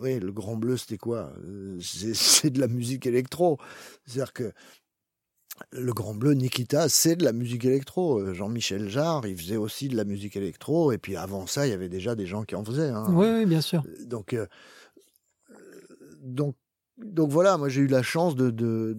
oui, 0.00 0.18
le 0.18 0.32
Grand 0.32 0.56
Bleu, 0.56 0.76
c'était 0.76 0.98
quoi? 0.98 1.32
C'est 1.80 2.50
de 2.50 2.60
la 2.60 2.68
musique 2.68 3.06
électro. 3.06 3.58
C'est-à-dire 4.06 4.32
que 4.32 4.52
le 5.70 5.92
Grand 5.92 6.14
Bleu, 6.14 6.32
Nikita, 6.32 6.88
c'est 6.88 7.16
de 7.16 7.24
la 7.24 7.32
musique 7.32 7.64
électro. 7.64 8.32
Jean-Michel 8.32 8.88
Jarre, 8.88 9.26
il 9.26 9.36
faisait 9.36 9.56
aussi 9.56 9.88
de 9.88 9.96
la 9.96 10.04
musique 10.04 10.36
électro. 10.36 10.92
Et 10.92 10.98
puis 10.98 11.16
avant 11.16 11.46
ça, 11.46 11.66
il 11.66 11.70
y 11.70 11.74
avait 11.74 11.88
déjà 11.88 12.14
des 12.14 12.26
gens 12.26 12.44
qui 12.44 12.54
en 12.54 12.64
faisaient. 12.64 12.88
Hein. 12.88 13.06
Oui, 13.10 13.26
oui, 13.28 13.46
bien 13.46 13.60
sûr. 13.60 13.82
Donc, 14.06 14.32
euh, 14.32 14.46
donc, 16.22 16.56
donc 16.98 17.30
voilà, 17.30 17.56
moi 17.56 17.68
j'ai 17.68 17.80
eu 17.80 17.86
la 17.86 18.02
chance 18.02 18.36
de, 18.36 18.50
de 18.50 18.96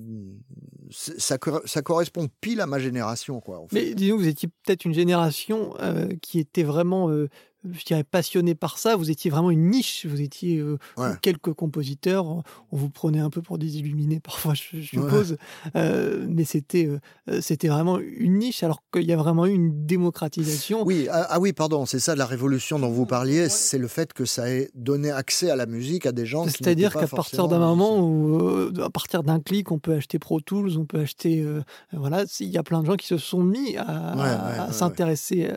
ça, 0.91 1.37
ça, 1.65 1.81
correspond 1.81 2.27
pile 2.41 2.61
à 2.61 2.67
ma 2.67 2.79
génération, 2.79 3.39
quoi. 3.39 3.59
En 3.59 3.67
fait. 3.67 3.75
Mais 3.75 3.95
disons, 3.95 4.17
vous 4.17 4.27
étiez 4.27 4.49
peut-être 4.49 4.85
une 4.85 4.93
génération 4.93 5.75
euh, 5.79 6.09
qui 6.21 6.39
était 6.39 6.63
vraiment 6.63 7.09
euh, 7.09 7.29
je 7.71 7.85
dirais, 7.85 8.03
passionné 8.03 8.55
par 8.55 8.77
ça. 8.77 8.95
Vous 8.95 9.09
étiez 9.09 9.31
vraiment 9.31 9.51
une 9.51 9.69
niche. 9.69 10.05
Vous 10.05 10.21
étiez 10.21 10.57
euh, 10.57 10.77
ouais. 10.97 11.11
quelques 11.21 11.53
compositeurs. 11.53 12.25
On 12.25 12.43
vous 12.71 12.89
prenait 12.89 13.19
un 13.19 13.29
peu 13.29 13.41
pour 13.41 13.57
des 13.57 13.77
illuminés 13.77 14.19
parfois, 14.23 14.53
je, 14.53 14.79
je 14.79 14.89
suppose. 14.89 15.31
Ouais. 15.31 15.71
Euh, 15.75 16.25
mais 16.29 16.43
c'était 16.43 16.89
euh, 17.29 17.41
c'était 17.41 17.69
vraiment 17.69 17.99
une 17.99 18.39
niche, 18.39 18.63
alors 18.63 18.83
qu'il 18.91 19.03
y 19.03 19.13
a 19.13 19.17
vraiment 19.17 19.45
eu 19.45 19.53
une 19.53 19.85
démocratisation. 19.85 20.83
Oui, 20.83 21.07
ah, 21.09 21.27
ah 21.29 21.39
oui, 21.39 21.53
pardon, 21.53 21.85
c'est 21.85 21.99
ça 21.99 22.15
la 22.15 22.25
révolution 22.25 22.79
dont 22.79 22.89
vous 22.89 23.05
parliez. 23.05 23.43
Ouais. 23.43 23.49
C'est 23.49 23.77
le 23.77 23.87
fait 23.87 24.13
que 24.13 24.25
ça 24.25 24.49
ait 24.49 24.69
donné 24.75 25.11
accès 25.11 25.49
à 25.49 25.55
la 25.55 25.65
musique 25.65 26.05
à 26.05 26.11
des 26.11 26.25
gens. 26.25 26.45
C'est-à-dire 26.45 26.93
qu'à 26.93 27.07
partir 27.07 27.47
d'un 27.47 27.59
moment 27.59 27.99
où, 27.99 28.71
à 28.81 28.89
partir 28.89 29.23
d'un 29.23 29.39
clic, 29.39 29.71
on 29.71 29.79
peut 29.79 29.93
acheter 29.93 30.19
Pro 30.19 30.41
Tools, 30.41 30.77
on 30.77 30.85
peut 30.85 30.99
acheter, 30.99 31.45
voilà, 31.91 32.25
il 32.39 32.49
y 32.49 32.57
a 32.57 32.63
plein 32.63 32.81
de 32.81 32.85
gens 32.85 32.95
qui 32.95 33.07
se 33.07 33.17
sont 33.17 33.43
mis 33.43 33.77
à, 33.77 34.65
à 34.65 34.71
s'intéresser 34.71 35.49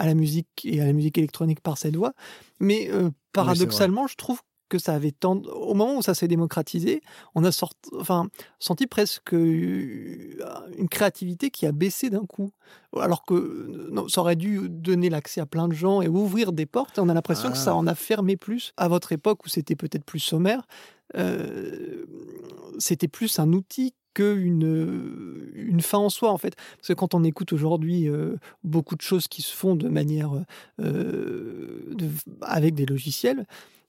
à 0.00 0.06
la 0.06 0.14
musique 0.14 0.48
et 0.64 0.80
à 0.80 0.86
la 0.86 0.92
musique 0.92 1.18
électronique 1.18 1.60
par 1.60 1.76
cette 1.78 1.96
voie. 1.96 2.12
Mais 2.58 2.88
euh, 2.90 3.10
paradoxalement, 3.32 4.02
oui, 4.02 4.08
je 4.10 4.16
trouve 4.16 4.40
que 4.70 4.78
ça 4.78 4.94
avait 4.94 5.10
tant, 5.10 5.36
au 5.42 5.74
moment 5.74 5.96
où 5.98 6.02
ça 6.02 6.14
s'est 6.14 6.28
démocratisé, 6.28 7.02
on 7.34 7.42
a 7.44 7.50
sorti, 7.52 7.90
enfin, 7.98 8.28
senti 8.60 8.86
presque 8.86 9.34
euh, 9.34 10.36
une 10.78 10.88
créativité 10.88 11.50
qui 11.50 11.66
a 11.66 11.72
baissé 11.72 12.08
d'un 12.08 12.24
coup. 12.24 12.52
Alors 12.96 13.24
que 13.24 13.34
euh, 13.34 13.88
non, 13.90 14.08
ça 14.08 14.20
aurait 14.20 14.36
dû 14.36 14.68
donner 14.68 15.10
l'accès 15.10 15.40
à 15.40 15.46
plein 15.46 15.66
de 15.68 15.74
gens 15.74 16.02
et 16.02 16.08
ouvrir 16.08 16.52
des 16.52 16.66
portes. 16.66 16.98
Et 16.98 17.00
on 17.00 17.08
a 17.08 17.14
l'impression 17.14 17.48
que 17.50 17.56
Ah. 17.58 17.64
ça 17.64 17.74
en 17.74 17.86
a 17.86 17.94
fermé 17.96 18.36
plus. 18.36 18.72
À 18.76 18.86
votre 18.88 19.10
époque 19.12 19.44
où 19.44 19.48
c'était 19.48 19.76
peut-être 19.76 20.04
plus 20.04 20.20
sommaire, 20.20 20.62
euh, 21.16 22.06
c'était 22.78 23.08
plus 23.08 23.38
un 23.40 23.52
outil 23.52 23.94
qu'une 24.14 25.50
une 25.54 25.80
fin 25.80 25.98
en 25.98 26.08
soi 26.08 26.30
en 26.32 26.38
fait. 26.38 26.56
Parce 26.76 26.88
que 26.88 26.92
quand 26.94 27.14
on 27.14 27.24
écoute 27.24 27.52
aujourd'hui 27.52 28.08
euh, 28.08 28.36
beaucoup 28.64 28.96
de 28.96 29.02
choses 29.02 29.28
qui 29.28 29.42
se 29.42 29.54
font 29.54 29.76
de 29.76 29.88
manière 29.88 30.32
euh, 30.80 31.94
avec 32.42 32.74
des 32.74 32.86
logiciels, 32.86 33.46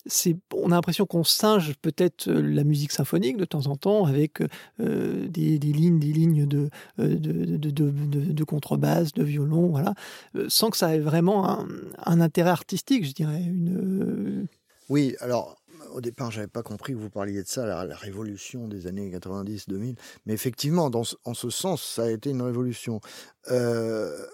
c'est 0.07 0.35
on 0.55 0.71
a 0.71 0.75
l'impression 0.75 1.05
qu'on 1.05 1.23
singe 1.23 1.75
peut-être 1.81 2.27
euh, 2.27 2.41
la 2.41 2.63
musique 2.63 2.91
symphonique 2.91 3.37
de 3.37 3.45
temps 3.45 3.67
en 3.67 3.75
temps 3.75 4.05
avec 4.05 4.41
euh, 4.79 5.27
des, 5.27 5.59
des 5.59 5.71
lignes 5.71 5.99
des 5.99 6.11
lignes 6.11 6.47
de 6.47 6.69
euh, 6.99 7.15
de, 7.15 7.55
de, 7.57 7.69
de, 7.69 7.91
de- 8.33 8.43
contrebasse, 8.43 9.13
de 9.13 9.23
violon, 9.23 9.67
voilà, 9.67 9.93
euh, 10.35 10.47
sans 10.49 10.71
que 10.71 10.77
ça 10.77 10.95
ait 10.95 10.99
vraiment 10.99 11.47
un, 11.47 11.67
un 12.03 12.19
intérêt 12.19 12.49
artistique, 12.49 13.05
je 13.05 13.13
dirais. 13.13 13.41
Une, 13.41 14.47
Oui, 14.89 15.15
alors 15.19 15.60
au 15.93 16.01
départ, 16.01 16.31
j'avais 16.31 16.47
pas 16.47 16.63
compris 16.63 16.93
que 16.93 16.97
vous 16.97 17.09
parliez 17.09 17.43
de 17.43 17.47
ça, 17.47 17.65
la, 17.65 17.95
révolution 17.95 18.67
des 18.67 18.87
années 18.87 19.11
90-2000. 19.11 19.97
Mais 20.25 20.33
effectivement, 20.33 20.89
dans, 20.89 21.03
en 21.25 21.33
ce 21.33 21.49
sens, 21.49 21.83
ça 21.83 22.03
a 22.03 22.09
été 22.09 22.29
une 22.29 22.41
révolution. 22.41 23.01
Euh, 23.49 24.25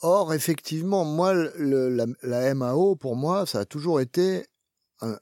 or, 0.00 0.34
effectivement, 0.34 1.04
moi, 1.04 1.34
la, 1.34 2.54
MAO, 2.54 2.96
pour 2.96 3.16
moi, 3.16 3.46
ça 3.46 3.60
a 3.60 3.64
toujours 3.64 4.00
été, 4.00 4.46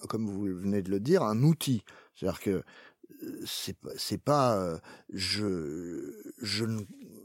comme 0.08 0.28
vous 0.28 0.44
venez 0.44 0.82
de 0.82 0.90
le 0.90 1.00
dire, 1.00 1.22
un 1.22 1.42
outil. 1.42 1.84
C'est-à-dire 2.14 2.40
que 2.40 2.50
euh, 3.22 3.40
c'est 3.46 3.78
pas- 3.78 3.90
c'est 3.96 4.18
pas, 4.22 4.56
euh, 4.58 4.78
je, 5.10 6.12
je, 6.42 6.64
ne- 6.64 6.82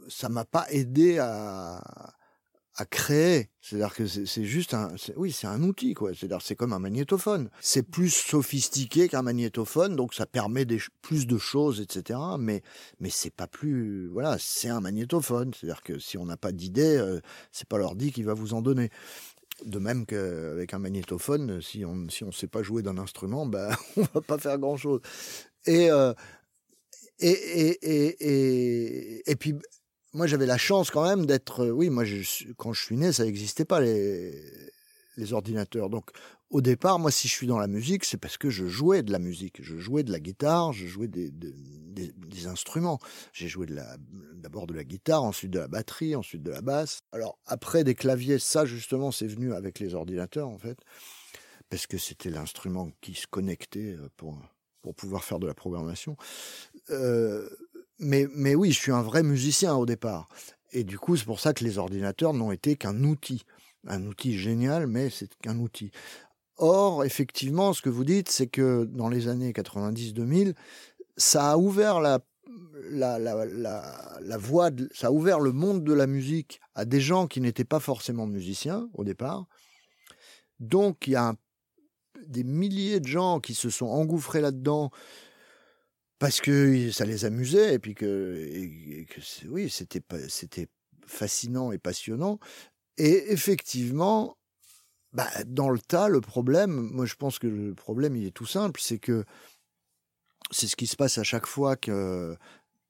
ça 0.07 0.29
m'a 0.29 0.45
pas 0.45 0.65
aidé 0.71 1.19
à 1.19 1.81
à 2.79 2.85
créer. 2.85 3.49
C'est-à-dire 3.61 3.93
que 3.93 4.07
c'est 4.07 4.45
juste 4.45 4.73
un, 4.73 4.93
oui, 5.17 5.33
c'est 5.33 5.47
un 5.47 5.61
outil, 5.63 5.93
quoi. 5.93 6.13
C'est-à-dire 6.13 6.41
c'est 6.41 6.55
comme 6.55 6.71
un 6.71 6.79
magnétophone. 6.79 7.49
C'est 7.59 7.83
plus 7.83 8.09
sophistiqué 8.09 9.09
qu'un 9.09 9.21
magnétophone, 9.21 9.97
donc 9.97 10.13
ça 10.13 10.25
permet 10.25 10.63
des, 10.63 10.79
plus 11.01 11.27
de 11.27 11.37
choses, 11.37 11.81
etc. 11.81 12.17
Mais, 12.39 12.63
mais 13.01 13.09
c'est 13.09 13.33
pas 13.33 13.47
plus, 13.47 14.07
voilà, 14.07 14.37
c'est 14.39 14.69
un 14.69 14.79
magnétophone. 14.79 15.53
C'est-à-dire 15.53 15.83
que 15.83 15.99
si 15.99 16.17
on 16.17 16.25
n'a 16.25 16.37
pas 16.37 16.53
d'idée, 16.53 16.97
euh, 16.97 17.19
c'est 17.51 17.67
pas 17.67 17.77
l'ordi 17.77 18.13
qui 18.13 18.23
va 18.23 18.33
vous 18.33 18.53
en 18.53 18.61
donner. 18.61 18.89
De 19.65 19.77
même 19.77 20.05
qu'avec 20.05 20.73
un 20.73 20.79
magnétophone, 20.79 21.61
si 21.61 21.83
on 21.83 22.07
si 22.07 22.23
on 22.23 22.31
sait 22.31 22.47
pas 22.47 22.63
jouer 22.63 22.81
d'un 22.81 22.97
instrument, 22.97 23.45
bah 23.45 23.77
on 23.97 24.03
va 24.13 24.21
pas 24.21 24.37
faire 24.37 24.57
grand 24.57 24.77
chose. 24.77 25.01
Euh, 25.67 26.13
et, 27.19 27.29
et, 27.29 27.77
et, 27.81 28.29
et, 28.29 29.31
et 29.31 29.35
puis 29.35 29.55
moi 30.13 30.27
j'avais 30.27 30.45
la 30.45 30.57
chance 30.57 30.91
quand 30.91 31.07
même 31.07 31.25
d'être 31.25 31.65
euh, 31.65 31.71
oui 31.71 31.89
moi 31.89 32.03
quand 32.57 32.73
je 32.73 32.83
suis 32.83 32.97
né 32.97 33.11
ça 33.11 33.23
n'existait 33.25 33.65
pas 33.65 33.79
les 33.81 35.33
ordinateurs. 35.33 35.89
Donc 35.89 36.11
au 36.49 36.61
départ 36.61 36.97
moi 36.97 37.11
si 37.11 37.27
je 37.27 37.33
suis 37.33 37.45
dans 37.47 37.59
la 37.59 37.67
musique 37.67 38.05
c'est 38.05 38.17
parce 38.17 38.37
que 38.37 38.49
je 38.49 38.65
jouais 38.67 39.03
de 39.03 39.11
la 39.11 39.19
musique. 39.19 39.61
Je 39.61 39.77
jouais 39.77 40.03
de 40.03 40.11
la 40.11 40.19
guitare 40.19 40.73
je 40.73 40.87
jouais 40.87 41.07
des 41.07 41.29
de- 41.31 41.53
des, 41.55 42.13
des 42.15 42.47
instruments. 42.47 42.99
J'ai 43.33 43.47
joué 43.47 43.67
d'abord 44.35 44.65
de 44.67 44.73
la 44.73 44.83
guitare 44.83 45.23
ensuite 45.23 45.51
de 45.51 45.59
la 45.59 45.67
batterie 45.67 46.15
ensuite 46.15 46.41
de 46.43 46.51
la 46.51 46.61
basse. 46.61 47.01
Alors 47.11 47.37
après 47.45 47.83
des 47.83 47.95
claviers 47.95 48.39
ça 48.39 48.65
justement 48.65 49.11
c'est 49.11 49.27
venu 49.27 49.53
avec 49.53 49.79
les 49.79 49.93
ordinateurs 49.93 50.47
en 50.47 50.57
fait 50.57 50.79
parce 51.69 51.85
que 51.85 51.97
c'était 51.99 52.31
l'instrument 52.31 52.89
qui 53.01 53.13
se 53.13 53.27
connectait 53.27 53.95
euh, 53.99 54.09
pour 54.17 54.39
pour 54.81 54.95
pouvoir 54.95 55.25
faire 55.25 55.39
de 55.39 55.45
la 55.47 55.53
programmation. 55.53 56.15
Euh, 56.89 57.49
mais, 57.99 58.55
oui, 58.55 58.71
je 58.71 58.79
suis 58.79 58.91
un 58.91 59.01
vrai 59.01 59.23
musicien 59.23 59.75
au 59.75 59.85
départ. 59.85 60.29
Et 60.71 60.83
du 60.83 60.97
coup, 60.97 61.17
c'est 61.17 61.25
pour 61.25 61.39
ça 61.39 61.53
que 61.53 61.63
les 61.63 61.77
ordinateurs 61.77 62.33
n'ont 62.33 62.51
été 62.51 62.75
qu'un 62.75 63.03
outil. 63.03 63.43
Un 63.87 64.05
outil 64.05 64.37
génial, 64.37 64.87
mais 64.87 65.09
c'est 65.09 65.29
qu'un 65.37 65.59
outil. 65.59 65.91
Or, 66.57 67.05
effectivement, 67.05 67.73
ce 67.73 67.81
que 67.81 67.89
vous 67.89 68.03
dites, 68.03 68.29
c'est 68.29 68.47
que 68.47 68.85
dans 68.85 69.09
les 69.09 69.27
années 69.27 69.51
90-2000, 69.51 70.53
ça 71.17 71.51
a 71.51 71.57
ouvert 71.57 71.99
la, 71.99 72.19
voie, 74.37 74.69
ça 74.93 75.07
a 75.07 75.11
ouvert 75.11 75.39
le 75.39 75.51
monde 75.51 75.83
de 75.83 75.93
la 75.93 76.07
musique 76.07 76.59
à 76.75 76.85
des 76.85 77.01
gens 77.01 77.27
qui 77.27 77.41
n'étaient 77.41 77.63
pas 77.63 77.79
forcément 77.79 78.27
musiciens 78.27 78.89
au 78.93 79.03
départ. 79.03 79.45
Donc, 80.59 81.07
il 81.07 81.11
y 81.11 81.15
a 81.15 81.35
des 82.27 82.43
milliers 82.43 82.99
de 82.99 83.07
gens 83.07 83.39
qui 83.39 83.55
se 83.55 83.69
sont 83.69 83.87
engouffrés 83.87 84.41
là-dedans 84.41 84.91
parce 86.19 86.41
que 86.41 86.91
ça 86.91 87.05
les 87.05 87.25
amusait 87.25 87.73
et 87.73 87.79
puis 87.79 87.95
que, 87.95 89.05
oui, 89.47 89.69
c'était 89.69 90.01
c'était 90.27 90.67
fascinant 91.07 91.71
et 91.71 91.79
passionnant. 91.79 92.39
Et 92.97 93.31
effectivement, 93.31 94.37
bah, 95.13 95.29
dans 95.47 95.69
le 95.69 95.79
tas, 95.79 96.09
le 96.09 96.21
problème, 96.21 96.89
moi 96.91 97.05
je 97.05 97.15
pense 97.15 97.39
que 97.39 97.47
le 97.47 97.73
problème 97.73 98.17
il 98.17 98.25
est 98.25 98.31
tout 98.31 98.45
simple, 98.45 98.81
c'est 98.83 98.99
que 98.99 99.23
c'est 100.51 100.67
ce 100.67 100.75
qui 100.75 100.87
se 100.87 100.97
passe 100.97 101.17
à 101.17 101.23
chaque 101.23 101.47
fois 101.47 101.77
que 101.77 102.35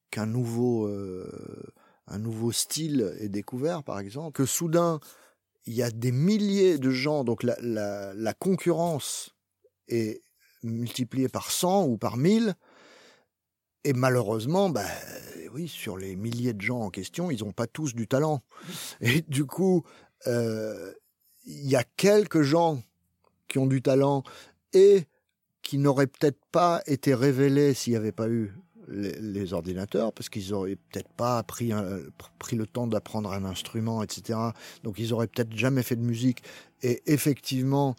qu'un 0.09 0.25
nouveau 0.25 0.87
euh, 0.87 1.31
un 2.07 2.17
nouveau 2.17 2.51
style 2.51 3.15
est 3.19 3.29
découvert, 3.29 3.83
par 3.83 3.99
exemple, 3.99 4.31
que 4.31 4.45
soudain 4.45 4.99
il 5.65 5.73
y 5.73 5.83
a 5.83 5.91
des 5.91 6.11
milliers 6.11 6.79
de 6.79 6.89
gens, 6.89 7.23
donc 7.23 7.43
la, 7.43 7.55
la 7.61 8.33
concurrence 8.33 9.35
est 9.87 10.23
multipliée 10.63 11.29
par 11.29 11.51
100 11.51 11.85
ou 11.85 11.97
par 11.97 12.17
1000 12.17 12.55
et 13.83 13.93
malheureusement, 13.93 14.69
bah, 14.69 14.85
oui, 15.53 15.67
sur 15.67 15.97
les 15.97 16.15
milliers 16.15 16.53
de 16.53 16.61
gens 16.61 16.79
en 16.81 16.89
question, 16.89 17.31
ils 17.31 17.43
n'ont 17.43 17.51
pas 17.51 17.67
tous 17.67 17.95
du 17.95 18.07
talent. 18.07 18.41
Et 19.01 19.21
du 19.27 19.45
coup, 19.45 19.83
euh, 20.27 20.91
il 21.45 21.67
y 21.67 21.75
a 21.75 21.83
quelques 21.97 22.41
gens 22.41 22.81
qui 23.47 23.57
ont 23.57 23.67
du 23.67 23.81
talent 23.81 24.23
et 24.73 25.05
qui 25.61 25.77
n'auraient 25.77 26.07
peut-être 26.07 26.39
pas 26.51 26.81
été 26.87 27.13
révélés 27.13 27.73
s'il 27.73 27.93
n'y 27.93 27.97
avait 27.97 28.11
pas 28.11 28.29
eu 28.29 28.53
les, 28.87 29.13
les 29.19 29.53
ordinateurs, 29.53 30.13
parce 30.13 30.29
qu'ils 30.29 30.53
auraient 30.53 30.75
peut-être 30.75 31.09
pas 31.13 31.41
pris, 31.43 31.71
un- 31.71 31.99
pris 32.39 32.55
le 32.55 32.65
temps 32.65 32.87
d'apprendre 32.87 33.31
un 33.31 33.45
instrument, 33.45 34.01
etc. 34.03 34.39
Donc 34.83 34.99
ils 34.99 35.13
auraient 35.13 35.27
peut-être 35.27 35.55
jamais 35.55 35.83
fait 35.83 35.95
de 35.95 36.01
musique. 36.01 36.43
Et 36.81 37.01
effectivement, 37.05 37.95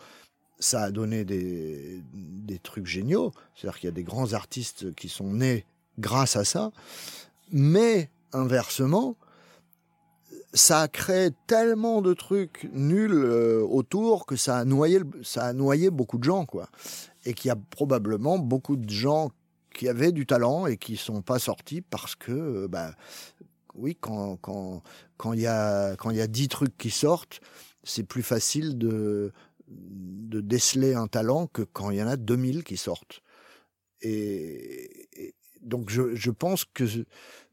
ça 0.59 0.83
a 0.83 0.91
donné 0.91 1.24
des, 1.24 2.03
des 2.12 2.59
trucs 2.59 2.87
géniaux. 2.87 3.33
C'est-à-dire 3.55 3.78
qu'il 3.81 3.89
y 3.89 3.93
a 3.93 3.95
des 3.95 4.05
grands 4.05 4.33
artistes 4.33 4.95
qui 4.95 5.09
sont 5.09 5.33
nés 5.33 5.64
grâce 6.01 6.37
à 6.37 6.45
ça. 6.45 6.73
Mais 7.53 8.11
inversement, 8.33 9.17
ça 10.53 10.83
a 10.83 10.89
créé 10.89 11.31
tellement 11.47 12.03
de 12.03 12.15
trucs 12.15 12.69
nuls 12.73 13.13
euh, 13.13 13.61
autour 13.63 14.27
que 14.27 14.37
ça 14.37 14.59
a 14.59 14.65
noyé, 14.65 15.01
ça 15.23 15.45
a 15.45 15.53
noyé 15.53 15.91
beaucoup 15.91 16.19
de 16.19 16.25
gens, 16.25 16.45
quoi. 16.45 16.69
Et 17.25 17.35
qu'il 17.35 17.49
y 17.49 17.53
a 17.53 17.57
probablement 17.57 18.39
beaucoup 18.39 18.77
de 18.77 18.91
gens 18.91 19.31
qui 19.75 19.89
avaient 19.89 20.13
du 20.13 20.27
talent 20.27 20.67
et 20.67 20.77
qui 20.77 20.97
sont 20.97 21.23
pas 21.23 21.39
sortis 21.39 21.81
parce 21.81 22.17
que, 22.17 22.33
euh, 22.33 22.69
bah, 22.69 22.95
oui, 23.75 23.97
quand 24.01 24.37
quand 24.37 24.83
quand 25.17 25.33
il 25.33 25.41
y 25.41 25.47
a 25.47 25.97
quand 25.97 26.11
il 26.11 26.17
y 26.17 26.21
a 26.21 26.27
dix 26.27 26.49
trucs 26.49 26.77
qui 26.77 26.91
sortent, 26.91 27.41
c'est 27.85 28.03
plus 28.05 28.23
facile 28.23 28.79
de 28.79 29.33
de 29.69 30.41
déceler 30.41 30.95
un 30.95 31.07
talent 31.07 31.47
que 31.47 31.63
quand 31.63 31.91
il 31.91 31.99
y 31.99 32.03
en 32.03 32.09
a 32.09 32.17
2000 32.17 32.65
qui 32.65 32.77
sortent. 32.77 33.23
Et 34.03 35.00
donc 35.63 35.91
je, 35.91 36.15
je 36.15 36.31
pense 36.31 36.65
que 36.65 36.85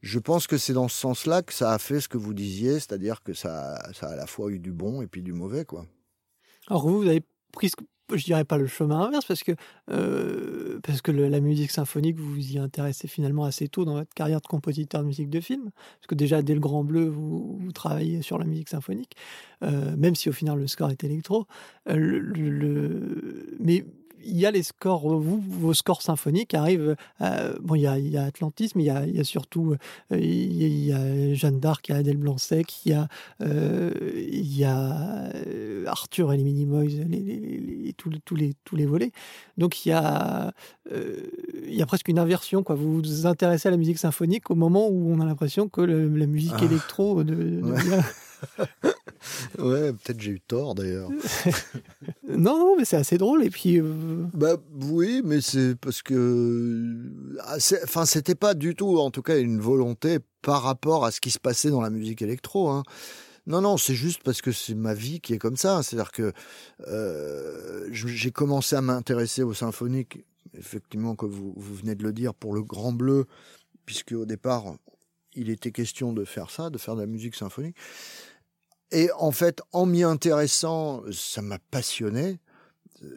je 0.02 0.20
pense 0.20 0.48
que 0.48 0.58
c'est 0.58 0.74
dans 0.74 0.88
ce 0.88 0.98
sens-là 0.98 1.42
que 1.42 1.54
ça 1.54 1.74
a 1.74 1.80
fait 1.80 2.00
ce 2.00 2.08
que 2.08 2.18
vous 2.18 2.34
disiez, 2.34 2.74
c'est-à-dire 2.74 3.24
que 3.24 3.34
ça, 3.34 3.78
ça 3.94 4.08
a 4.08 4.14
à 4.14 4.16
la 4.16 4.28
fois 4.28 4.52
eu 4.52 4.60
du 4.60 4.72
bon 4.72 5.02
et 5.02 5.08
puis 5.08 5.22
du 5.24 5.34
mauvais, 5.34 5.66
quoi. 5.66 5.86
Alors 6.68 6.88
vous, 6.88 7.02
vous 7.02 7.08
avez 7.08 7.24
pris, 7.52 7.72
je 8.14 8.24
dirais 8.24 8.46
pas 8.46 8.58
le 8.58 8.68
chemin 8.68 9.02
inverse, 9.02 9.26
parce 9.26 9.44
que, 9.44 9.54
euh, 9.90 10.80
parce 10.84 11.02
que 11.02 11.12
la 11.12 11.40
musique 11.40 11.72
symphonique, 11.72 12.18
vous 12.18 12.34
vous 12.34 12.52
y 12.54 12.58
intéressez 12.58 13.08
finalement 13.08 13.46
assez 13.46 13.68
tôt 13.68 13.86
dans 13.86 13.94
votre 13.94 14.14
carrière 14.14 14.42
de 14.42 14.48
compositeur 14.48 15.02
de 15.02 15.08
musique 15.08 15.30
de 15.30 15.40
film. 15.40 15.72
Parce 15.74 16.08
que 16.08 16.16
déjà, 16.16 16.42
dès 16.42 16.54
le 16.54 16.60
Grand 16.60 16.84
Bleu, 16.84 17.08
vous, 17.08 17.60
travaillez 17.74 18.22
sur 18.22 18.38
la 18.38 18.46
musique 18.46 18.70
symphonique, 18.70 19.16
euh, 19.64 19.96
même 19.98 20.16
si 20.16 20.30
au 20.30 20.34
final 20.34 20.58
le 20.60 20.68
score 20.68 20.90
est 20.92 21.04
électro. 21.04 21.48
Euh, 21.90 21.96
le- 21.96 22.20
le- 22.50 23.58
mais 23.60 23.86
il 24.26 24.38
y 24.38 24.46
a 24.46 24.52
les 24.52 24.64
scores, 24.64 25.20
vous, 25.20 25.42
vos 25.48 25.74
scores 25.74 26.02
symphoniques 26.02 26.54
arrivent. 26.54 26.96
euh, 27.22 27.54
bon, 27.62 27.76
il 27.76 27.82
y 27.82 27.88
a, 27.88 27.98
il 27.98 28.10
y 28.10 28.18
a 28.18 28.24
Atlantis, 28.26 28.72
mais 28.76 28.84
il 28.84 28.88
y 28.88 28.90
a, 28.90 29.06
il 29.06 29.16
y 29.16 29.20
a 29.20 29.24
surtout 29.24 29.76
euh, 30.12 30.18
il 30.20 30.86
y 30.86 30.92
a- 30.92 31.34
Jeanne 31.34 31.60
d'Arc, 31.60 31.88
il 31.88 31.92
y 31.92 31.96
a 31.96 31.98
Adèle 32.00 32.18
Blanc-Sec, 32.18 32.86
il 32.86 32.92
y 32.92 32.94
a, 32.96 33.08
euh, 33.42 33.92
il 34.30 34.58
y 34.58 34.64
a 34.64 35.30
euh, 35.36 35.86
Arthur 35.88 36.34
et 36.34 36.38
les 36.38 36.44
Minimoys, 36.44 36.88
les, 36.88 37.06
les, 37.08 37.94
tous, 37.96 38.10
les, 38.10 38.20
tous, 38.20 38.36
les, 38.36 38.54
tous 38.66 38.76
les 38.76 38.86
volets. 38.86 39.12
Donc 39.58 39.86
il 39.86 39.90
y, 39.90 39.92
a, 39.94 40.52
euh, 40.92 41.16
il 41.68 41.76
y 41.76 41.82
a 41.82 41.86
presque 41.86 42.08
une 42.08 42.20
inversion. 42.20 42.64
Quoi. 42.64 42.76
Vous 42.76 42.96
vous 43.02 43.26
intéressez 43.28 43.68
à 43.68 43.72
la 43.72 43.78
musique 43.78 43.98
symphonique 44.00 44.50
au 44.52 44.56
moment 44.56 44.88
où 44.90 45.12
on 45.12 45.20
a 45.22 45.26
l'impression 45.26 45.70
que 45.70 45.82
le- 45.82 46.08
la 46.10 46.26
musique 46.28 46.54
Ah. 46.58 46.66
électro 46.66 47.24
de, 47.24 47.62
Ouais. 47.62 48.64
Ouais, 49.58 49.94
peut-être 49.94 50.20
j'ai 50.20 50.32
eu 50.32 50.40
tort 50.42 50.76
d'ailleurs. 50.76 51.10
Non, 52.28 52.58
non, 52.60 52.76
mais 52.78 52.86
c'est 52.86 52.98
assez 52.98 53.18
drôle. 53.18 53.44
Et 53.44 53.50
puis, 53.50 53.80
euh, 53.80 54.26
Bah 54.34 54.58
oui, 54.82 55.22
mais 55.24 55.40
c'est 55.42 55.76
parce 55.76 56.02
que, 56.02 56.94
ah, 57.40 57.60
c'est- 57.60 57.82
enfin, 57.84 58.06
c'était 58.06 58.36
pas 58.36 58.54
du 58.54 58.76
tout, 58.76 58.98
en 59.00 59.12
tout 59.12 59.22
cas, 59.22 59.40
une 59.40 59.60
volonté 59.60 60.20
par 60.42 60.62
rapport 60.64 61.06
à 61.06 61.12
ce 61.12 61.22
qui 61.22 61.32
se 61.32 61.40
passait 61.40 61.70
dans 61.70 61.82
la 61.82 61.90
musique 61.90 62.22
électro. 62.22 62.70
Hein. 62.70 62.84
Non, 63.48 63.62
non, 63.62 63.78
c'est 63.78 63.96
juste 63.96 64.22
parce 64.24 64.42
que 64.42 64.52
c'est 64.52 64.76
ma 64.76 64.94
vie 64.94 65.22
qui 65.22 65.34
est 65.34 65.38
comme 65.38 65.56
ça. 65.56 65.82
C'est-à-dire 65.84 66.12
que 66.12 66.34
euh, 66.88 67.88
j'ai 67.94 68.32
commencé 68.32 68.76
à 68.76 68.82
m'intéresser 68.82 69.42
au 69.44 69.54
symphonique, 69.54 70.26
effectivement, 70.58 71.16
comme 71.16 71.32
vous, 71.32 71.54
vous 71.56 71.76
venez 71.76 71.96
de 71.96 72.04
le 72.04 72.14
dire, 72.14 72.34
pour 72.34 72.54
le 72.54 72.62
Grand 72.62 72.92
Bleu, 72.92 73.26
puisque 73.86 74.12
au 74.12 74.26
départ, 74.26 74.76
il 75.34 75.50
était 75.50 75.72
question 75.72 76.14
de 76.14 76.26
faire 76.26 76.50
ça, 76.50 76.70
de 76.70 76.78
faire 76.78 76.96
de 76.96 77.02
la 77.02 77.08
musique 77.08 77.36
symphonique. 77.36 77.76
Et 78.92 79.10
en 79.18 79.32
fait, 79.32 79.62
en 79.74 79.86
m'y 79.86 80.04
intéressant, 80.04 81.04
ça 81.12 81.42
m'a 81.42 81.60
passionné 81.60 82.40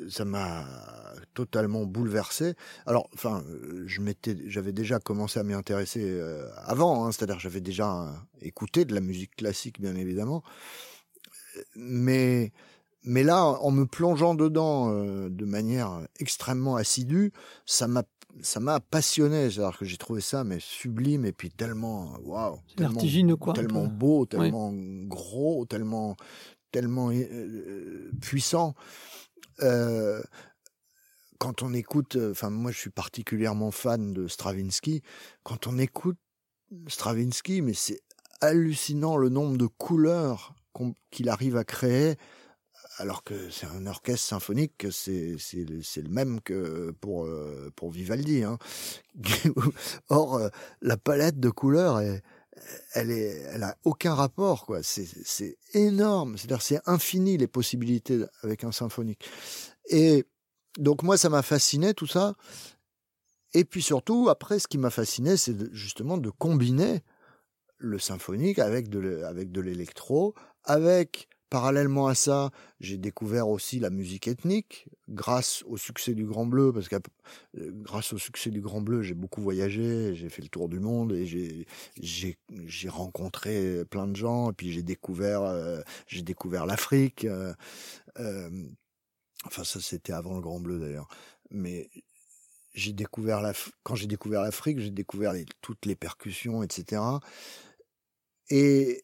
ça 0.08 0.24
m'a 0.24 0.66
totalement 1.34 1.84
bouleversé. 1.84 2.54
Alors, 2.86 3.08
enfin, 3.14 3.44
je 3.86 4.00
m'étais, 4.00 4.36
j'avais 4.46 4.72
déjà 4.72 4.98
commencé 4.98 5.38
à 5.38 5.42
m'y 5.42 5.54
intéresser 5.54 6.02
euh, 6.04 6.48
avant, 6.64 7.04
hein, 7.04 7.12
c'est-à-dire 7.12 7.38
j'avais 7.38 7.60
déjà 7.60 8.02
euh, 8.02 8.12
écouté 8.42 8.84
de 8.84 8.94
la 8.94 9.00
musique 9.00 9.36
classique, 9.36 9.80
bien 9.80 9.96
évidemment, 9.96 10.42
mais 11.76 12.52
mais 13.02 13.22
là, 13.22 13.44
en 13.46 13.70
me 13.70 13.86
plongeant 13.86 14.34
dedans 14.34 14.92
euh, 14.92 15.30
de 15.30 15.44
manière 15.46 16.06
extrêmement 16.18 16.76
assidue, 16.76 17.32
ça 17.64 17.88
m'a 17.88 18.02
ça 18.42 18.60
m'a 18.60 18.80
passionné, 18.80 19.50
c'est-à-dire 19.50 19.78
que 19.78 19.84
j'ai 19.84 19.96
trouvé 19.96 20.20
ça 20.20 20.44
mais 20.44 20.58
sublime 20.60 21.24
et 21.24 21.32
puis 21.32 21.50
tellement 21.50 22.16
waouh, 22.22 22.58
tellement 22.76 23.36
quoi. 23.36 23.52
tellement 23.54 23.86
beau, 23.86 24.26
tellement 24.26 24.72
gros, 24.72 25.66
tellement 25.66 26.16
tellement 26.72 27.10
euh, 27.10 28.10
puissant. 28.20 28.74
Euh, 29.62 30.22
quand 31.38 31.62
on 31.62 31.72
écoute, 31.72 32.16
enfin 32.30 32.50
moi 32.50 32.70
je 32.70 32.78
suis 32.78 32.90
particulièrement 32.90 33.70
fan 33.70 34.12
de 34.12 34.28
Stravinsky. 34.28 35.02
Quand 35.42 35.66
on 35.66 35.78
écoute 35.78 36.18
Stravinsky, 36.86 37.62
mais 37.62 37.74
c'est 37.74 38.00
hallucinant 38.40 39.16
le 39.16 39.28
nombre 39.28 39.56
de 39.56 39.66
couleurs 39.66 40.54
qu'il 41.10 41.28
arrive 41.28 41.56
à 41.56 41.64
créer. 41.64 42.16
Alors 43.00 43.24
que 43.24 43.48
c'est 43.48 43.66
un 43.66 43.86
orchestre 43.86 44.28
symphonique, 44.28 44.76
que 44.76 44.90
c'est 44.90 45.36
le 45.64 46.08
même 46.10 46.42
que 46.42 46.90
pour 47.00 47.24
euh, 47.24 47.72
pour 47.74 47.90
Vivaldi. 47.90 48.44
Hein. 48.44 48.58
Or 50.10 50.34
euh, 50.34 50.48
la 50.82 50.98
palette 50.98 51.40
de 51.40 51.48
couleurs 51.48 52.02
elle 52.94 53.10
est, 53.10 53.42
elle 53.52 53.74
aucun 53.84 54.14
rapport. 54.14 54.70
C'est, 54.82 55.56
énorme. 55.72 56.36
C'est-à-dire, 56.36 56.60
c'est 56.60 56.80
infini 56.84 57.38
les 57.38 57.46
possibilités 57.46 58.20
avec 58.42 58.64
un 58.64 58.72
symphonique. 58.72 59.26
Et 59.88 60.26
donc, 60.78 61.02
moi, 61.02 61.16
ça 61.16 61.30
m'a 61.30 61.40
fasciné, 61.40 61.94
tout 61.94 62.06
ça. 62.06 62.34
Et 63.54 63.64
puis 63.64 63.82
surtout, 63.82 64.28
après, 64.28 64.58
ce 64.58 64.68
qui 64.68 64.76
m'a 64.76 64.90
fasciné, 64.90 65.38
c'est 65.38 65.72
justement 65.72 66.18
de 66.18 66.28
combiner 66.28 67.02
le 67.78 67.98
symphonique 67.98 68.58
avec 68.58 68.90
de, 68.90 69.22
avec 69.24 69.50
de 69.50 69.62
l'électro, 69.62 70.34
avec, 70.64 71.28
parallèlement 71.50 72.06
à 72.06 72.14
ça, 72.14 72.50
j'ai 72.80 72.96
découvert 72.96 73.48
aussi 73.48 73.78
la 73.80 73.90
musique 73.90 74.28
ethnique, 74.28 74.86
grâce 75.08 75.62
au 75.66 75.76
succès 75.76 76.14
du 76.14 76.24
Grand 76.24 76.46
Bleu, 76.46 76.72
parce 76.72 76.88
que 76.88 76.96
grâce 77.56 78.12
au 78.12 78.18
succès 78.18 78.50
du 78.50 78.60
Grand 78.60 78.80
Bleu, 78.80 79.02
j'ai 79.02 79.14
beaucoup 79.14 79.42
voyagé, 79.42 80.14
j'ai 80.14 80.28
fait 80.30 80.42
le 80.42 80.48
tour 80.48 80.68
du 80.68 80.80
monde 80.80 81.12
et 81.12 81.26
j'ai 81.26 82.88
rencontré 82.88 83.84
plein 83.90 84.06
de 84.08 84.16
gens, 84.16 84.50
et 84.50 84.54
puis 84.54 84.72
j'ai 84.72 84.82
découvert, 84.82 85.42
euh, 85.42 85.80
j'ai 86.06 86.22
découvert 86.22 86.66
l'Afrique. 86.66 87.24
euh, 87.24 87.52
euh, 88.18 88.50
enfin, 89.46 89.64
ça, 89.64 89.80
c'était 89.80 90.12
avant 90.12 90.34
le 90.34 90.40
Grand 90.40 90.60
Bleu 90.60 90.78
d'ailleurs. 90.78 91.08
Mais 91.50 91.90
j'ai 92.74 92.92
découvert 92.92 93.40
la, 93.42 93.52
quand 93.82 93.94
j'ai 93.96 94.06
découvert 94.06 94.42
l'Afrique, 94.42 94.78
j'ai 94.80 94.90
découvert 94.90 95.32
les- 95.32 95.46
toutes 95.60 95.86
les 95.86 95.96
percussions, 95.96 96.62
etc. 96.62 97.20
Et, 98.50 99.00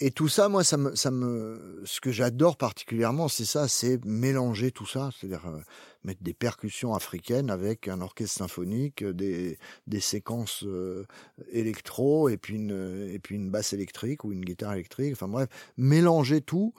et 0.00 0.10
tout 0.10 0.28
ça, 0.28 0.48
moi, 0.48 0.64
ça 0.64 0.76
me, 0.76 0.94
ça 0.96 1.10
me, 1.10 1.82
ce 1.84 2.00
que 2.00 2.10
j'adore 2.10 2.56
particulièrement, 2.56 3.28
c'est 3.28 3.44
ça, 3.44 3.68
c'est 3.68 4.04
mélanger 4.04 4.70
tout 4.72 4.86
ça, 4.86 5.10
c'est-à-dire 5.16 5.46
euh, 5.46 5.60
mettre 6.02 6.22
des 6.22 6.34
percussions 6.34 6.94
africaines 6.94 7.50
avec 7.50 7.88
un 7.88 8.00
orchestre 8.00 8.36
symphonique, 8.38 9.02
euh, 9.02 9.12
des, 9.12 9.58
des 9.86 10.00
séquences 10.00 10.64
euh, 10.64 11.06
électro 11.52 12.28
et 12.28 12.36
puis 12.36 12.56
une, 12.56 13.08
et 13.10 13.18
puis 13.18 13.36
une 13.36 13.50
basse 13.50 13.72
électrique 13.72 14.24
ou 14.24 14.32
une 14.32 14.44
guitare 14.44 14.72
électrique. 14.72 15.12
Enfin 15.12 15.28
bref, 15.28 15.48
mélanger 15.76 16.40
tout 16.40 16.74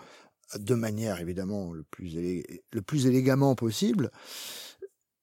de 0.54 0.76
manière 0.76 1.20
évidemment 1.20 1.74
le 1.74 1.84
plus, 1.84 2.44
le 2.72 2.82
plus 2.82 3.08
élégamment 3.08 3.56
possible. 3.56 4.12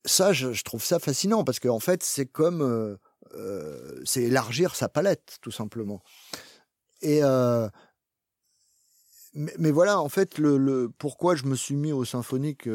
Ça, 0.04 0.32
je, 0.32 0.52
je 0.52 0.64
trouve 0.64 0.84
ça 0.84 0.98
fascinant 0.98 1.44
parce 1.44 1.60
qu'en 1.60 1.78
fait, 1.78 2.02
c'est 2.02 2.26
comme, 2.26 2.60
euh, 2.60 2.96
euh, 3.34 4.00
c'est 4.04 4.22
élargir 4.22 4.74
sa 4.74 4.88
palette, 4.88 5.38
tout 5.40 5.52
simplement. 5.52 6.02
Mais, 9.34 9.70
voilà, 9.70 10.00
en 10.00 10.08
fait, 10.08 10.38
le, 10.38 10.90
pourquoi 10.98 11.34
je 11.36 11.44
me 11.46 11.54
suis 11.54 11.74
mis 11.74 11.92
au 11.92 12.04
symphonique 12.04 12.68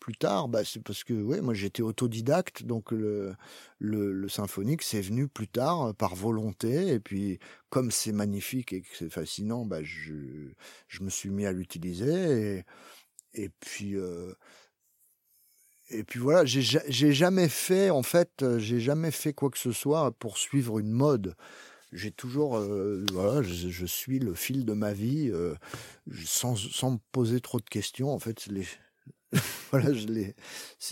plus 0.00 0.16
tard, 0.16 0.48
bah, 0.48 0.62
c'est 0.64 0.82
parce 0.82 1.02
que 1.04 1.14
ouais, 1.14 1.40
moi 1.40 1.54
j'étais 1.54 1.82
autodidacte, 1.82 2.62
donc 2.64 2.92
le, 2.92 3.34
symphonique 4.28 4.82
c'est 4.82 5.00
venu 5.00 5.28
plus 5.28 5.48
tard 5.48 5.94
par 5.94 6.14
volonté, 6.14 6.88
et 6.88 7.00
puis 7.00 7.38
comme 7.70 7.90
c'est 7.90 8.12
magnifique 8.12 8.72
et 8.72 8.82
que 8.82 8.88
c'est 8.98 9.10
fascinant, 9.10 9.64
bah, 9.66 9.82
je, 9.82 10.14
je 10.88 11.02
me 11.02 11.10
suis 11.10 11.30
mis 11.30 11.46
à 11.46 11.52
l'utiliser, 11.52 12.64
et, 13.34 13.50
puis 13.60 13.96
et 15.90 16.04
puis 16.04 16.18
voilà, 16.20 16.44
j'ai 16.44 16.60
ja- 16.60 16.82
j'ai 16.88 17.12
jamais 17.12 17.48
fait, 17.48 17.90
en 17.90 18.02
fait, 18.02 18.44
j'ai 18.58 18.78
jamais 18.80 19.10
fait 19.10 19.32
quoi 19.32 19.48
que 19.50 19.58
ce 19.58 19.72
soit 19.72 20.10
pour 20.12 20.36
suivre 20.36 20.78
une 20.78 20.90
mode. 20.90 21.34
J'ai 21.92 22.10
toujours, 22.10 22.56
euh, 22.58 23.04
voilà, 23.12 23.42
je, 23.42 23.68
je 23.68 23.86
suis 23.86 24.18
le 24.18 24.34
fil 24.34 24.64
de 24.64 24.72
ma 24.74 24.92
vie 24.92 25.30
euh, 25.32 25.54
sans, 26.24 26.54
sans 26.56 26.92
me 26.92 26.98
poser 27.12 27.40
trop 27.40 27.58
de 27.58 27.64
questions. 27.68 28.12
En 28.12 28.18
fait, 28.18 28.46
les, 28.46 28.66
voilà, 29.70 29.92
je 29.94 30.06
les, 30.06 30.34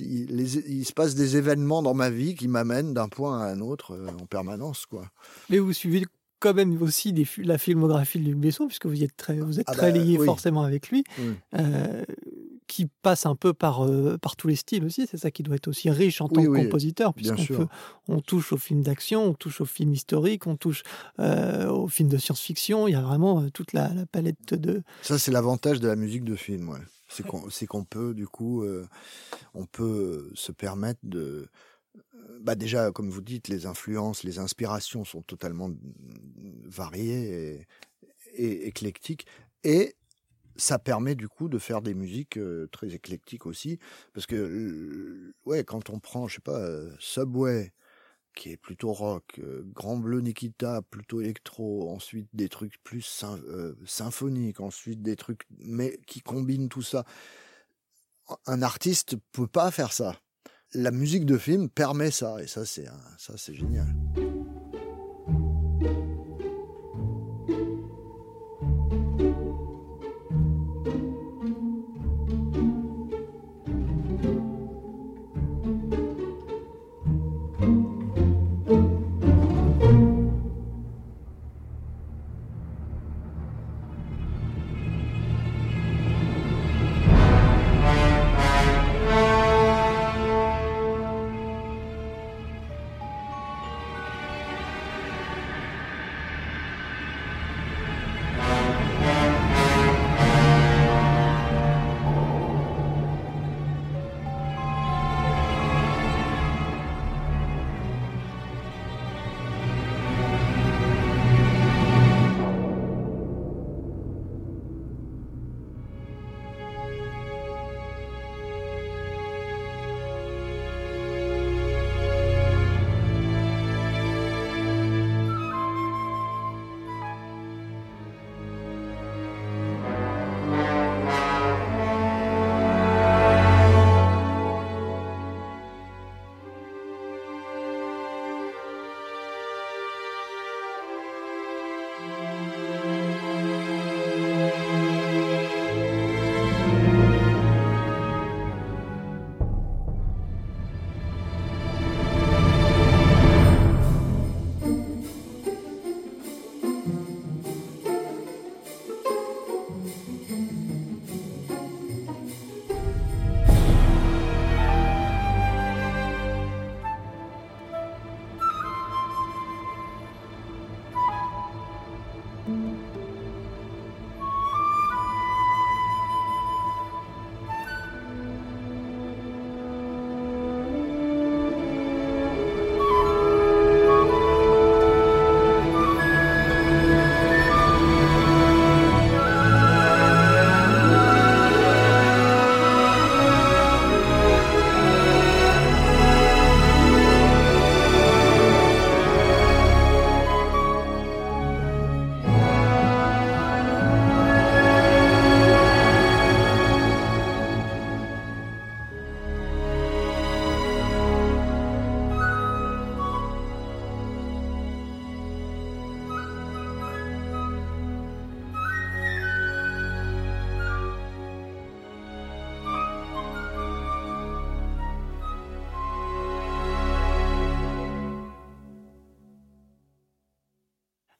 il 0.00 0.84
se 0.86 0.92
passe 0.92 1.14
des 1.14 1.36
événements 1.36 1.82
dans 1.82 1.94
ma 1.94 2.10
vie 2.10 2.34
qui 2.34 2.48
m'amènent 2.48 2.94
d'un 2.94 3.08
point 3.08 3.40
à 3.40 3.46
un 3.46 3.60
autre 3.60 3.92
euh, 3.92 4.08
en 4.20 4.26
permanence, 4.26 4.86
quoi. 4.86 5.10
Mais 5.50 5.58
vous 5.58 5.72
suivez 5.72 6.04
quand 6.38 6.52
même 6.52 6.80
aussi 6.82 7.12
des 7.14 7.26
la 7.38 7.56
filmographie 7.56 8.18
de 8.20 8.24
Luc 8.26 8.36
Besson, 8.36 8.66
puisque 8.66 8.84
vous 8.86 9.00
y 9.00 9.04
êtes 9.04 9.16
très, 9.16 9.36
vous 9.38 9.58
êtes 9.58 9.66
Ah 9.68 9.72
très 9.72 9.90
bah, 9.92 9.98
lié 9.98 10.18
oui. 10.18 10.26
forcément 10.26 10.62
avec 10.64 10.90
lui, 10.90 11.02
Oui. 11.18 11.34
euh, 11.54 12.04
qui 12.66 12.86
passe 13.02 13.26
un 13.26 13.36
peu 13.36 13.54
par, 13.54 13.84
euh, 13.86 14.18
par 14.18 14.36
tous 14.36 14.48
les 14.48 14.56
styles 14.56 14.84
aussi. 14.84 15.06
C'est 15.10 15.18
ça 15.18 15.30
qui 15.30 15.42
doit 15.42 15.56
être 15.56 15.68
aussi 15.68 15.90
riche 15.90 16.20
en 16.20 16.28
tant 16.28 16.40
Oui, 16.40 16.46
que 16.46 16.50
oui, 16.50 16.64
compositeur, 16.64 17.14
puisqu'on 17.14 17.68
on 18.08 18.20
touche 18.20 18.52
aux 18.52 18.56
films 18.56 18.82
d'action, 18.82 19.24
on 19.24 19.34
touche 19.34 19.60
aux 19.60 19.66
films 19.66 19.92
historiques, 19.92 20.46
on 20.46 20.56
touche 20.56 20.82
euh, 21.20 21.68
aux 21.68 21.88
films 21.88 22.08
de 22.08 22.18
science-fiction. 22.18 22.88
Il 22.88 22.92
y 22.92 22.96
a 22.96 23.00
vraiment 23.00 23.42
euh, 23.42 23.50
toute 23.50 23.72
la, 23.72 23.92
la 23.94 24.06
palette 24.06 24.54
de. 24.54 24.82
Ça, 25.02 25.18
c'est 25.18 25.30
l'avantage 25.30 25.80
de 25.80 25.88
la 25.88 25.96
musique 25.96 26.24
de 26.24 26.34
film, 26.34 26.68
ouais. 26.68 26.80
C'est 27.08 27.66
qu'on, 27.66 27.84
peut, 27.84 28.14
du 28.14 28.26
coup, 28.26 28.64
euh, 28.64 28.84
on 29.54 29.64
peut 29.64 30.32
se 30.34 30.50
permettre 30.50 30.98
de, 31.04 31.48
bah 32.40 32.56
déjà, 32.56 32.90
comme 32.90 33.10
vous 33.10 33.20
dites, 33.20 33.46
les 33.46 33.64
influences, 33.64 34.24
les 34.24 34.40
inspirations 34.40 35.04
sont 35.04 35.22
totalement 35.22 35.70
variées 36.64 37.66
et, 38.34 38.42
et 38.42 38.66
éclectiques, 38.66 39.26
et 39.62 39.94
ça 40.56 40.78
permet 40.78 41.14
du 41.14 41.28
coup 41.28 41.48
de 41.48 41.58
faire 41.58 41.82
des 41.82 41.94
musiques 41.94 42.38
très 42.72 42.94
éclectiques 42.94 43.46
aussi, 43.46 43.78
parce 44.12 44.26
que 44.26 45.32
ouais, 45.44 45.64
quand 45.64 45.90
on 45.90 45.98
prend, 45.98 46.28
je 46.28 46.36
sais 46.36 46.40
pas, 46.40 46.60
Subway, 46.98 47.72
qui 48.34 48.50
est 48.50 48.56
plutôt 48.56 48.92
rock, 48.92 49.40
Grand 49.72 49.96
Bleu 49.96 50.20
Nikita, 50.20 50.82
plutôt 50.82 51.20
électro, 51.20 51.90
ensuite 51.90 52.28
des 52.34 52.48
trucs 52.48 52.82
plus 52.84 53.00
sym- 53.00 53.74
symphoniques, 53.86 54.60
ensuite 54.60 55.02
des 55.02 55.16
trucs 55.16 55.42
mais 55.58 55.98
qui 56.06 56.20
combinent 56.20 56.68
tout 56.68 56.82
ça. 56.82 57.04
Un 58.46 58.60
artiste 58.62 59.16
peut 59.32 59.46
pas 59.46 59.70
faire 59.70 59.92
ça. 59.92 60.20
La 60.74 60.90
musique 60.90 61.24
de 61.24 61.38
film 61.38 61.70
permet 61.70 62.10
ça, 62.10 62.42
et 62.42 62.46
ça 62.46 62.66
c'est 62.66 62.86
ça 63.18 63.34
c'est 63.36 63.54
génial. 63.54 63.86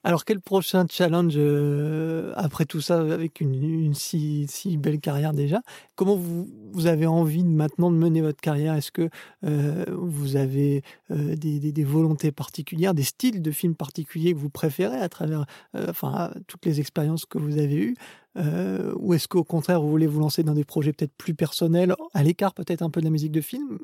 Alors, 0.07 0.23
quel 0.23 0.39
prochain 0.39 0.85
challenge 0.89 1.33
euh, 1.35 2.31
après 2.37 2.63
tout 2.63 2.79
ça, 2.79 3.01
avec 3.01 3.41
une, 3.41 3.93
si, 3.93 4.47
belle 4.77 5.01
carrière 5.01 5.33
déjà? 5.33 5.61
Comment 5.97 6.15
vous, 6.15 6.47
avez 6.85 7.05
envie 7.05 7.43
maintenant 7.43 7.91
de 7.91 7.97
mener 7.97 8.21
votre 8.21 8.39
carrière? 8.39 8.75
Est-ce 8.75 8.93
que 8.93 9.09
euh, 9.43 9.83
vous 9.89 10.37
avez 10.37 10.81
euh, 11.11 11.35
des, 11.35 11.59
des- 11.59 11.83
volontés 11.83 12.31
particulières, 12.31 12.93
des 12.93 13.03
styles 13.03 13.41
de 13.41 13.51
films 13.51 13.75
particuliers 13.75 14.31
que 14.31 14.39
vous 14.39 14.49
préférez 14.49 14.95
à 14.95 15.09
travers 15.09 15.45
enfin, 15.89 16.31
toutes 16.47 16.65
les 16.65 16.79
expériences 16.79 17.25
que 17.25 17.37
vous 17.37 17.57
avez 17.57 17.75
eues? 17.75 17.95
Ou 18.37 19.13
est-ce 19.13 19.27
qu'au 19.27 19.43
contraire, 19.43 19.81
vous 19.81 19.89
voulez 19.89 20.07
vous 20.07 20.19
lancer 20.21 20.43
dans 20.43 20.53
des 20.53 20.63
projets 20.63 20.93
peut-être 20.93 21.15
plus 21.17 21.33
personnels, 21.33 21.95
à 22.13 22.23
l'écart 22.23 22.53
peut-être 22.53 22.83
un 22.83 22.89
peu 22.91 23.01
de 23.01 23.05
la 23.05 23.11
musique 23.11 23.31
de 23.33 23.41
film? 23.41 23.77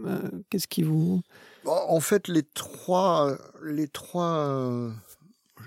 Qu'est-ce 0.49 0.67
qui 0.67 0.83
vous... 0.83 1.21
En 1.65 1.95
en 1.95 1.99
fait, 1.99 2.27
les 2.27 2.43
trois, 2.43 3.35
les 3.63 3.87
trois, 3.87 4.91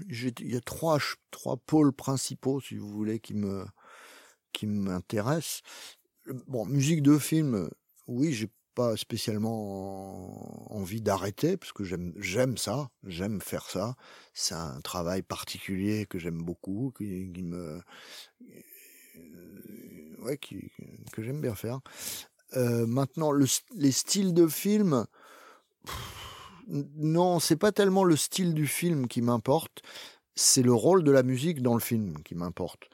il 0.08 0.52
y 0.52 0.56
a 0.56 0.60
trois, 0.60 0.98
trois 1.30 1.56
pôles 1.56 1.92
principaux, 1.92 2.60
si 2.60 2.76
vous 2.76 2.88
voulez, 2.88 3.20
qui 3.20 3.34
me, 3.34 3.64
qui 4.52 4.66
m'intéressent. 4.66 5.62
Bon, 6.46 6.66
musique 6.66 7.02
de 7.02 7.18
film, 7.18 7.70
oui, 8.06 8.32
j'ai 8.32 8.50
pas 8.74 8.96
spécialement 8.96 10.70
envie 10.70 11.00
d'arrêter 11.00 11.56
parce 11.56 11.72
que 11.72 11.82
j'aime, 11.82 12.12
j'aime 12.16 12.58
ça, 12.58 12.90
j'aime 13.04 13.40
faire 13.40 13.68
ça. 13.70 13.96
C'est 14.34 14.54
un 14.54 14.80
travail 14.82 15.22
particulier 15.22 16.06
que 16.06 16.18
j'aime 16.18 16.42
beaucoup, 16.42 16.92
qui, 16.96 17.42
me, 17.42 17.80
euh, 19.16 20.16
ouais, 20.18 20.36
qui, 20.36 20.70
que 21.12 21.22
j'aime 21.22 21.40
bien 21.40 21.54
faire. 21.54 21.80
Euh, 22.56 22.86
maintenant, 22.86 23.32
les 23.32 23.92
styles 23.92 24.34
de 24.34 24.46
film, 24.46 25.06
non, 26.66 27.38
c'est 27.38 27.56
pas 27.56 27.72
tellement 27.72 28.04
le 28.04 28.16
style 28.16 28.54
du 28.54 28.66
film 28.66 29.06
qui 29.06 29.22
m'importe, 29.22 29.82
c'est 30.34 30.62
le 30.62 30.72
rôle 30.72 31.04
de 31.04 31.10
la 31.10 31.22
musique 31.22 31.62
dans 31.62 31.74
le 31.74 31.80
film 31.80 32.22
qui 32.24 32.34
m'importe. 32.34 32.88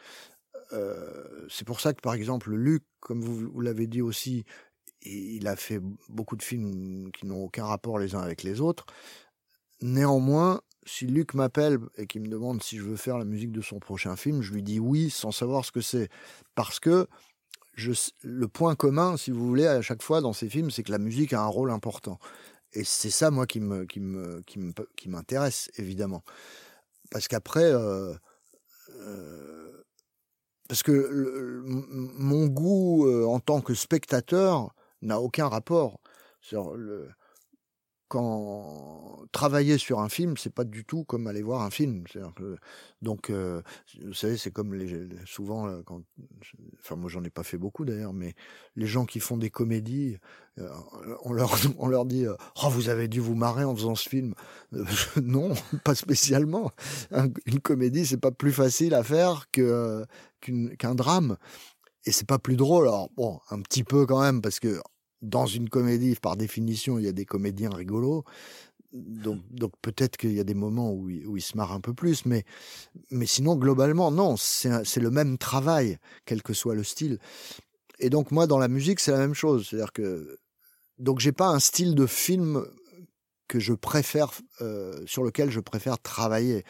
Euh, 0.73 1.47
c'est 1.49 1.67
pour 1.67 1.81
ça 1.81 1.93
que, 1.93 2.01
par 2.01 2.15
exemple, 2.15 2.51
Luc, 2.53 2.85
comme 3.01 3.23
vous, 3.23 3.61
l'avez 3.61 3.87
dit 3.87 4.03
aussi, 4.03 4.45
il 5.03 5.47
a 5.49 5.57
fait 5.57 5.81
beaucoup 6.09 6.37
de 6.37 6.43
films 6.43 7.11
qui 7.13 7.27
n'ont 7.27 7.45
aucun 7.45 7.65
rapport 7.65 7.99
les 7.99 8.15
uns 8.15 8.21
avec 8.21 8.43
les 8.43 8.61
autres. 8.61 8.87
Néanmoins, 9.81 10.61
si 10.87 11.07
Luc 11.07 11.35
m'appelle 11.35 11.79
et 11.97 12.07
qu'il 12.07 12.23
me 12.23 12.29
demande 12.29 12.63
si 12.63 12.77
je 12.77 12.83
veux 12.83 12.97
faire 12.97 13.19
la 13.19 13.25
musique 13.25 13.53
de 13.53 13.61
son 13.61 13.81
prochain 13.81 14.17
film, 14.17 14.43
je 14.43 14.53
lui 14.53 14.63
dis 14.63 14.79
oui 14.79 15.11
sans 15.11 15.33
savoir 15.33 15.65
ce 15.65 15.73
que 15.73 15.81
c'est. 15.81 16.09
Parce 16.55 16.79
que 16.79 17.09
le 18.23 18.49
point 18.49 18.75
commun, 18.75 19.17
si 19.17 19.31
vous 19.31 19.47
voulez, 19.47 19.67
à 19.67 19.83
chaque 19.83 20.03
fois 20.03 20.21
dans 20.21 20.33
ces 20.33 20.49
films, 20.49 20.71
c'est 20.71 20.83
que 20.83 20.93
la 20.93 20.99
musique 20.99 21.33
a 21.33 21.43
un 21.43 21.47
rôle 21.47 21.71
important. 21.71 22.19
Et 22.75 22.85
c'est 22.85 23.11
ça, 23.11 23.31
moi, 23.31 23.47
qui 23.47 23.61
me, 23.61 23.85
qui 23.85 24.01
me, 24.01 24.41
qui 24.43 24.59
me, 24.59 24.73
qui 24.97 25.09
m'intéresse, 25.09 25.71
évidemment. 25.77 26.23
Parce 27.11 27.29
qu'après, 27.29 27.65
euh, 27.65 28.15
euh, 28.91 29.85
parce 30.69 30.83
que 30.83 31.63
mon 31.67 32.47
goût 32.47 33.07
euh, 33.07 33.27
en 33.27 33.41
tant 33.41 33.61
que 33.61 33.75
spectateur 33.75 34.75
n'a 35.03 35.21
aucun 35.21 35.49
rapport. 35.49 36.01
Quand 38.13 39.25
travailler 39.33 39.79
sur 39.79 40.01
un 40.01 40.11
film, 40.11 40.37
c'est 40.37 40.53
pas 40.53 40.65
du 40.65 40.85
tout 40.85 41.05
comme 41.05 41.27
aller 41.27 41.41
voir 41.41 41.63
un 41.63 41.71
film. 41.71 42.05
Donc, 43.01 43.31
euh, 43.31 43.63
vous 44.05 44.13
savez, 44.13 44.37
c'est 44.37 44.51
comme 44.51 44.75
les, 44.75 45.09
souvent, 45.25 45.65
là, 45.65 45.79
quand, 45.87 46.03
enfin 46.79 46.97
moi 46.97 47.09
j'en 47.09 47.25
ai 47.25 47.31
pas 47.31 47.43
fait 47.43 47.57
beaucoup 47.57 47.87
d'ailleurs, 47.87 48.13
mais 48.13 48.35
les 48.77 48.87
gens 48.87 49.07
qui 49.07 49.19
font 49.19 49.39
des 49.39 49.49
comédies, 49.49 50.19
euh, 50.59 50.69
on 51.25 51.33
leur 51.33 51.57
on 51.79 51.89
leur 51.89 52.05
dit, 52.05 52.27
euh, 52.27 52.35
oh 52.63 52.69
vous 52.69 52.91
avez 52.91 53.09
dû 53.09 53.21
vous 53.21 53.35
marrer 53.35 53.65
en 53.65 53.75
faisant 53.75 53.95
ce 53.95 54.07
film. 54.07 54.35
Euh, 54.75 54.85
non, 55.23 55.55
pas 55.83 55.95
spécialement. 55.95 56.71
Un- 57.13 57.33
une 57.47 57.61
comédie, 57.61 58.05
c'est 58.05 58.19
pas 58.21 58.33
plus 58.33 58.53
facile 58.53 58.93
à 58.93 59.03
faire 59.03 59.47
que 59.51 60.05
qu'un 60.79 60.95
drame. 60.95 61.39
Et 62.05 62.13
c'est 62.13 62.27
pas 62.27 62.39
plus 62.39 62.57
drôle. 62.57 62.89
Alors 62.89 63.09
bon, 63.17 63.41
un 63.51 63.63
petit 63.63 63.85
peu 63.85 64.05
quand 64.05 64.21
même, 64.21 64.43
parce 64.43 64.61
que 64.61 64.81
dans 65.23 65.47
une 65.47 65.69
comédie, 65.69 66.17
par 66.21 66.37
définition, 66.37 66.99
il 66.99 67.05
y 67.05 67.09
a 67.09 67.13
des 67.13 67.25
comédiens 67.25 67.71
rigolos. 67.71 68.25
Donc, 68.93 69.41
donc 69.51 69.73
peut-être 69.81 70.19
qu'il 70.19 70.35
y 70.35 70.41
a 70.41 70.45
des 70.45 70.55
moments 70.55 70.93
où 70.93 71.09
il, 71.09 71.27
où 71.27 71.37
il 71.37 71.43
se 71.43 71.57
marre 71.57 71.73
un 71.73 71.81
peu 71.81 71.95
plus, 71.95 72.27
mais, 72.27 72.45
mais 73.11 73.27
sinon, 73.27 73.57
globalement, 73.57 74.11
non, 74.11 74.37
c'est 74.37 75.01
le 75.01 75.11
même 75.11 75.39
travail, 75.39 75.99
quel 76.27 76.43
que 76.43 76.53
soit 76.53 76.75
le 76.75 76.85
style. 76.85 77.19
Et 77.99 78.11
donc, 78.11 78.33
moi, 78.33 78.47
dans 78.47 78.59
la 78.59 78.69
musique, 78.69 79.01
c'est 79.01 79.13
la 79.13 79.19
même 79.19 79.35
chose. 79.35 79.69
C'est-à-dire 79.69 79.93
que. 79.93 80.39
Donc, 80.99 81.21
j'ai 81.21 81.33
pas 81.33 81.49
un 81.49 81.59
style 81.59 81.95
de 81.95 82.07
film 82.07 82.65
que 83.49 83.61
je 83.61 83.73
préfère, 83.73 84.31
euh, 84.61 85.03
sur 85.07 85.25
lequel 85.25 85.51
je 85.51 85.61
préfère 85.61 85.99
travailler. 85.99 86.65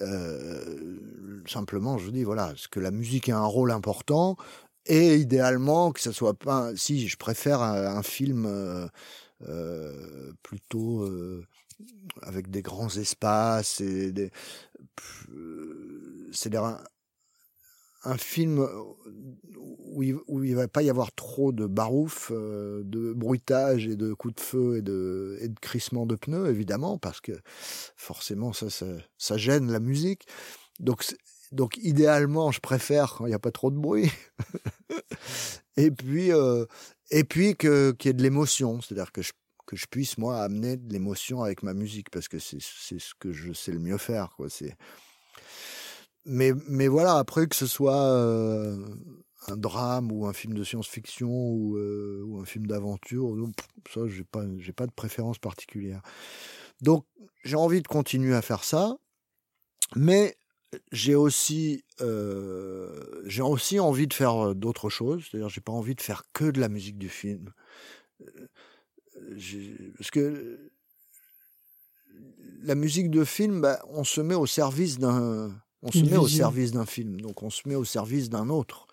Euh, 0.00 0.98
simplement, 1.46 1.98
je 1.98 2.10
dis, 2.10 2.24
voilà, 2.24 2.48
parce 2.48 2.68
que 2.68 2.80
la 2.80 2.90
musique 2.90 3.28
a 3.28 3.38
un 3.38 3.46
rôle 3.46 3.70
important, 3.70 4.36
et 4.86 5.16
idéalement 5.16 5.92
que 5.92 6.00
ça 6.00 6.12
soit 6.12 6.34
pas. 6.34 6.72
Si, 6.76 7.08
je 7.08 7.16
préfère 7.16 7.62
un, 7.62 8.02
film 8.02 8.46
euh, 8.46 8.86
euh, 9.48 10.32
plutôt 10.42 11.02
euh, 11.04 11.46
avec 12.22 12.50
des 12.50 12.62
grands 12.62 12.94
espaces 12.96 13.80
et 13.80 14.12
des. 14.12 14.30
C'est-à-dire 16.32 16.64
un, 16.64 16.80
un 18.04 18.16
film 18.16 18.66
où 19.92 20.02
il, 20.02 20.16
où 20.26 20.42
il 20.42 20.54
va 20.54 20.66
pas 20.68 20.82
y 20.82 20.90
avoir 20.90 21.12
trop 21.12 21.52
de 21.52 21.66
barouf, 21.66 22.32
euh, 22.34 22.82
de 22.84 23.12
bruitage 23.12 23.86
et 23.86 23.96
de 23.96 24.12
coups 24.14 24.34
de 24.34 24.40
feu 24.40 24.76
et 24.78 24.82
de, 24.82 25.38
et 25.40 25.48
de 25.48 25.58
crissement 25.60 26.06
de 26.06 26.16
pneus, 26.16 26.48
évidemment, 26.48 26.98
parce 26.98 27.20
que 27.20 27.32
forcément, 27.96 28.52
ça, 28.52 28.70
ça, 28.70 28.86
ça 29.18 29.36
gêne 29.36 29.70
la 29.70 29.80
musique. 29.80 30.26
Donc, 30.80 31.02
c'est- 31.04 31.18
donc 31.52 31.76
idéalement, 31.76 32.50
je 32.50 32.60
préfère 32.60 33.14
quand 33.14 33.26
il 33.26 33.28
n'y 33.28 33.34
a 33.34 33.38
pas 33.38 33.52
trop 33.52 33.70
de 33.70 33.78
bruit. 33.78 34.10
et 35.76 35.90
puis, 35.90 36.32
euh, 36.32 36.64
et 37.10 37.24
puis 37.24 37.56
que 37.56 37.92
qu'il 37.92 38.08
y 38.08 38.10
ait 38.10 38.14
de 38.14 38.22
l'émotion, 38.22 38.80
c'est-à-dire 38.80 39.12
que 39.12 39.22
je 39.22 39.32
que 39.66 39.76
je 39.76 39.86
puisse 39.86 40.18
moi 40.18 40.42
amener 40.42 40.76
de 40.76 40.92
l'émotion 40.92 41.42
avec 41.42 41.62
ma 41.62 41.74
musique 41.74 42.10
parce 42.10 42.28
que 42.28 42.38
c'est 42.38 42.60
c'est 42.60 42.98
ce 42.98 43.14
que 43.18 43.32
je 43.32 43.52
sais 43.52 43.72
le 43.72 43.78
mieux 43.78 43.98
faire 43.98 44.30
quoi. 44.36 44.48
C'est 44.50 44.76
mais 46.24 46.52
mais 46.68 46.88
voilà 46.88 47.16
après 47.18 47.46
que 47.46 47.56
ce 47.56 47.66
soit 47.66 48.02
euh, 48.02 48.76
un 49.48 49.56
drame 49.56 50.10
ou 50.12 50.26
un 50.26 50.32
film 50.32 50.54
de 50.54 50.64
science-fiction 50.64 51.28
ou, 51.28 51.76
euh, 51.76 52.22
ou 52.26 52.40
un 52.40 52.44
film 52.44 52.66
d'aventure, 52.66 53.34
ça 53.92 54.00
j'ai 54.08 54.24
pas 54.24 54.44
j'ai 54.58 54.72
pas 54.72 54.86
de 54.86 54.92
préférence 54.92 55.38
particulière. 55.38 56.02
Donc 56.80 57.06
j'ai 57.44 57.56
envie 57.56 57.82
de 57.82 57.88
continuer 57.88 58.34
à 58.34 58.42
faire 58.42 58.64
ça, 58.64 58.96
mais 59.96 60.36
j'ai 60.90 61.14
aussi 61.14 61.84
euh, 62.00 63.22
j'ai 63.26 63.42
aussi 63.42 63.78
envie 63.78 64.06
de 64.06 64.14
faire 64.14 64.48
euh, 64.48 64.54
d'autres 64.54 64.88
choses. 64.88 65.24
C'est-à-dire 65.30 65.48
j'ai 65.48 65.60
pas 65.60 65.72
envie 65.72 65.94
de 65.94 66.00
faire 66.00 66.24
que 66.32 66.50
de 66.50 66.60
la 66.60 66.68
musique 66.68 66.98
du 66.98 67.08
film. 67.08 67.52
Euh, 68.22 69.92
Parce 69.96 70.10
que 70.10 70.70
la 72.62 72.74
musique 72.74 73.10
de 73.10 73.24
film, 73.24 73.60
bah, 73.60 73.82
on 73.88 74.04
se 74.04 74.20
met 74.20 74.34
au 74.34 74.46
service 74.46 74.98
d'un 74.98 75.52
on 75.82 75.90
se 75.90 75.98
Une 75.98 76.10
met 76.10 76.16
au 76.16 76.28
service 76.28 76.70
d'un 76.70 76.86
film, 76.86 77.20
donc 77.20 77.42
on 77.42 77.50
se 77.50 77.68
met 77.68 77.74
au 77.74 77.84
service 77.84 78.30
d'un 78.30 78.48
autre. 78.48 78.86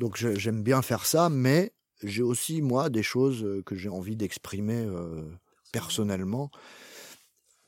Donc 0.00 0.16
j'aime 0.16 0.62
bien 0.62 0.82
faire 0.82 1.06
ça, 1.06 1.28
mais 1.28 1.72
j'ai 2.02 2.22
aussi 2.22 2.60
moi 2.60 2.90
des 2.90 3.02
choses 3.02 3.62
que 3.64 3.76
j'ai 3.76 3.88
envie 3.88 4.16
d'exprimer 4.16 4.84
euh, 4.84 5.22
personnellement. 5.72 6.50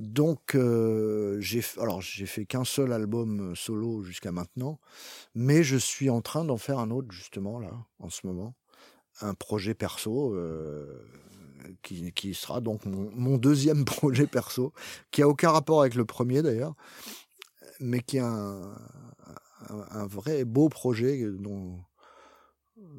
Donc 0.00 0.54
euh, 0.54 1.38
j'ai 1.42 1.60
alors 1.76 2.00
j'ai 2.00 2.24
fait 2.24 2.46
qu'un 2.46 2.64
seul 2.64 2.90
album 2.94 3.50
euh, 3.50 3.54
solo 3.54 4.02
jusqu'à 4.02 4.32
maintenant, 4.32 4.80
mais 5.34 5.62
je 5.62 5.76
suis 5.76 6.08
en 6.08 6.22
train 6.22 6.42
d'en 6.42 6.56
faire 6.56 6.78
un 6.78 6.90
autre 6.90 7.12
justement 7.12 7.60
là 7.60 7.70
en 7.98 8.08
ce 8.08 8.26
moment, 8.26 8.54
un 9.20 9.34
projet 9.34 9.74
perso 9.74 10.34
euh, 10.34 11.06
qui, 11.82 12.12
qui 12.14 12.32
sera 12.32 12.62
donc 12.62 12.86
mon, 12.86 13.36
deuxième 13.36 13.84
projet 13.84 14.26
perso, 14.26 14.72
qui 15.10 15.20
a 15.20 15.28
aucun 15.28 15.50
rapport 15.50 15.82
avec 15.82 15.94
le 15.94 16.06
premier 16.06 16.40
d'ailleurs, 16.40 16.74
mais 17.78 18.00
qui 18.00 18.16
est 18.16 18.20
un, 18.20 18.74
un, 19.68 19.86
un 19.90 20.06
vrai 20.06 20.46
beau 20.46 20.70
projet 20.70 21.26
dont, 21.30 21.78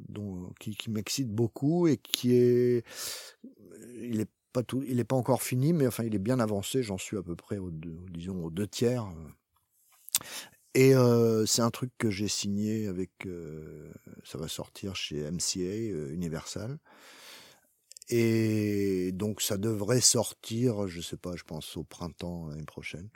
dont 0.08 0.54
qui, 0.60 0.76
qui 0.76 0.91
m'excite 0.91 1.32
beaucoup 1.32 1.88
et 1.88 1.97
qui 1.97 2.36
est 2.36 2.86
il 4.04 4.22
est 4.22 4.30
pas 4.54 4.64
tout 4.64 4.84
il 4.88 4.99
est 4.99 5.06
pas 5.06 5.16
encore 5.16 5.41
fini 5.41 5.74
mais 5.74 5.88
enfin 5.88 6.04
il 6.04 6.16
est 6.16 6.20
bien 6.20 6.39
avancé 6.39 6.84
j'en 6.84 6.97
suis 6.97 7.18
à 7.18 7.24
peu 7.24 7.36
près 7.36 7.58
au 7.58 7.72
deux, 7.72 7.97
disons 8.12 8.43
aux 8.43 8.52
deux 8.52 8.68
tiers 8.68 9.08
et 10.74 10.95
euh, 10.95 11.45
c'est 11.45 11.62
un 11.62 11.70
truc 11.70 11.91
que 11.97 12.10
j'ai 12.10 12.30
signé 12.30 12.88
avec 12.88 13.12
euh, 13.26 13.91
ça 14.24 14.38
va 14.38 14.47
sortir 14.47 14.95
chez 14.95 15.30
MCA 15.30 15.60
euh, 15.60 16.14
Universal. 16.14 16.78
Et 18.10 19.12
donc 19.14 19.41
ça 19.41 19.58
devrait 19.58 20.02
sortir 20.02 20.88
je 20.88 21.02
sais 21.02 21.18
pas 21.18 21.36
je 21.36 21.43
pense 21.43 21.78
au 21.78 21.84
printemps 21.84 22.47
l'année 22.47 22.66
prochaine. 22.66 23.10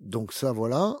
Donc 0.00 0.32
ça 0.32 0.52
voilà. 0.52 0.96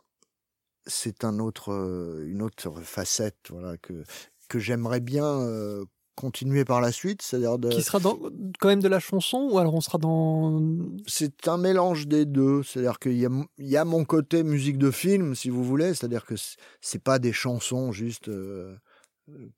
C'est 0.86 1.24
euh, 1.24 2.26
une 2.26 2.42
autre 2.42 2.82
facette 2.82 3.48
voilà 3.48 3.78
que 3.78 4.04
que 4.48 4.58
j'aimerais 4.58 5.00
bien 5.00 5.24
euh, 5.24 5.84
continuer 6.14 6.64
par 6.64 6.80
la 6.80 6.92
suite, 6.92 7.22
c'est-à-dire 7.22 7.58
de, 7.58 7.70
Qui 7.70 7.82
sera 7.82 7.98
dans, 7.98 8.18
quand 8.60 8.68
même 8.68 8.80
de 8.82 8.88
la 8.88 9.00
chanson 9.00 9.48
ou 9.50 9.58
alors 9.58 9.74
on 9.74 9.80
sera 9.80 9.98
dans. 9.98 10.60
c'est 11.06 11.48
un 11.48 11.56
mélange 11.58 12.06
des 12.06 12.24
deux. 12.24 12.62
C'est-à-dire 12.62 12.98
qu'il 12.98 13.16
y 13.18 13.26
a, 13.26 13.30
il 13.58 13.66
y 13.68 13.76
a 13.76 13.84
mon 13.84 14.04
côté 14.04 14.42
musique 14.42 14.78
de 14.78 14.90
film, 14.90 15.34
si 15.34 15.50
vous 15.50 15.64
voulez. 15.64 15.94
C'est-à-dire 15.94 16.24
que 16.24 16.34
c'est- 16.80 17.02
pas 17.02 17.18
des 17.18 17.32
chansons 17.32 17.90
juste 17.92 18.28
euh, 18.28 18.76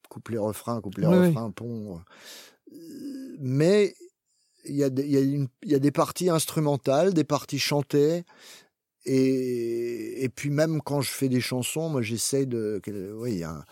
couplet 0.09 0.39
refrain, 0.39 0.81
couplet 0.81 1.07
Oui, 1.07 1.17
oui. 1.19 1.27
refrain, 1.29 1.51
pont. 1.51 2.01
Euh, 2.73 2.77
Mais 3.39 3.95
il 4.65 4.77
y, 4.77 4.83
a 4.85 4.91
des- 4.91 5.05
il 5.05 5.11
y, 5.13 5.17
a 5.17 5.21
une- 5.21 5.49
y 5.65 5.75
a 5.75 5.79
des 5.79 5.93
parties 5.93 6.29
instrumentales, 6.31 7.13
des 7.15 7.25
parties 7.25 7.59
chantées. 7.59 8.25
Et, 9.05 10.25
et 10.25 10.29
puis 10.29 10.51
même 10.51 10.81
quand 10.83 11.01
je 11.01 11.11
fais 11.11 11.29
des 11.29 11.41
chansons, 11.41 11.89
moi 11.89 12.03
j'essaye 12.03 12.47
de... 12.47 12.81
Oui, 13.17 13.33
il 13.35 13.39
y, 13.39 13.45
a 13.45 13.51
un- 13.51 13.65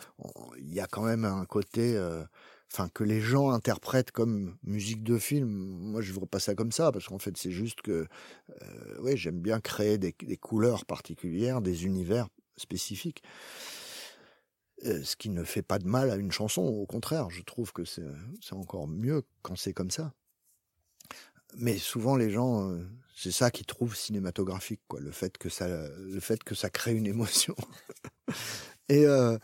il 0.59 0.73
y 0.73 0.81
a 0.81 0.87
quand 0.87 1.03
même 1.03 1.25
un 1.25 1.45
côté... 1.45 1.97
euh, 1.97 2.23
enfin 2.73 2.89
que 2.89 3.05
les 3.05 3.21
gens 3.21 3.51
interprètent 3.51 4.11
comme 4.11 4.57
musique 4.63 5.03
de 5.03 5.19
film. 5.19 5.49
Moi, 5.49 6.01
je 6.01 6.13
vois 6.13 6.27
pas 6.27 6.41
ça 6.41 6.55
comme 6.55 6.73
ça 6.73 6.93
parce 6.93 7.07
qu'en 7.07 7.19
fait, 7.19 7.37
c'est 7.37 7.51
juste 7.51 7.83
que, 7.83 8.07
euh, 8.63 9.17
j'aime 9.17 9.41
bien 9.41 9.61
créer 9.61 9.99
des, 9.99 10.13
couleurs 10.37 10.85
particulières, 10.85 11.61
des 11.61 11.85
univers 11.85 12.29
spécifiques. 12.57 13.23
Euh, 14.85 15.03
ce 15.03 15.17
qui 15.17 15.31
ne 15.31 15.45
fait 15.45 15.63
pas 15.63 15.79
de 15.79 15.87
mal 15.87 16.11
à 16.11 16.17
une 16.17 16.33
chanson. 16.33 16.63
Au 16.63 16.85
contraire, 16.85 17.31
je 17.31 17.43
trouve 17.43 17.73
que 17.73 17.85
c'est 17.85 18.03
c'est 18.43 18.55
encore 18.55 18.89
mieux 18.89 19.23
quand 19.43 19.57
c'est 19.57 19.73
comme 19.73 19.91
ça. 19.91 20.13
Mais 21.57 21.79
souvent, 21.79 22.17
les 22.17 22.31
gens, 22.31 22.71
euh, 22.71 22.85
c'est 23.15 23.31
ça 23.31 23.51
qu'ils 23.51 23.67
trouvent 23.67 23.97
cinématographique, 23.97 24.81
quoi. 24.89 25.01
Le 25.01 25.13
fait 25.13 25.39
que 25.39 25.49
ça, 25.49 25.69
le 25.69 26.21
fait 26.21 26.43
que 26.43 26.55
ça 26.55 26.71
crée 26.71 26.95
une 26.95 27.07
émotion. 27.15 27.55
Et 28.89 29.07
euh, 29.07 29.39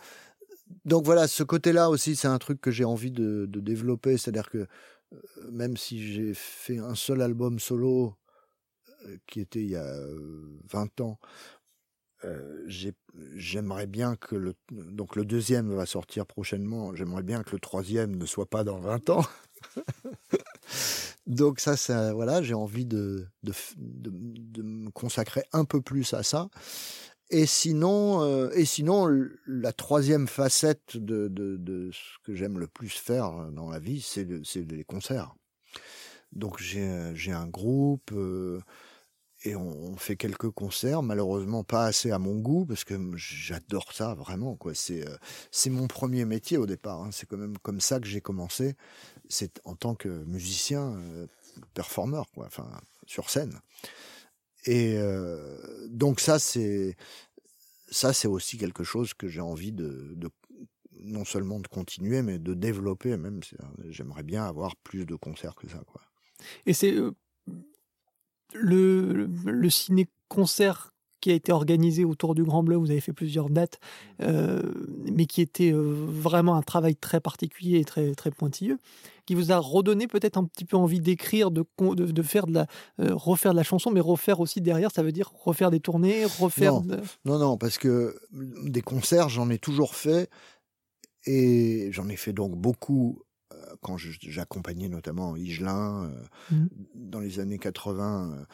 donc 0.85 1.05
voilà, 1.05 1.29
ce 1.29 1.43
côté-là 1.43 1.91
aussi, 1.91 2.16
c'est 2.16 2.29
un 2.29 2.39
truc 2.39 2.61
que 2.61 2.71
j'ai 2.71 2.85
envie 2.85 3.11
de, 3.11 3.47
développer. 3.47 4.16
C'est-à-dire 4.16 4.49
que 4.51 4.59
euh, 4.59 5.18
même 5.51 5.77
si 5.77 6.12
j'ai 6.12 6.35
fait 6.35 6.79
un 6.79 6.95
seul 6.95 7.23
album 7.23 7.59
solo, 7.59 8.14
euh, 9.07 9.16
qui 9.27 9.41
était 9.41 9.61
il 9.62 9.71
y 9.71 9.77
a 9.77 9.85
euh, 9.85 10.59
20 10.71 11.01
ans, 11.01 11.18
euh, 12.25 12.62
j'ai- 12.66 12.93
j'aimerais 13.35 13.87
bien 13.87 14.14
que 14.16 14.37
le 14.37 14.55
donc 14.71 15.16
le 15.16 15.25
deuxième 15.25 15.73
va 15.75 15.87
sortir 15.87 16.27
prochainement. 16.27 16.95
J'aimerais 16.95 17.23
bien 17.23 17.43
que 17.43 17.53
le 17.53 17.61
troisième 17.61 18.14
ne 18.16 18.27
soit 18.27 18.45
pas 18.49 18.62
dans 18.62 18.79
20 18.79 19.09
ans. 19.11 19.25
donc 21.27 21.61
ça, 21.61 21.77
ça 21.77 22.12
voilà, 22.12 22.43
j'ai 22.43 22.55
envie 22.55 22.85
de 22.87 23.27
de, 23.43 23.53
de 23.79 24.11
de 24.12 24.62
me 24.62 24.91
consacrer 24.91 25.45
un 25.53 25.64
peu 25.64 25.81
plus 25.81 26.12
à 26.14 26.23
ça. 26.23 26.49
Et 27.31 27.47
sinon, 27.47 28.22
euh, 28.22 28.51
et 28.55 28.64
sinon, 28.64 29.09
la 29.47 29.72
troisième 29.72 30.26
facette 30.26 30.97
de, 30.97 31.91
ce 31.93 32.18
que 32.24 32.35
j'aime 32.35 32.59
le 32.59 32.66
plus 32.66 32.89
faire 32.91 33.51
dans 33.53 33.70
la 33.70 33.78
vie, 33.78 34.01
c'est 34.01 34.24
le- 34.24 34.43
c'est 34.45 34.62
les 34.70 34.85
concerts. 34.85 35.35
Donc 36.33 36.61
j'ai 36.61 36.89
euh, 36.89 37.14
un 37.28 37.47
groupe 37.47 38.11
euh, 38.12 38.61
et 39.45 39.57
on, 39.57 39.97
fait 39.97 40.16
quelques 40.16 40.51
concerts. 40.51 41.03
Malheureusement, 41.03 41.64
pas 41.64 41.85
assez 41.87 42.11
à 42.11 42.18
mon 42.18 42.37
goût 42.37 42.66
parce 42.66 42.85
que 42.85 42.95
j'adore 43.16 43.93
ça 43.93 44.14
vraiment. 44.14 44.59
C'est 44.74 45.07
euh, 45.09 45.16
mon 45.70 45.87
premier 45.87 46.24
métier 46.24 46.59
au 46.59 46.66
départ. 46.66 47.03
hein. 47.03 47.11
C'est 47.12 47.26
quand 47.26 47.39
même 47.39 47.59
comme 47.59 47.81
ça 47.81 48.01
que 48.01 48.07
j'ai 48.07 48.20
commencé. 48.20 48.76
C'est 49.28 49.61
en 49.64 49.74
tant 49.76 49.95
que 49.95 50.09
musicien, 50.09 50.95
euh, 50.99 51.26
performeur. 51.74 52.26
Enfin, 52.37 52.68
sur 53.07 53.31
scène. 53.31 53.59
Et 54.64 54.96
euh, 54.96 55.88
donc 55.88 56.20
ça, 56.20 56.38
c'est 56.38 56.96
ça, 57.90 58.12
c'est 58.12 58.28
aussi 58.28 58.56
quelque 58.58 58.84
chose 58.84 59.14
que 59.14 59.28
j'ai 59.28 59.40
envie 59.40 59.72
de, 59.72 60.16
non 61.00 61.24
seulement 61.24 61.61
de 61.61 61.66
continuer, 61.66 62.22
mais 62.22 62.38
de 62.38 62.54
développer. 62.54 63.16
Même, 63.16 63.40
j'aimerais 63.88 64.22
bien 64.22 64.44
avoir 64.44 64.76
plus 64.76 65.06
de 65.06 65.16
concerts 65.16 65.54
que 65.54 65.68
ça, 65.68 65.82
quoi. 65.86 66.02
Et 66.66 66.72
c'est 66.72 66.94
euh, 66.94 67.12
le, 68.54 69.26
le 69.26 69.70
ciné-concert 69.70 70.92
qui 71.21 71.31
a 71.31 71.35
été 71.35 71.53
organisé 71.53 72.05
autour 72.05 72.35
du 72.35 72.43
Grand 72.45 72.62
Bleu, 72.62 72.77
vous 72.77 72.91
avez 72.91 73.01
fait 73.01 73.12
plusieurs 73.12 73.51
dates, 73.51 73.79
euh, 74.23 74.62
mais 75.12 75.27
qui 75.27 75.41
était 75.43 75.73
euh, 75.73 75.81
vraiment 75.83 76.55
un 76.57 76.62
travail 76.62 76.97
très 76.97 77.21
particulier 77.21 77.79
et 77.79 77.85
très, 77.85 78.14
très 78.14 78.31
pointilleux, 78.31 78.79
qui 79.27 79.35
vous 79.35 79.53
a 79.53 79.59
redonné 79.59 80.07
peut-être 80.09 80.39
un 80.39 80.45
petit 80.45 80.64
peu 80.64 80.77
envie 80.77 81.01
d'écrire, 81.01 81.51
de, 81.51 81.64
de, 81.79 82.07
de 82.07 82.23
faire 82.23 82.47
de 82.47 82.53
la, 82.55 82.66
euh, 83.01 83.14
refaire 83.14 83.53
de 83.53 83.57
la 83.57 83.62
chanson, 83.62 83.91
mais 83.91 84.01
refaire 84.01 84.41
aussi 84.41 84.61
derrière, 84.61 84.91
ça 84.93 85.03
veut 85.03 85.12
dire 85.12 85.31
refaire 85.45 85.71
des 85.71 85.81
tournées, 85.81 86.25
refaire... 86.25 86.75
Non. 86.75 86.81
de- 86.81 87.01
Non, 87.25 87.39
non, 87.39 87.57
parce 87.57 87.79
que 87.79 88.16
des 88.33 88.83
concerts, 88.83 89.29
j'en 89.29 89.51
ai 89.51 89.59
toujours 89.59 89.95
fait. 89.95 90.29
Et 91.27 91.89
j'en 91.93 92.09
ai 92.09 92.16
fait 92.16 92.33
donc 92.33 92.57
beaucoup 92.57 93.23
quand 93.83 93.97
j'accompagnais 93.99 94.89
notamment 94.89 95.37
Igelin 95.37 96.05
euh, 96.05 96.55
Mhm. 96.55 96.68
dans 96.95 97.21
les 97.21 97.41
années 97.41 97.59
80. 97.59 98.47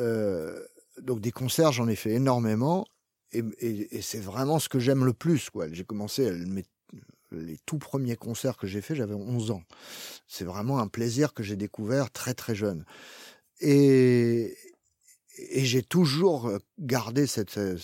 euh, 0.00 0.58
donc 1.00 1.20
des 1.20 1.32
concerts, 1.32 1.72
j'en 1.72 1.88
ai 1.88 1.96
fait 1.96 2.12
énormément. 2.12 2.86
Et, 3.32 4.02
c'est 4.02 4.20
vraiment 4.20 4.58
ce 4.58 4.68
que 4.68 4.78
j'aime 4.78 5.04
le 5.04 5.14
plus. 5.14 5.48
quoi. 5.50 5.66
J'ai 5.72 5.84
commencé, 5.84 6.30
mes- 6.30 6.66
les 7.30 7.56
tout 7.64 7.78
premiers 7.78 8.16
concerts 8.16 8.58
que 8.58 8.66
j'ai 8.66 8.82
fait, 8.82 8.94
j'avais 8.94 9.14
11 9.14 9.50
ans. 9.50 9.62
C'est 10.28 10.44
vraiment 10.44 10.78
un 10.80 10.88
plaisir 10.88 11.32
que 11.32 11.42
j'ai 11.42 11.56
découvert 11.56 12.10
très 12.10 12.34
très 12.34 12.54
jeune. 12.54 12.84
Et, 13.60 14.56
j'ai 15.54 15.82
toujours 15.82 16.46
euh, 16.48 16.58
gardé 16.78 17.26
ce- 17.26 17.76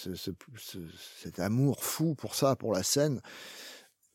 cet 1.23 1.39
amour 1.39 1.83
fou 1.83 2.15
pour 2.15 2.35
ça, 2.35 2.57
pour 2.57 2.73
la 2.75 2.83
scène. 2.83 3.23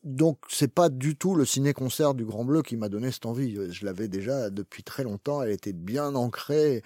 Donc 0.04 0.38
c'est 0.50 0.72
pas 0.72 0.90
du 0.90 1.16
tout 1.16 1.34
le 1.34 1.46
ciné-concert 1.46 2.14
du 2.14 2.24
Grand 2.26 2.44
Bleu 2.44 2.62
qui 2.62 2.76
m'a 2.76 2.88
donné 2.90 3.10
cette 3.10 3.26
envie. 3.26 3.56
Je 3.72 3.84
l'avais 3.86 4.06
déjà 4.06 4.50
depuis 4.50 4.82
très 4.84 5.02
longtemps. 5.02 5.42
Elle 5.42 5.50
était 5.50 5.72
bien 5.72 6.14
ancrée. 6.14 6.82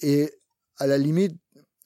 Et 0.00 0.32
à 0.78 0.86
la 0.86 0.98
limite, 0.98 1.36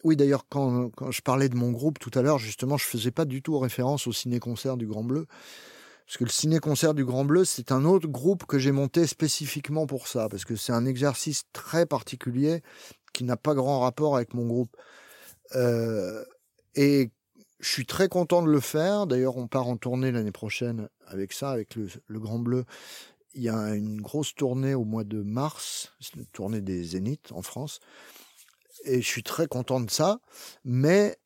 oui 0.04 0.16
d'ailleurs 0.16 0.46
quand, 0.48 0.90
quand 0.90 1.10
je 1.10 1.22
parlais 1.22 1.48
de 1.48 1.56
mon 1.56 1.70
groupe 1.70 1.98
tout 1.98 2.10
à 2.18 2.22
l'heure, 2.22 2.38
justement, 2.38 2.76
je 2.76 2.84
faisais 2.84 3.10
pas 3.10 3.24
du 3.24 3.42
tout 3.42 3.58
référence 3.58 4.06
au 4.06 4.12
ciné-concert 4.12 4.76
du 4.76 4.86
Grand 4.86 5.04
Bleu. 5.04 5.26
Parce 6.06 6.18
que 6.18 6.24
le 6.24 6.30
ciné-concert 6.30 6.92
du 6.92 7.04
Grand 7.04 7.24
Bleu, 7.24 7.44
c'est 7.44 7.70
un 7.70 7.84
autre 7.84 8.08
groupe 8.08 8.44
que 8.44 8.58
j'ai 8.58 8.72
monté 8.72 9.06
spécifiquement 9.06 9.86
pour 9.86 10.08
ça. 10.08 10.28
Parce 10.28 10.44
que 10.44 10.56
c'est 10.56 10.72
un 10.72 10.84
exercice 10.84 11.44
très 11.52 11.86
particulier 11.86 12.62
qui 13.12 13.22
n'a 13.22 13.36
pas 13.36 13.54
grand 13.54 13.78
rapport 13.78 14.16
avec 14.16 14.34
mon 14.34 14.44
groupe. 14.44 14.76
Euh, 15.54 16.24
et 16.74 17.12
je 17.60 17.68
suis 17.68 17.86
très 17.86 18.08
content 18.08 18.42
de 18.42 18.50
le 18.50 18.58
faire. 18.58 19.06
D'ailleurs, 19.06 19.36
on 19.36 19.46
part 19.46 19.68
en 19.68 19.76
tournée 19.76 20.10
l'année 20.10 20.32
prochaine 20.32 20.88
avec 21.06 21.32
ça, 21.32 21.50
avec 21.50 21.76
le, 21.76 21.86
le 22.08 22.18
Grand 22.18 22.40
Bleu. 22.40 22.64
Il 23.34 23.42
y 23.42 23.48
a 23.48 23.76
une 23.76 24.00
grosse 24.00 24.34
tournée 24.34 24.74
au 24.74 24.84
mois 24.84 25.04
de 25.04 25.22
mars, 25.22 25.92
c'est 26.00 26.16
une 26.16 26.26
tournée 26.26 26.60
des 26.60 26.82
Zéniths 26.82 27.30
en 27.30 27.42
France. 27.42 27.78
Et 28.84 29.00
je 29.00 29.06
suis 29.06 29.22
très 29.22 29.46
content 29.46 29.80
de 29.80 29.90
ça. 29.90 30.20
Mais 30.64 31.16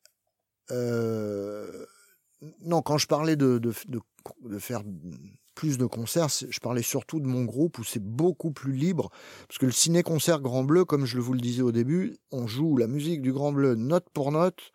euh, 0.71 1.85
non, 2.61 2.81
quand 2.81 2.97
je 2.97 3.07
parlais 3.07 3.35
de, 3.35 3.57
de, 3.57 3.73
de, 3.87 3.99
de 4.43 4.59
faire 4.59 4.81
plus 5.55 5.77
de 5.77 5.85
concerts, 5.85 6.27
je 6.27 6.59
parlais 6.59 6.81
surtout 6.81 7.19
de 7.19 7.27
mon 7.27 7.45
groupe 7.45 7.79
où 7.79 7.83
c'est 7.83 8.03
beaucoup 8.03 8.51
plus 8.51 8.73
libre. 8.73 9.09
Parce 9.47 9.57
que 9.57 9.65
le 9.65 9.71
ciné-concert 9.71 10.41
Grand 10.41 10.63
Bleu, 10.63 10.83
comme 10.83 11.05
je 11.05 11.17
vous 11.19 11.33
le 11.33 11.39
disais 11.39 11.61
au 11.61 11.71
début, 11.71 12.17
on 12.31 12.45
joue 12.45 12.75
la 12.77 12.87
musique 12.87 13.21
du 13.21 13.31
Grand 13.31 13.53
Bleu 13.53 13.75
note 13.75 14.09
pour 14.13 14.31
note 14.31 14.71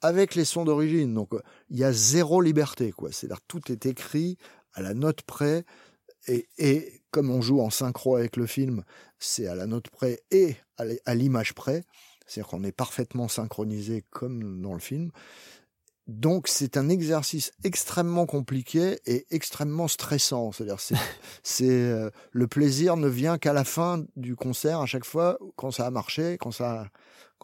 avec 0.00 0.34
les 0.34 0.44
sons 0.44 0.64
d'origine. 0.64 1.12
Donc 1.12 1.32
il 1.68 1.78
y 1.78 1.84
a 1.84 1.92
zéro 1.92 2.40
liberté, 2.40 2.90
quoi. 2.90 3.12
C'est-à-dire 3.12 3.42
tout 3.46 3.70
est 3.70 3.86
écrit 3.86 4.38
à 4.72 4.80
la 4.80 4.94
note 4.94 5.22
près. 5.22 5.64
Et, 6.26 6.48
et 6.56 7.02
comme 7.10 7.30
on 7.30 7.42
joue 7.42 7.60
en 7.60 7.68
synchro 7.68 8.16
avec 8.16 8.36
le 8.36 8.46
film, 8.46 8.82
c'est 9.18 9.46
à 9.46 9.54
la 9.54 9.66
note 9.66 9.90
près 9.90 10.22
et 10.30 10.56
à 10.78 11.14
l'image 11.14 11.52
près. 11.52 11.84
C'est-à-dire 12.26 12.48
qu'on 12.48 12.64
est 12.64 12.72
parfaitement 12.72 13.28
synchronisé 13.28 14.04
comme 14.10 14.60
dans 14.60 14.74
le 14.74 14.80
film. 14.80 15.10
Donc 16.06 16.48
c'est 16.48 16.76
un 16.76 16.90
exercice 16.90 17.52
extrêmement 17.64 18.26
compliqué 18.26 18.98
et 19.06 19.26
extrêmement 19.30 19.88
stressant. 19.88 20.52
C'est-à-dire 20.52 20.80
c'est 20.80 20.96
c'est 21.42 21.70
euh, 21.70 22.10
le 22.32 22.46
plaisir 22.46 22.96
ne 22.96 23.08
vient 23.08 23.38
qu'à 23.38 23.52
la 23.52 23.64
fin 23.64 24.04
du 24.16 24.36
concert 24.36 24.80
à 24.80 24.86
chaque 24.86 25.06
fois 25.06 25.38
quand 25.56 25.70
ça 25.70 25.86
a 25.86 25.90
marché, 25.90 26.36
quand 26.38 26.50
ça 26.50 26.88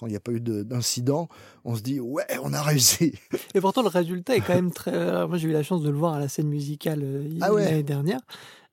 quand 0.01 0.07
il 0.07 0.11
n'y 0.11 0.17
a 0.17 0.21
pas 0.21 0.33
eu 0.33 0.41
de- 0.41 0.63
d'incident, 0.65 1.29
on 1.65 1.77
se 1.77 1.83
dit 1.83 2.01
ouais 2.01 2.25
on 2.43 2.53
a 2.55 2.63
réussi. 2.63 3.13
Et 3.55 3.61
pourtant, 3.61 3.83
le 3.83 3.89
résultat 3.89 4.35
est 4.35 4.41
quand 4.41 4.55
même 4.55 4.73
très. 4.73 4.93
alors, 4.97 5.29
moi, 5.29 5.37
j'ai 5.39 5.49
eu 5.49 5.53
la 5.53 5.63
chance 5.63 5.83
de 5.83 5.91
le 5.91 5.97
voir 5.97 6.15
à 6.15 6.19
la 6.19 6.29
scène 6.29 6.49
musicale 6.49 7.01
euh, 7.05 7.29
Ah 7.43 7.53
ouais. 7.53 7.65
l'année 7.67 7.83
dernière. 7.83 8.21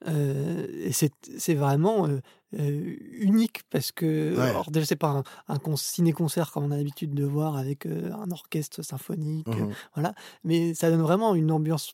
Euh, 0.08 0.68
et 0.86 0.92
c'est 0.94 1.56
vraiment 1.56 2.08
euh, 2.08 2.20
euh, 2.60 2.96
unique 3.14 3.62
parce 3.72 3.92
que. 3.92 4.36
Ouais. 4.38 4.42
Alors, 4.50 4.70
déjà, 4.72 4.86
c'est 4.86 4.96
pas 4.96 5.10
un, 5.10 5.24
un 5.48 5.58
con- 5.58 5.76
ciné-concert 5.76 6.52
comme 6.52 6.66
on 6.66 6.72
a 6.72 6.78
l'habitude 6.78 7.14
de 7.16 7.26
voir 7.26 7.58
avec 7.58 7.86
euh, 7.88 8.12
un 8.14 8.30
orchestre 8.32 8.84
symphonique, 8.84 9.48
euh, 9.50 9.54
Mhm. 9.66 9.74
voilà. 9.96 10.14
Mais 10.44 10.74
ça 10.76 10.90
donne 10.92 11.02
vraiment 11.02 11.34
une 11.36 11.52
ambiance 11.52 11.94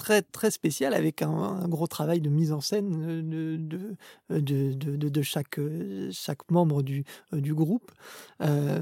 très 0.00 0.22
très 0.22 0.50
spécial 0.50 0.94
avec 0.94 1.22
un, 1.22 1.30
un 1.30 1.68
gros 1.68 1.86
travail 1.86 2.20
de 2.20 2.30
mise 2.30 2.52
en 2.52 2.60
scène 2.60 2.90
euh, 3.06 3.22
de, 3.22 3.56
de, 4.30 4.72
de, 4.72 4.96
de, 4.96 5.08
de- 5.08 5.22
chaque, 5.22 5.58
euh, 5.58 6.08
chaque 6.12 6.50
membre 6.50 6.82
du, 6.82 7.04
euh, 7.34 7.40
du 7.40 7.54
groupe. 7.54 7.90
Euh, 8.40 8.80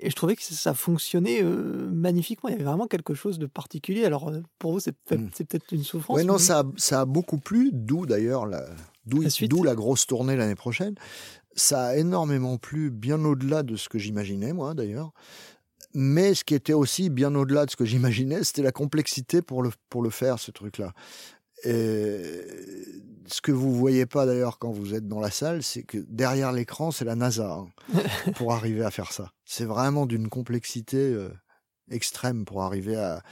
et 0.00 0.10
je 0.10 0.14
trouvais 0.14 0.36
que 0.36 0.42
ça 0.42 0.74
fonctionnait 0.74 1.42
euh, 1.42 1.88
magnifiquement. 1.90 2.48
Il 2.50 2.52
y 2.52 2.54
avait 2.56 2.64
vraiment 2.64 2.86
quelque 2.86 3.14
chose 3.14 3.38
de 3.38 3.46
particulier. 3.46 4.04
Alors 4.04 4.28
euh, 4.28 4.42
pour 4.58 4.72
vous, 4.72 4.80
c'est 4.80 4.92
peut-être 4.92 5.20
Mm. 5.22 5.30
c'est 5.34 5.44
peut-être 5.48 5.72
une 5.72 5.82
souffrance. 5.84 6.16
Ouais, 6.16 6.24
non, 6.24 6.34
mais- 6.34 6.38
ça, 6.38 6.60
a- 6.60 6.72
ça 6.76 7.00
a 7.00 7.04
beaucoup 7.04 7.38
plu, 7.38 7.70
d'où 7.72 8.06
d'ailleurs 8.06 8.46
la, 8.46 8.64
d'où, 9.06 9.24
d'où 9.48 9.62
la 9.64 9.74
grosse 9.74 10.06
tournée 10.06 10.36
l'année 10.36 10.54
prochaine. 10.54 10.94
Ça 11.54 11.86
a 11.86 11.96
énormément 11.96 12.56
plu, 12.58 12.90
bien 12.90 13.24
au-delà 13.24 13.62
de 13.64 13.74
ce 13.76 13.88
que 13.88 13.98
j'imaginais, 13.98 14.52
moi 14.52 14.74
d'ailleurs. 14.74 15.12
Mais 15.94 16.34
ce 16.34 16.44
qui 16.44 16.54
était 16.54 16.74
aussi 16.74 17.10
bien 17.10 17.34
au-delà 17.34 17.66
de 17.66 17.70
ce 17.70 17.76
que 17.76 17.84
j'imaginais, 17.84 18.44
c'était 18.44 18.62
la 18.62 18.72
complexité 18.72 19.42
pour 19.42 19.62
le, 19.62 19.70
pour 19.88 20.02
le 20.02 20.10
faire, 20.10 20.38
ce 20.38 20.50
truc-là. 20.50 20.92
Et 21.64 22.44
ce 23.26 23.40
que 23.40 23.52
vous 23.52 23.74
voyez 23.74 24.06
pas 24.06 24.26
d'ailleurs 24.26 24.58
quand 24.58 24.70
vous 24.70 24.94
êtes 24.94 25.08
dans 25.08 25.20
la 25.20 25.30
salle, 25.30 25.62
c'est 25.62 25.82
que 25.82 25.98
derrière 26.08 26.52
l'écran, 26.52 26.90
c'est 26.90 27.04
la 27.04 27.16
NASA 27.16 27.52
hein, 27.52 27.68
pour 28.36 28.52
arriver 28.52 28.84
à 28.84 28.90
faire 28.90 29.12
ça. 29.12 29.32
C'est 29.44 29.64
vraiment 29.64 30.06
d'une 30.06 30.28
complexité 30.28 30.98
euh, 30.98 31.30
extrême 31.90 32.44
pour 32.44 32.62
arriver 32.62 32.96
à, 32.96 33.22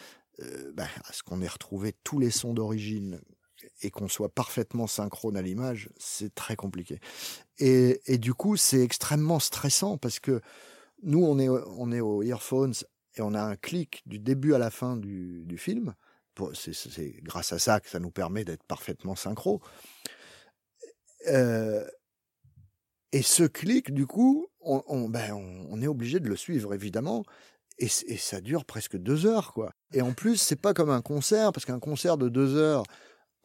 euh, 0.41 0.73
bah, 0.75 0.87
à 1.09 1.13
ce 1.13 1.23
qu'on 1.23 1.41
ait 1.41 1.49
retrouvé 1.49 1.95
tous 2.05 2.19
les 2.19 2.31
sons 2.31 2.53
d'origine 2.53 3.21
et 3.83 3.91
qu'on 3.91 4.09
soit 4.09 4.29
parfaitement 4.29 4.87
synchrone 4.87 5.37
à 5.37 5.43
l'image, 5.43 5.89
c'est 5.99 6.35
très 6.35 6.57
compliqué. 6.57 7.01
Et, 7.59 8.01
et 8.07 8.19
du 8.19 8.35
coup, 8.35 8.57
c'est 8.57 8.81
extrêmement 8.81 9.39
stressant 9.39 9.99
parce 9.99 10.21
que 10.21 10.41
nous, 11.03 11.25
on 11.25 11.39
est, 11.39 11.49
on 11.49 11.93
est 11.93 12.01
aux 12.01 12.23
earphones 12.23 12.75
et 13.17 13.23
on 13.23 13.35
a 13.35 13.43
un 13.43 13.57
clic 13.57 14.03
du 14.07 14.19
début 14.19 14.55
à 14.55 14.59
la 14.59 14.71
fin 14.71 14.97
du, 14.97 15.57
film. 15.59 15.95
C'est 16.55 17.17
grâce 17.23 17.53
à 17.53 17.59
ça 17.59 17.81
que 17.81 17.89
ça 17.89 17.99
nous 17.99 18.11
permet 18.11 18.45
d'être 18.45 18.65
parfaitement 18.65 19.17
synchro. 19.17 19.63
Euh, 21.29 21.87
et 23.13 23.23
ce 23.23 23.45
clic, 23.45 23.93
du 23.95 24.07
coup, 24.07 24.49
ben, 24.63 25.33
on, 25.33 25.81
est 25.81 25.87
obligé 25.87 26.21
de 26.21 26.29
le 26.29 26.37
suivre, 26.37 26.75
évidemment. 26.75 27.25
Et, 27.79 27.89
et 28.07 28.17
ça 28.17 28.41
dure 28.41 28.65
presque 28.65 28.97
deux 28.97 29.27
heures, 29.27 29.53
quoi. 29.53 29.73
Et 29.93 30.03
en 30.03 30.13
plus, 30.13 30.37
c'est 30.37 30.61
pas 30.61 30.75
comme 30.75 30.91
un 30.91 31.03
concert, 31.03 31.53
parce 31.53 31.65
qu'un 31.65 31.79
concert 31.79 32.19
de 32.19 32.29
deux 32.29 32.57
heures, 32.57 32.85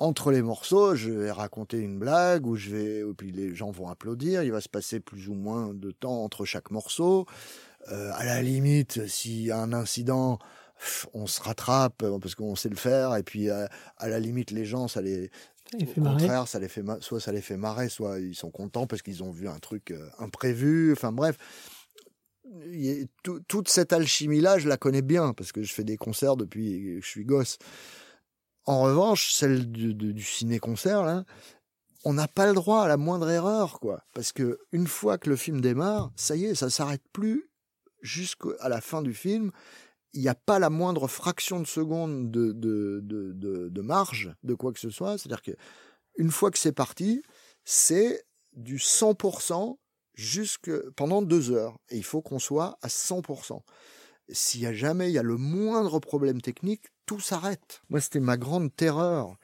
entre 0.02 0.32
les 0.32 0.42
morceaux, 0.42 0.96
je 0.96 1.12
vais 1.12 1.32
raconter 1.32 1.78
une 1.78 2.00
blague, 2.00 2.48
ou 2.48 2.56
je 2.56 2.72
vais, 2.72 3.00
et 3.02 3.14
puis 3.16 3.32
les 3.32 3.54
gens 3.54 3.70
vont 3.70 3.88
applaudir, 3.88 4.42
il 4.42 4.52
va 4.52 4.60
se 4.60 4.68
passer 4.68 5.00
plus 5.00 5.30
ou 5.30 5.36
moins 5.36 5.76
de 5.76 5.92
temps 5.92 6.24
entre 6.24 6.44
chaque 6.44 6.72
morceau. 6.72 7.28
Euh, 7.92 8.12
à 8.16 8.26
la 8.26 8.42
limite, 8.42 9.08
s'il 9.08 9.44
y 9.44 9.52
a 9.52 9.60
un 9.60 9.74
incident, 9.74 10.40
on 11.14 11.28
se 11.28 11.40
rattrape, 11.40 12.02
euh, 12.02 12.18
parce 12.18 12.34
qu'on 12.34 12.56
sait 12.56 12.70
le 12.70 12.76
faire, 12.76 13.16
et 13.16 13.22
puis 13.22 13.52
euh, 13.52 13.68
à 13.98 14.10
la 14.10 14.20
limite, 14.20 14.50
les 14.50 14.66
gens, 14.66 14.88
ça 14.88 15.04
les, 15.04 15.30
au 15.76 15.86
fait 15.86 16.02
marrer. 16.02 16.18
contraire, 16.18 16.48
ça 16.48 16.58
les 16.58 16.68
fait 16.68 16.84
soit 17.00 17.20
ça 17.20 17.32
les 17.32 17.42
fait 17.42 17.58
marrer, 17.58 17.88
soit 17.88 18.20
ils 18.20 18.36
sont 18.36 18.50
contents 18.50 18.88
parce 18.88 19.04
qu'ils 19.04 19.22
ont 19.22 19.32
vu 19.32 19.48
un 19.48 19.60
truc 19.60 19.94
imprévu. 20.18 20.94
Enfin 20.94 21.12
bref, 21.12 21.38
toute 23.48 23.70
cette 23.70 23.94
alchimie-là, 23.94 24.58
je 24.58 24.68
la 24.68 24.78
connais 24.78 25.04
bien 25.04 25.34
parce 25.34 25.52
que 25.52 25.62
je 25.62 25.72
fais 25.72 25.84
des 25.84 25.98
concerts 25.98 26.38
depuis 26.38 26.82
que 26.82 27.06
je 27.06 27.08
suis 27.08 27.24
gosse. 27.24 27.60
En 28.66 28.82
revanche, 28.82 29.34
celle 29.34 29.72
du, 29.72 29.94
du- 29.94 30.22
ciné-concert, 30.22 31.04
là, 31.04 31.26
on 32.04 32.14
n'a 32.14 32.28
pas 32.28 32.48
le 32.48 32.54
droit 32.54 32.82
à 32.84 32.88
la 32.88 32.98
moindre 32.98 33.30
erreur, 33.30 33.80
quoi. 33.80 34.04
Parce 34.14 34.32
que 34.32 34.60
une 34.72 34.88
fois 34.88 35.18
que 35.18 35.30
le 35.30 35.36
film 35.36 35.62
démarre, 35.62 36.12
ça 36.16 36.36
y 36.36 36.46
est, 36.46 36.56
ça 36.56 36.70
s'arrête 36.70 37.04
plus 37.14 37.50
jusqu'à 38.02 38.70
la 38.70 38.82
fin 38.82 39.02
du 39.02 39.14
film. 39.14 39.52
Il 40.14 40.22
n'y 40.22 40.28
a 40.28 40.36
pas 40.36 40.60
la 40.60 40.70
moindre 40.70 41.08
fraction 41.08 41.60
de 41.60 41.68
seconde 41.68 42.32
de, 42.32 42.52
de, 42.52 43.00
de, 43.04 43.32
de, 43.34 43.70
de 43.70 43.82
marge 43.82 44.34
de 44.44 44.54
quoi 44.56 44.74
que 44.74 44.80
ce 44.80 44.90
soit. 44.90 45.18
C'est-à-dire 45.18 45.42
que 45.42 45.52
une 46.18 46.32
fois 46.32 46.52
que 46.52 46.58
c'est 46.58 46.74
parti, 46.74 47.24
c'est 47.64 48.26
du 48.54 48.78
100% 48.78 49.78
jusque 50.14 50.72
pendant 50.92 51.22
deux 51.22 51.52
heures. 51.52 51.78
Et 51.90 51.98
il 51.98 52.04
faut 52.04 52.22
qu'on 52.22 52.40
soit 52.40 52.78
à 52.82 52.88
100%. 52.88 53.62
S'il 54.30 54.62
y 54.62 54.66
a 54.66 54.74
jamais 54.74 55.10
il 55.10 55.14
y 55.14 55.20
a 55.20 55.24
le 55.24 55.38
moindre 55.38 56.00
problème 56.00 56.42
technique, 56.42 56.88
s'arrête. 57.20 57.82
Moi, 57.90 58.02
c'était 58.02 58.20
ma 58.20 58.38
grande 58.38 58.76
terreur 58.76 59.38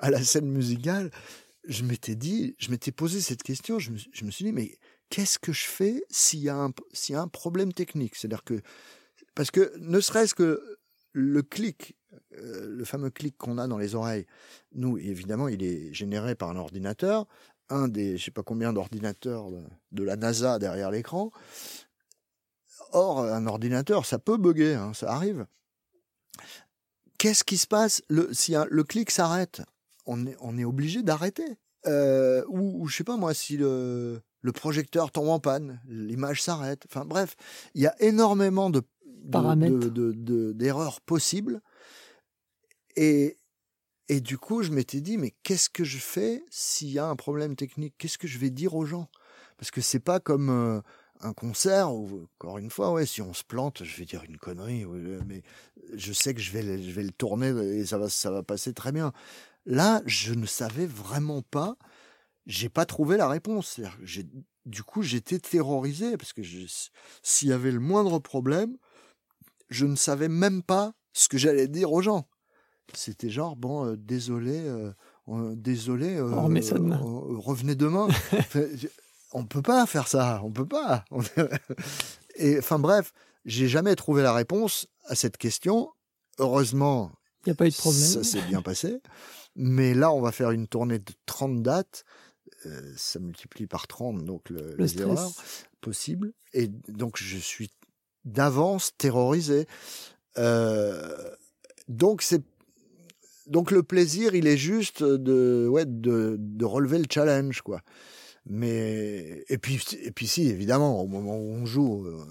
à 0.00 0.10
la 0.10 0.22
scène 0.22 0.50
musicale. 0.50 1.10
Je 1.66 1.84
m'étais 1.84 2.14
dit, 2.14 2.54
je 2.58 2.70
m'étais 2.70 2.92
posé 2.92 3.20
cette 3.20 3.42
question. 3.42 3.78
Je 3.78 3.90
me, 3.90 4.30
suis 4.30 4.44
dit, 4.44 4.52
mais 4.52 4.78
qu'est-ce 5.08 5.38
que 5.38 5.52
je 5.52 5.64
fais 5.64 6.02
s'il 6.10 6.40
y 6.40 6.48
a 6.48 6.56
un, 6.56 7.28
problème 7.28 7.72
technique? 7.72 8.16
C'est-à-dire 8.16 8.44
que 8.44 8.60
parce 9.34 9.50
que 9.50 9.72
ne 9.78 10.00
serait-ce 10.00 10.34
que 10.34 10.78
le 11.12 11.42
clic, 11.42 11.96
euh, 12.38 12.68
le 12.68 12.84
fameux 12.84 13.10
clic 13.10 13.36
qu'on 13.36 13.58
a 13.58 13.66
dans 13.66 13.78
les 13.78 13.94
oreilles, 13.94 14.26
nous, 14.72 14.98
évidemment, 14.98 15.48
il 15.48 15.62
est 15.62 15.92
généré 15.92 16.34
par 16.34 16.50
un 16.50 16.56
ordinateur, 16.56 17.26
un 17.68 17.88
des, 17.88 18.18
je 18.18 18.24
sais 18.24 18.30
pas 18.30 18.42
combien 18.42 18.72
d'ordinateurs 18.72 19.50
de, 19.50 19.62
de 19.92 20.02
la 20.02 20.16
NASA 20.16 20.58
derrière 20.58 20.90
l'écran. 20.90 21.30
Or, 22.92 23.20
un 23.24 23.46
ordinateur, 23.46 24.06
ça 24.06 24.18
peut 24.18 24.36
bugger, 24.36 24.74
hein, 24.74 24.92
ça 24.94 25.12
arrive. 25.12 25.46
Qu'est-ce 27.24 27.42
qui 27.42 27.56
se 27.56 27.66
passe 27.66 28.02
le, 28.10 28.28
si 28.34 28.54
un- 28.54 28.66
le 28.70 28.84
clic 28.84 29.10
s'arrête 29.10 29.62
on 30.04 30.26
est, 30.26 30.36
on 30.40 30.58
est 30.58 30.64
obligé 30.66 31.02
d'arrêter. 31.02 31.56
Euh, 31.86 32.44
ou, 32.48 32.82
ou 32.82 32.86
je 32.86 32.98
sais 32.98 33.04
pas 33.04 33.16
moi, 33.16 33.32
si 33.32 33.56
le, 33.56 34.20
le 34.42 34.52
projecteur 34.52 35.10
tombe 35.10 35.30
en 35.30 35.40
panne, 35.40 35.80
l'image 35.86 36.42
s'arrête. 36.42 36.82
Enfin 36.86 37.06
bref, 37.06 37.34
il 37.74 37.80
y 37.80 37.86
a 37.86 37.94
énormément 38.02 38.68
de 38.68 38.80
de- 39.06 39.30
Paramètres. 39.30 39.72
de- 39.74 39.88
de- 39.88 40.12
de- 40.12 40.52
d'erreurs 40.52 41.00
possibles. 41.00 41.62
Et, 42.96 43.38
et 44.10 44.20
du 44.20 44.36
coup, 44.36 44.62
je 44.62 44.70
m'étais 44.70 45.00
dit, 45.00 45.16
mais 45.16 45.34
qu'est-ce 45.44 45.70
que 45.70 45.82
je 45.84 45.96
fais 45.96 46.44
s'il 46.50 46.90
y 46.90 46.98
a 46.98 47.06
un 47.06 47.16
problème 47.16 47.56
technique? 47.56 47.94
Qu'est-ce 47.96 48.18
que 48.18 48.28
je 48.28 48.38
vais 48.38 48.50
dire 48.50 48.74
aux 48.74 48.84
gens? 48.84 49.08
Parce 49.56 49.70
que 49.70 49.80
c'est 49.80 49.98
pas 49.98 50.20
comme 50.20 50.50
euh, 50.50 50.80
un 51.20 51.32
concert 51.32 51.92
où, 51.94 52.26
encore 52.38 52.58
une 52.58 52.70
fois, 52.70 52.92
ouais, 52.92 53.06
si 53.06 53.22
on 53.22 53.32
se 53.32 53.44
plante, 53.44 53.82
je 53.84 53.96
vais 53.96 54.04
dire 54.04 54.22
une 54.24 54.36
connerie, 54.36 54.84
ouais, 54.84 55.18
mais 55.26 55.42
je 55.94 56.12
sais 56.12 56.34
que 56.34 56.40
je 56.40 56.50
vais, 56.52 56.62
le- 56.62 56.82
je 56.82 56.90
vais 56.90 57.02
le 57.02 57.12
tourner 57.12 57.48
et 57.48 57.86
ça 57.86 57.98
va, 57.98 58.08
ça 58.08 58.30
va 58.30 58.42
passer 58.42 58.72
très 58.74 58.92
bien. 58.92 59.12
Là, 59.66 60.02
je 60.06 60.34
ne 60.34 60.44
savais 60.46 60.86
vraiment 60.86 61.40
pas. 61.42 61.76
J'ai 62.46 62.68
pas 62.68 62.84
trouvé 62.84 63.16
la 63.16 63.28
réponse. 63.28 63.80
J'ai- 64.02 64.26
Du 64.66 64.82
coup, 64.82 65.02
j'étais 65.02 65.38
terrorisé 65.38 66.16
parce 66.16 66.32
que 66.32 66.40
s'il 67.22 67.48
y 67.48 67.52
avait 67.52 67.70
le 67.70 67.80
moindre 67.80 68.18
problème, 68.18 68.76
je 69.68 69.84
ne 69.86 69.94
savais 69.96 70.28
même 70.28 70.62
pas 70.62 70.94
ce 71.12 71.28
que 71.28 71.36
j'allais 71.38 71.68
dire 71.68 71.92
aux 71.92 72.00
gens. 72.02 72.26
C'était 72.94 73.28
genre 73.30 73.56
bon, 73.56 73.84
euh, 73.86 73.96
désolé, 73.96 74.58
euh, 74.66 74.90
euh, 75.28 75.54
désolé, 75.54 76.16
euh, 76.16 76.30
euh, 77.02 77.36
revenez 77.38 77.74
demain. 77.74 78.08
On 79.34 79.44
peut 79.44 79.62
pas 79.62 79.84
faire 79.86 80.06
ça, 80.08 80.40
on 80.44 80.50
peut 80.50 80.66
pas. 80.66 81.04
Et 82.36 82.58
enfin 82.58 82.78
bref, 82.78 83.12
j'ai 83.44 83.68
jamais 83.68 83.94
trouvé 83.96 84.22
la 84.22 84.32
réponse 84.32 84.86
à 85.06 85.14
cette 85.14 85.36
question. 85.36 85.90
Heureusement, 86.38 87.12
Il 87.44 87.48
n'y 87.48 87.52
a 87.52 87.54
pas 87.56 87.66
eu 87.66 87.70
de 87.70 87.74
problème. 87.76 88.00
ça 88.02 88.24
s'est 88.24 88.42
bien 88.42 88.62
passé. 88.62 89.00
Mais 89.56 89.92
là, 89.92 90.12
on 90.12 90.20
va 90.20 90.32
faire 90.32 90.50
une 90.52 90.66
tournée 90.68 90.98
de 91.00 91.12
30 91.26 91.62
dates. 91.62 92.04
Euh, 92.66 92.92
ça 92.96 93.18
multiplie 93.18 93.66
par 93.66 93.86
30, 93.86 94.24
donc 94.24 94.48
le, 94.50 94.70
le 94.70 94.76
les 94.84 95.00
erreurs 95.00 95.32
possibles. 95.80 96.32
Et 96.52 96.68
donc, 96.88 97.16
je 97.18 97.36
suis 97.36 97.70
d'avance 98.24 98.92
terrorisé. 98.96 99.66
Euh, 100.38 101.12
donc, 101.88 102.22
c'est 102.22 102.42
donc 103.46 103.70
le 103.70 103.82
plaisir, 103.82 104.34
il 104.34 104.46
est 104.46 104.56
juste 104.56 105.02
de 105.02 105.68
ouais 105.68 105.84
de, 105.86 106.36
de 106.38 106.64
relever 106.64 106.98
le 106.98 107.04
challenge, 107.10 107.60
quoi. 107.62 107.82
Mais 108.46 109.44
et 109.48 109.58
puis 109.58 109.82
et 110.02 110.10
puis 110.10 110.26
si 110.26 110.48
évidemment 110.48 111.00
au 111.00 111.06
moment 111.06 111.36
où 111.36 111.50
on 111.50 111.64
joue, 111.64 112.06
euh, 112.06 112.24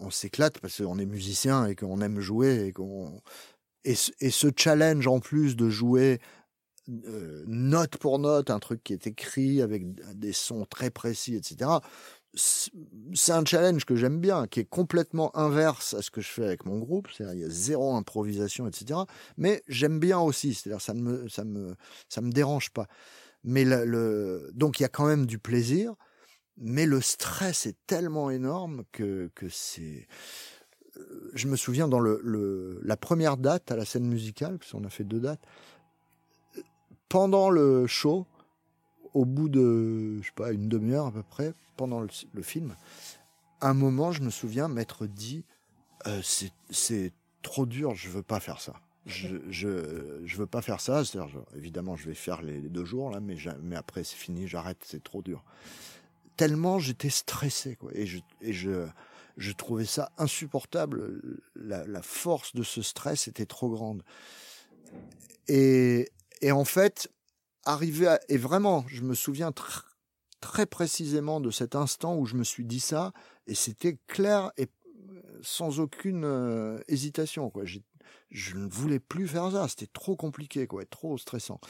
on, 0.00 0.10
s'éclate 0.10 0.58
parce 0.58 0.82
qu'on 0.82 0.98
est 0.98 1.06
musicien 1.06 1.66
et 1.66 1.76
qu'on 1.76 2.00
aime 2.00 2.18
jouer 2.18 2.66
et 2.66 2.72
qu'on 2.72 3.20
et, 3.84 3.94
et 4.20 4.30
ce 4.30 4.48
challenge 4.56 5.06
en 5.06 5.20
plus 5.20 5.54
de 5.54 5.70
jouer 5.70 6.18
euh, 6.88 7.44
note 7.46 7.98
pour 7.98 8.18
note 8.18 8.50
un 8.50 8.58
truc 8.58 8.82
qui 8.82 8.94
est 8.94 9.06
écrit 9.06 9.62
avec 9.62 9.84
des 10.18 10.32
sons 10.32 10.64
très 10.68 10.90
précis, 10.90 11.36
etc. 11.36 11.70
C'est 12.34 12.72
c'est 13.14 13.32
un 13.32 13.44
challenge 13.44 13.84
que 13.84 13.96
j'aime 13.96 14.20
bien, 14.20 14.46
qui 14.46 14.60
est 14.60 14.68
complètement 14.68 15.36
inverse 15.36 15.94
à 15.94 16.02
ce 16.02 16.10
que 16.10 16.20
je 16.20 16.28
fais 16.28 16.44
avec 16.44 16.66
mon 16.66 16.78
groupe. 16.78 17.08
C'est-à-dire 17.10 17.34
il 17.34 17.40
y 17.40 17.44
a 17.44 17.50
zéro 17.50 17.94
improvisation, 17.94 18.66
etc. 18.66 19.00
Mais 19.36 19.62
j'aime 19.68 19.98
bien 19.98 20.18
aussi. 20.18 20.54
C'est-à-dire 20.54 20.80
ça 20.80 20.94
ne 20.94 21.00
me 21.00 21.28
ça 21.28 21.44
me 21.44 21.74
ça 22.08 22.20
me 22.20 22.30
dérange 22.30 22.70
pas. 22.70 22.86
Mais 23.50 23.64
donc 24.52 24.78
il 24.78 24.82
y 24.82 24.86
a 24.86 24.90
quand 24.90 25.06
même 25.06 25.24
du 25.24 25.38
plaisir, 25.38 25.94
mais 26.58 26.84
le 26.84 27.00
stress 27.00 27.64
est 27.64 27.76
tellement 27.86 28.30
énorme 28.30 28.84
que 28.92 29.30
que 29.34 29.48
c'est 29.48 30.06
euh, 30.98 31.30
je 31.34 31.48
me 31.48 31.56
souviens 31.56 31.88
dans 31.88 32.00
le, 32.00 32.80
la 32.82 32.96
première 32.96 33.36
date 33.36 33.70
à 33.70 33.76
la 33.76 33.84
scène 33.84 34.06
musicale, 34.06 34.58
parce 34.58 34.72
qu'on 34.72 34.84
a 34.84 34.90
fait 34.90 35.04
deux 35.04 35.20
dates, 35.20 35.40
euh, 36.56 36.62
pendant 37.08 37.50
le 37.50 37.86
show, 37.86 38.26
au 39.14 39.24
bout 39.24 39.48
de, 39.48 40.18
je 40.20 40.26
sais 40.26 40.32
pas, 40.34 40.52
une 40.52 40.68
demi-heure 40.68 41.06
à 41.06 41.12
peu 41.12 41.22
près, 41.22 41.54
pendant 41.76 42.00
le, 42.00 42.42
film, 42.42 42.76
un 43.60 43.74
moment, 43.74 44.12
je 44.12 44.22
me 44.22 44.30
souviens 44.30 44.68
m'être 44.68 45.06
dit, 45.06 45.44
euh, 46.06 46.20
c'est 46.22 46.52
c'est 46.70 47.12
trop 47.42 47.66
dur, 47.66 47.94
je 47.94 48.10
veux 48.10 48.22
pas 48.22 48.40
faire 48.40 48.60
ça. 48.60 48.74
Je, 49.08 49.36
je, 49.50 50.36
veux 50.36 50.46
pas 50.46 50.62
faire 50.62 50.80
ça. 50.80 51.02
Je- 51.02 51.18
évidemment, 51.56 51.96
je 51.96 52.06
vais 52.06 52.14
faire 52.14 52.42
les, 52.42 52.60
deux 52.60 52.84
jours 52.84 53.10
là, 53.10 53.20
mais, 53.20 53.36
mais 53.62 53.76
après 53.76 54.04
c'est 54.04 54.16
fini, 54.16 54.46
j'arrête, 54.46 54.78
c'est 54.84 55.02
trop 55.02 55.22
dur. 55.22 55.44
Tellement 56.36 56.78
j'étais 56.78 57.10
stressé, 57.10 57.76
quoi, 57.76 57.90
et 57.94 58.06
je, 58.06 58.18
et 58.40 58.52
je, 58.52 58.86
je 59.36 59.52
trouvais 59.52 59.86
ça 59.86 60.12
insupportable. 60.18 61.20
La, 61.56 62.02
force 62.02 62.54
de 62.54 62.62
ce 62.62 62.82
stress 62.82 63.28
était 63.28 63.46
trop 63.46 63.70
grande. 63.70 64.02
Et, 65.48 66.10
et 66.42 66.52
en 66.52 66.64
fait, 66.64 67.10
arrivé 67.64 68.06
à, 68.06 68.20
et 68.28 68.36
vraiment, 68.36 68.84
je 68.88 69.02
me 69.02 69.14
souviens 69.14 69.50
tr- 69.50 69.84
très 70.40 70.66
précisément 70.66 71.40
de 71.40 71.50
cet 71.50 71.74
instant 71.74 72.16
où 72.16 72.26
je 72.26 72.36
me 72.36 72.44
suis 72.44 72.64
dit 72.64 72.80
ça, 72.80 73.12
et 73.46 73.54
c'était 73.54 73.98
clair 74.06 74.52
et 74.56 74.68
euh, 75.10 75.22
sans 75.42 75.80
aucune 75.80 76.24
euh, 76.24 76.78
hésitation, 76.88 77.50
quoi. 77.50 77.64
Je 78.30 78.56
ne 78.56 78.68
voulais 78.68 79.00
plus 79.00 79.26
faire 79.28 79.50
ça. 79.52 79.68
C'était 79.68 79.86
trop 79.92 80.16
compliqué, 80.16 80.66
quoi, 80.66 80.84
trop 80.84 81.16
stressant. 81.18 81.60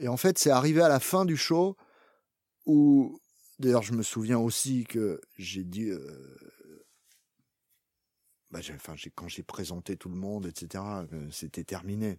Et 0.00 0.08
en 0.08 0.16
fait, 0.16 0.38
c'est 0.38 0.50
arrivé 0.50 0.80
à 0.80 0.88
la 0.88 1.00
fin 1.00 1.24
du 1.24 1.36
show 1.36 1.76
où, 2.66 3.18
d'ailleurs, 3.58 3.82
je 3.82 3.92
me 3.92 4.02
souviens 4.02 4.38
aussi 4.38 4.84
que 4.84 5.20
j'ai 5.36 5.64
dit, 5.64 5.88
euh, 5.90 5.98
bah, 8.50 8.60
enfin, 8.74 8.94
quand 9.14 9.28
j'ai 9.28 9.42
présenté 9.42 9.96
tout 9.96 10.08
le 10.08 10.14
monde, 10.16 10.46
etc., 10.46 10.82
euh, 11.12 11.28
c'était 11.30 11.64
terminé. 11.64 12.18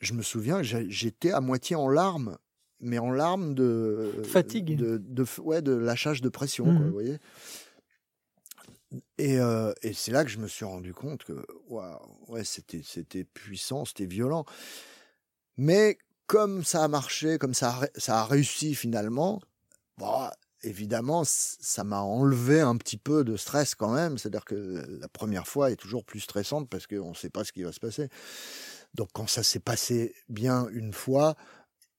Je 0.00 0.14
me 0.14 0.22
souviens, 0.22 0.62
que 0.62 0.88
j'étais 0.88 1.30
à 1.30 1.40
moitié 1.40 1.76
en 1.76 1.88
larmes, 1.88 2.38
mais 2.80 2.98
en 2.98 3.10
larmes 3.10 3.54
de 3.54 4.22
Fatigue. 4.24 4.76
de, 4.76 4.98
de, 4.98 5.24
ouais, 5.40 5.62
de 5.62 5.72
lâchage 5.72 6.20
de 6.22 6.28
pression, 6.28 6.64
quoi, 6.64 6.74
Mhm. 6.74 6.86
vous 6.86 6.92
voyez. 6.92 7.18
Et, 9.18 9.38
euh, 9.38 9.72
et 9.82 9.92
c'est 9.92 10.12
là 10.12 10.24
que 10.24 10.30
je 10.30 10.38
me 10.38 10.48
suis 10.48 10.64
rendu 10.64 10.92
compte 10.92 11.24
que 11.24 11.46
waouh, 11.68 11.98
ouais, 12.28 12.44
c'était 12.44 12.82
c'était 12.84 13.24
puissant, 13.24 13.84
c'était 13.84 14.06
violent. 14.06 14.44
Mais 15.56 15.98
comme 16.26 16.64
ça 16.64 16.84
a 16.84 16.88
marché, 16.88 17.38
comme 17.38 17.54
ça 17.54 17.80
a, 17.80 17.86
ça 17.96 18.20
a 18.20 18.24
réussi 18.24 18.74
finalement, 18.74 19.40
bah, 19.98 20.32
évidemment, 20.62 21.22
ça 21.24 21.84
m'a 21.84 22.00
enlevé 22.00 22.60
un 22.60 22.76
petit 22.76 22.96
peu 22.96 23.24
de 23.24 23.36
stress 23.36 23.74
quand 23.74 23.92
même. 23.92 24.18
C'est-à-dire 24.18 24.44
que 24.44 24.84
la 25.00 25.08
première 25.08 25.46
fois 25.46 25.70
est 25.70 25.76
toujours 25.76 26.04
plus 26.04 26.20
stressante 26.20 26.68
parce 26.68 26.86
qu'on 26.86 27.10
ne 27.10 27.14
sait 27.14 27.30
pas 27.30 27.44
ce 27.44 27.52
qui 27.52 27.62
va 27.62 27.72
se 27.72 27.80
passer. 27.80 28.08
Donc 28.94 29.08
quand 29.12 29.28
ça 29.28 29.42
s'est 29.42 29.60
passé 29.60 30.14
bien 30.28 30.68
une 30.72 30.92
fois, 30.92 31.34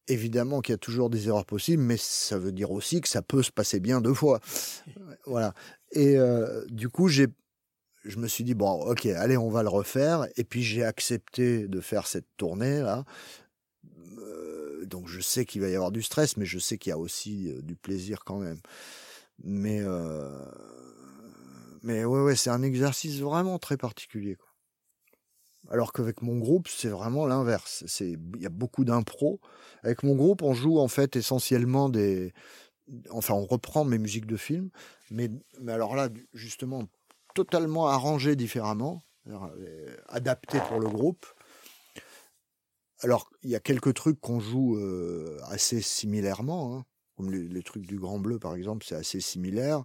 évidemment 0.07 0.61
qu'il 0.61 0.74
y 0.74 0.76
a 0.76 0.80
toujours 0.80 1.10
des 1.10 1.28
erreurs 1.28 1.45
possibles, 1.45 1.84
mais 1.84 1.98
ça 1.98 2.38
veut 2.38 2.52
dire 2.52 2.72
aussi 2.72 3.02
que 3.02 3.07
ça 3.07 3.22
peut 3.22 3.44
se 3.44 3.52
passer 3.52 3.80
bien 3.80 4.02
deux 4.02 4.14
fois. 4.14 4.40
Voilà. 5.26 5.53
Et 5.94 6.18
euh, 6.18 6.65
du 6.70 6.90
coup, 6.90 7.07
j'ai, 7.07 7.28
je 8.03 8.18
me 8.18 8.28
suis 8.28 8.44
dit 8.44 8.56
bon, 8.56 8.72
ok, 8.72 9.06
allez, 9.06 9.38
on 9.38 9.49
va 9.49 9.64
le 9.64 9.70
refaire. 9.70 10.28
Et 10.36 10.44
puis 10.44 10.64
j'ai 10.64 10.84
accepté 10.84 11.68
de 11.68 11.80
faire 11.82 12.07
cette 12.07 12.28
tournée 12.38 12.82
là. 12.82 13.06
Euh, 14.20 14.86
donc 14.86 15.07
je 15.07 15.22
sais 15.22 15.45
qu'il 15.45 15.61
va 15.61 15.70
y 15.70 15.76
avoir 15.76 15.91
du 15.91 16.02
stress, 16.02 16.38
mais 16.38 16.45
je 16.45 16.60
sais 16.60 16.78
qu'il 16.78 16.90
y 16.90 16.94
a 16.94 16.98
aussi 16.98 17.49
euh, 17.49 17.61
du 17.61 17.76
plaisir 17.76 18.24
quand 18.26 18.40
même. 18.40 18.60
Mais 19.44 19.82
euh, 19.82 20.30
mais 21.84 22.06
ouais, 22.06 22.22
ouais, 22.22 22.36
c'est 22.36 22.49
un 22.49 22.64
exercice 22.64 23.20
vraiment 23.20 23.60
très 23.60 23.78
particulier. 23.78 24.36
Quoi. 24.36 24.48
Alors 25.70 25.94
qu'avec 25.94 26.22
mon 26.22 26.38
groupe, 26.38 26.68
c'est 26.68 26.90
vraiment 26.90 27.26
l'inverse. 27.26 27.84
Il 28.02 28.41
y 28.41 28.45
a 28.45 28.49
beaucoup 28.49 28.84
d'impro. 28.84 29.40
Avec 29.82 30.03
mon 30.03 30.15
groupe, 30.15 30.41
on 30.41 30.53
joue 30.53 30.80
en 30.80 30.88
fait 30.88 31.15
essentiellement 31.15 31.90
des 31.90 32.34
enfin 33.10 33.34
on 33.34 33.45
reprend 33.45 33.85
mes 33.85 33.97
musiques 33.97 34.27
de 34.27 34.38
film, 34.38 34.69
mais 35.11 35.30
mais 35.60 35.72
alors 35.72 35.95
là 35.95 36.10
justement 36.34 36.88
totalement 37.34 37.88
arrangées 37.88 38.35
différemment, 38.35 39.03
euh, 39.27 39.95
adaptées 40.07 40.60
pour 40.68 40.80
le 40.80 40.88
groupe. 40.88 41.26
Alors, 43.01 43.30
il 43.41 43.49
y 43.49 43.55
a 43.55 43.60
quelques 43.60 43.93
trucs 43.93 44.19
qu'on 44.19 44.39
joue 44.39 44.77
euh, 44.77 45.38
assez 45.45 45.81
similairement, 45.81 46.77
hein, 46.77 46.85
comme 47.18 47.31
les, 47.31 47.64
trucs 47.64 47.85
du 47.85 47.99
Grand 47.99 48.19
Bleu, 48.19 48.39
par 48.39 48.55
exemple, 48.55 48.85
c'est 48.88 48.95
assez 48.95 49.19
similaire. 49.19 49.84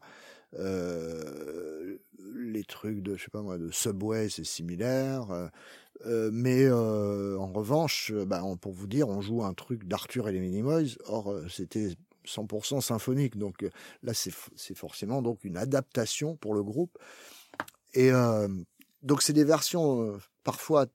Euh, 0.59 1.99
les 2.35 2.65
trucs 2.65 3.03
de, 3.03 3.16
je 3.16 3.25
sais 3.25 3.31
pas 3.31 3.43
moi, 3.43 3.59
de 3.59 3.70
Subway, 3.70 4.29
c'est 4.29 4.45
similaire. 4.45 5.51
Mais 6.05 6.70
en 6.70 7.53
revanche, 7.53 8.12
on- 8.15 8.57
pour 8.57 8.73
vous 8.73 8.87
dire, 8.87 9.09
on 9.09 9.20
joue 9.20 9.43
un 9.43 9.55
truc 9.55 9.85
d'Arthur 9.85 10.29
et 10.29 10.33
les 10.33 10.41
Minimoys. 10.41 10.97
Or, 11.07 11.35
c'était 11.51 11.97
100% 12.29 12.81
symphonique. 12.81 13.37
Donc 13.37 13.63
euh, 13.63 13.71
là, 14.03 14.13
c'est 14.15 14.75
forcément 14.75 15.23
donc 15.23 15.45
une 15.45 15.57
adaptation 15.57 16.37
pour 16.37 16.55
le 16.55 16.63
groupe. 16.63 16.99
Et 17.95 18.13
euh, 18.13 18.49
donc, 19.03 19.23
c'est 19.23 19.33
des 19.33 19.45
versions 19.45 20.03
euh, 20.03 20.19
parfois 20.45 20.87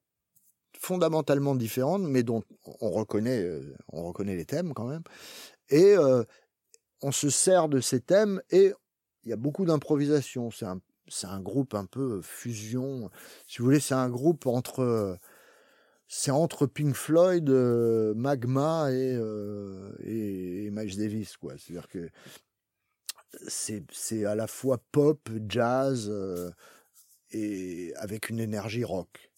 fondamentalement 0.78 1.56
différentes, 1.56 2.04
mais 2.04 2.24
dont 2.24 2.44
on 2.82 2.92
reconnaît, 2.92 3.48
on 3.92 4.04
reconnaît 4.04 4.36
les 4.36 4.46
thèmes 4.46 4.74
quand 4.74 4.86
même. 4.86 5.04
Et 5.70 5.96
on 7.02 7.12
se 7.14 7.30
sert 7.30 7.70
de 7.70 7.80
ces 7.80 8.02
thèmes 8.02 8.42
et 8.50 8.74
il 9.24 9.30
y 9.30 9.34
a 9.34 9.38
beaucoup 9.38 9.64
d'improvisation. 9.64 10.52
C'est 10.52 10.66
un, 10.66 10.82
un 11.24 11.40
groupe 11.40 11.74
un 11.74 11.86
peu 11.86 12.22
fusion. 12.22 13.10
Si 13.48 13.60
vous 13.60 13.66
voulez, 13.66 13.80
c'est 13.80 13.94
un 13.94 14.10
groupe 14.10 14.46
entre, 14.46 15.18
c'est 16.16 16.30
entre 16.30 16.68
Pink 16.68 16.94
Floyd, 16.94 17.50
euh, 17.50 18.14
Magma 18.14 18.92
et, 18.92 19.16
euh, 19.16 19.92
et, 20.06 20.70
Miles 20.70 20.96
Davis, 20.96 21.38
quoi. 21.38 21.56
C'est-à-dire 21.58 21.88
que 21.88 22.08
c'est, 23.48 24.24
à 24.24 24.36
la 24.36 24.46
fois 24.46 24.78
pop, 24.92 25.28
jazz 25.50 26.08
euh, 26.12 26.52
et 27.32 27.94
avec 27.96 28.30
une 28.30 28.40
énergie 28.40 28.84
rock. 28.84 29.32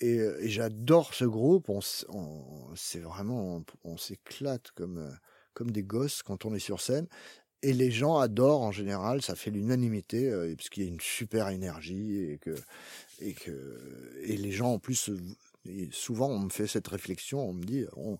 Et, 0.00 0.18
euh, 0.18 0.38
j'adore 0.44 1.12
ce 1.12 1.26
groupe. 1.26 1.68
On, 1.68 1.80
c'est 2.74 3.00
vraiment, 3.00 3.56
on, 3.56 3.64
on 3.84 3.96
s'éclate 3.98 4.70
comme, 4.70 5.14
comme 5.52 5.72
des 5.72 5.82
gosses 5.82 6.22
quand 6.22 6.46
on 6.46 6.54
est 6.54 6.58
sur 6.58 6.80
scène. 6.80 7.06
Et 7.62 7.74
les 7.74 7.90
gens 7.90 8.16
adorent 8.16 8.62
en 8.62 8.72
général, 8.72 9.20
ça 9.20 9.34
fait 9.34 9.50
l'unanimité, 9.50 10.32
parce 10.56 10.70
qu'il 10.70 10.84
y 10.84 10.86
a 10.86 10.88
une 10.88 11.00
super 11.02 11.50
énergie 11.50 12.30
et 12.30 12.38
que, 12.38 12.54
et 13.18 13.34
que, 13.34 14.18
et 14.22 14.38
les 14.38 14.52
gens 14.52 14.72
en 14.72 14.78
plus, 14.78 15.10
et 15.64 15.88
souvent 15.92 16.28
on 16.28 16.40
me 16.40 16.50
fait 16.50 16.66
cette 16.66 16.88
réflexion, 16.88 17.48
on 17.48 17.52
me 17.52 17.62
dit, 17.62 17.84
on, 17.96 18.18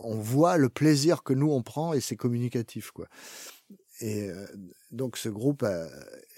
on 0.00 0.16
voit 0.16 0.56
le 0.56 0.68
plaisir 0.68 1.22
que 1.22 1.32
nous 1.32 1.50
on 1.50 1.62
prend 1.62 1.92
et 1.92 2.00
c'est 2.00 2.16
communicatif 2.16 2.90
quoi. 2.90 3.08
Et 4.00 4.28
euh, 4.28 4.46
donc 4.90 5.16
ce 5.16 5.28
groupe, 5.28 5.62
euh, 5.62 5.86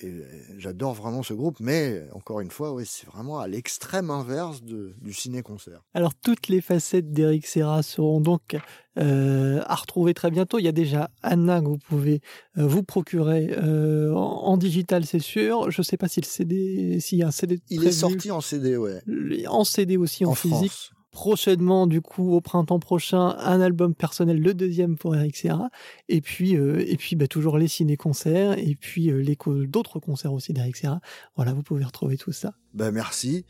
et 0.02 0.12
j'adore 0.58 0.92
vraiment 0.92 1.22
ce 1.22 1.32
groupe, 1.32 1.56
mais 1.58 2.02
encore 2.12 2.40
une 2.40 2.50
fois, 2.50 2.72
ouais, 2.74 2.84
c'est 2.86 3.06
vraiment 3.06 3.38
à 3.40 3.48
l'extrême 3.48 4.10
inverse 4.10 4.62
de, 4.62 4.94
du 5.00 5.14
ciné-concert. 5.14 5.80
Alors 5.94 6.14
toutes 6.14 6.48
les 6.48 6.60
facettes 6.60 7.12
d'Eric 7.12 7.46
Serra 7.46 7.82
seront 7.82 8.20
donc 8.20 8.56
euh, 8.98 9.62
à 9.66 9.74
retrouver 9.74 10.12
très 10.12 10.30
bientôt. 10.30 10.58
Il 10.58 10.64
y 10.64 10.68
a 10.68 10.72
déjà 10.72 11.10
Anna 11.22 11.60
que 11.62 11.66
vous 11.68 11.78
pouvez 11.78 12.20
euh, 12.58 12.66
vous 12.66 12.82
procurer 12.82 13.48
euh, 13.56 14.12
en, 14.12 14.18
en 14.48 14.56
digital, 14.58 15.06
c'est 15.06 15.18
sûr. 15.18 15.70
Je 15.70 15.80
ne 15.80 15.84
sais 15.84 15.96
pas 15.96 16.08
si 16.08 16.20
le 16.20 16.26
CD, 16.26 17.00
s'il 17.00 17.18
y 17.18 17.22
a 17.22 17.28
un 17.28 17.30
CD 17.30 17.58
Il 17.70 17.76
prévu. 17.78 17.88
est 17.90 17.92
sorti 17.98 18.30
en 18.30 18.42
CD, 18.42 18.76
ouais, 18.76 19.00
en 19.48 19.64
CD 19.64 19.96
aussi 19.96 20.26
en, 20.26 20.30
en 20.32 20.34
physique. 20.34 20.72
France. 20.72 20.92
Prochainement, 21.16 21.86
du 21.86 22.02
coup, 22.02 22.34
au 22.34 22.42
printemps 22.42 22.78
prochain, 22.78 23.36
un 23.38 23.58
album 23.62 23.94
personnel, 23.94 24.38
le 24.38 24.52
deuxième 24.52 24.98
pour 24.98 25.16
Eric 25.16 25.34
Serra. 25.34 25.70
Et 26.10 26.20
puis, 26.20 26.58
euh, 26.58 26.84
et 26.86 26.98
puis, 26.98 27.16
bah, 27.16 27.26
toujours 27.26 27.56
les 27.56 27.68
ciné-concerts 27.68 28.58
et 28.58 28.76
puis 28.78 29.10
euh, 29.10 29.22
les 29.22 29.34
co- 29.34 29.64
d'autres 29.64 29.98
concerts 29.98 30.34
aussi 30.34 30.52
d'Eric 30.52 30.76
Serra. 30.76 31.00
Voilà, 31.34 31.54
vous 31.54 31.62
pouvez 31.62 31.84
retrouver 31.84 32.18
tout 32.18 32.32
ça. 32.32 32.52
Ben 32.74 32.90
merci. 32.90 33.46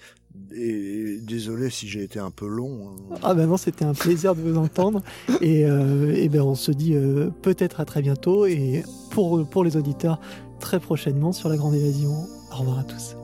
Et 0.55 1.19
désolé 1.21 1.69
si 1.71 1.89
j'ai 1.89 2.05
été 2.05 2.21
un 2.21 2.31
peu 2.31 2.47
long. 2.47 2.91
hein. 3.11 3.17
Ah 3.25 3.35
ben 3.35 3.49
non, 3.49 3.57
c'était 3.57 3.85
un 3.85 3.95
plaisir 3.95 4.37
de 4.37 4.43
vous 4.43 4.57
entendre. 4.59 5.03
Et, 5.41 5.65
euh, 5.67 6.15
et 6.15 6.29
ben 6.29 6.43
on 6.43 6.55
se 6.55 6.71
dit 6.71 6.95
euh, 6.95 7.31
peut-être 7.43 7.81
à 7.81 7.85
très 7.85 8.01
bientôt. 8.01 8.47
Et 8.47 8.85
pour, 9.11 9.45
pour 9.49 9.65
les 9.65 9.77
auditeurs, 9.77 10.21
très 10.61 10.79
prochainement 10.79 11.33
sur 11.33 11.49
la 11.49 11.57
Grande 11.57 11.75
Évasion. 11.75 12.15
Au 12.53 12.59
revoir 12.59 12.79
à 12.79 12.85
tous. 12.85 13.17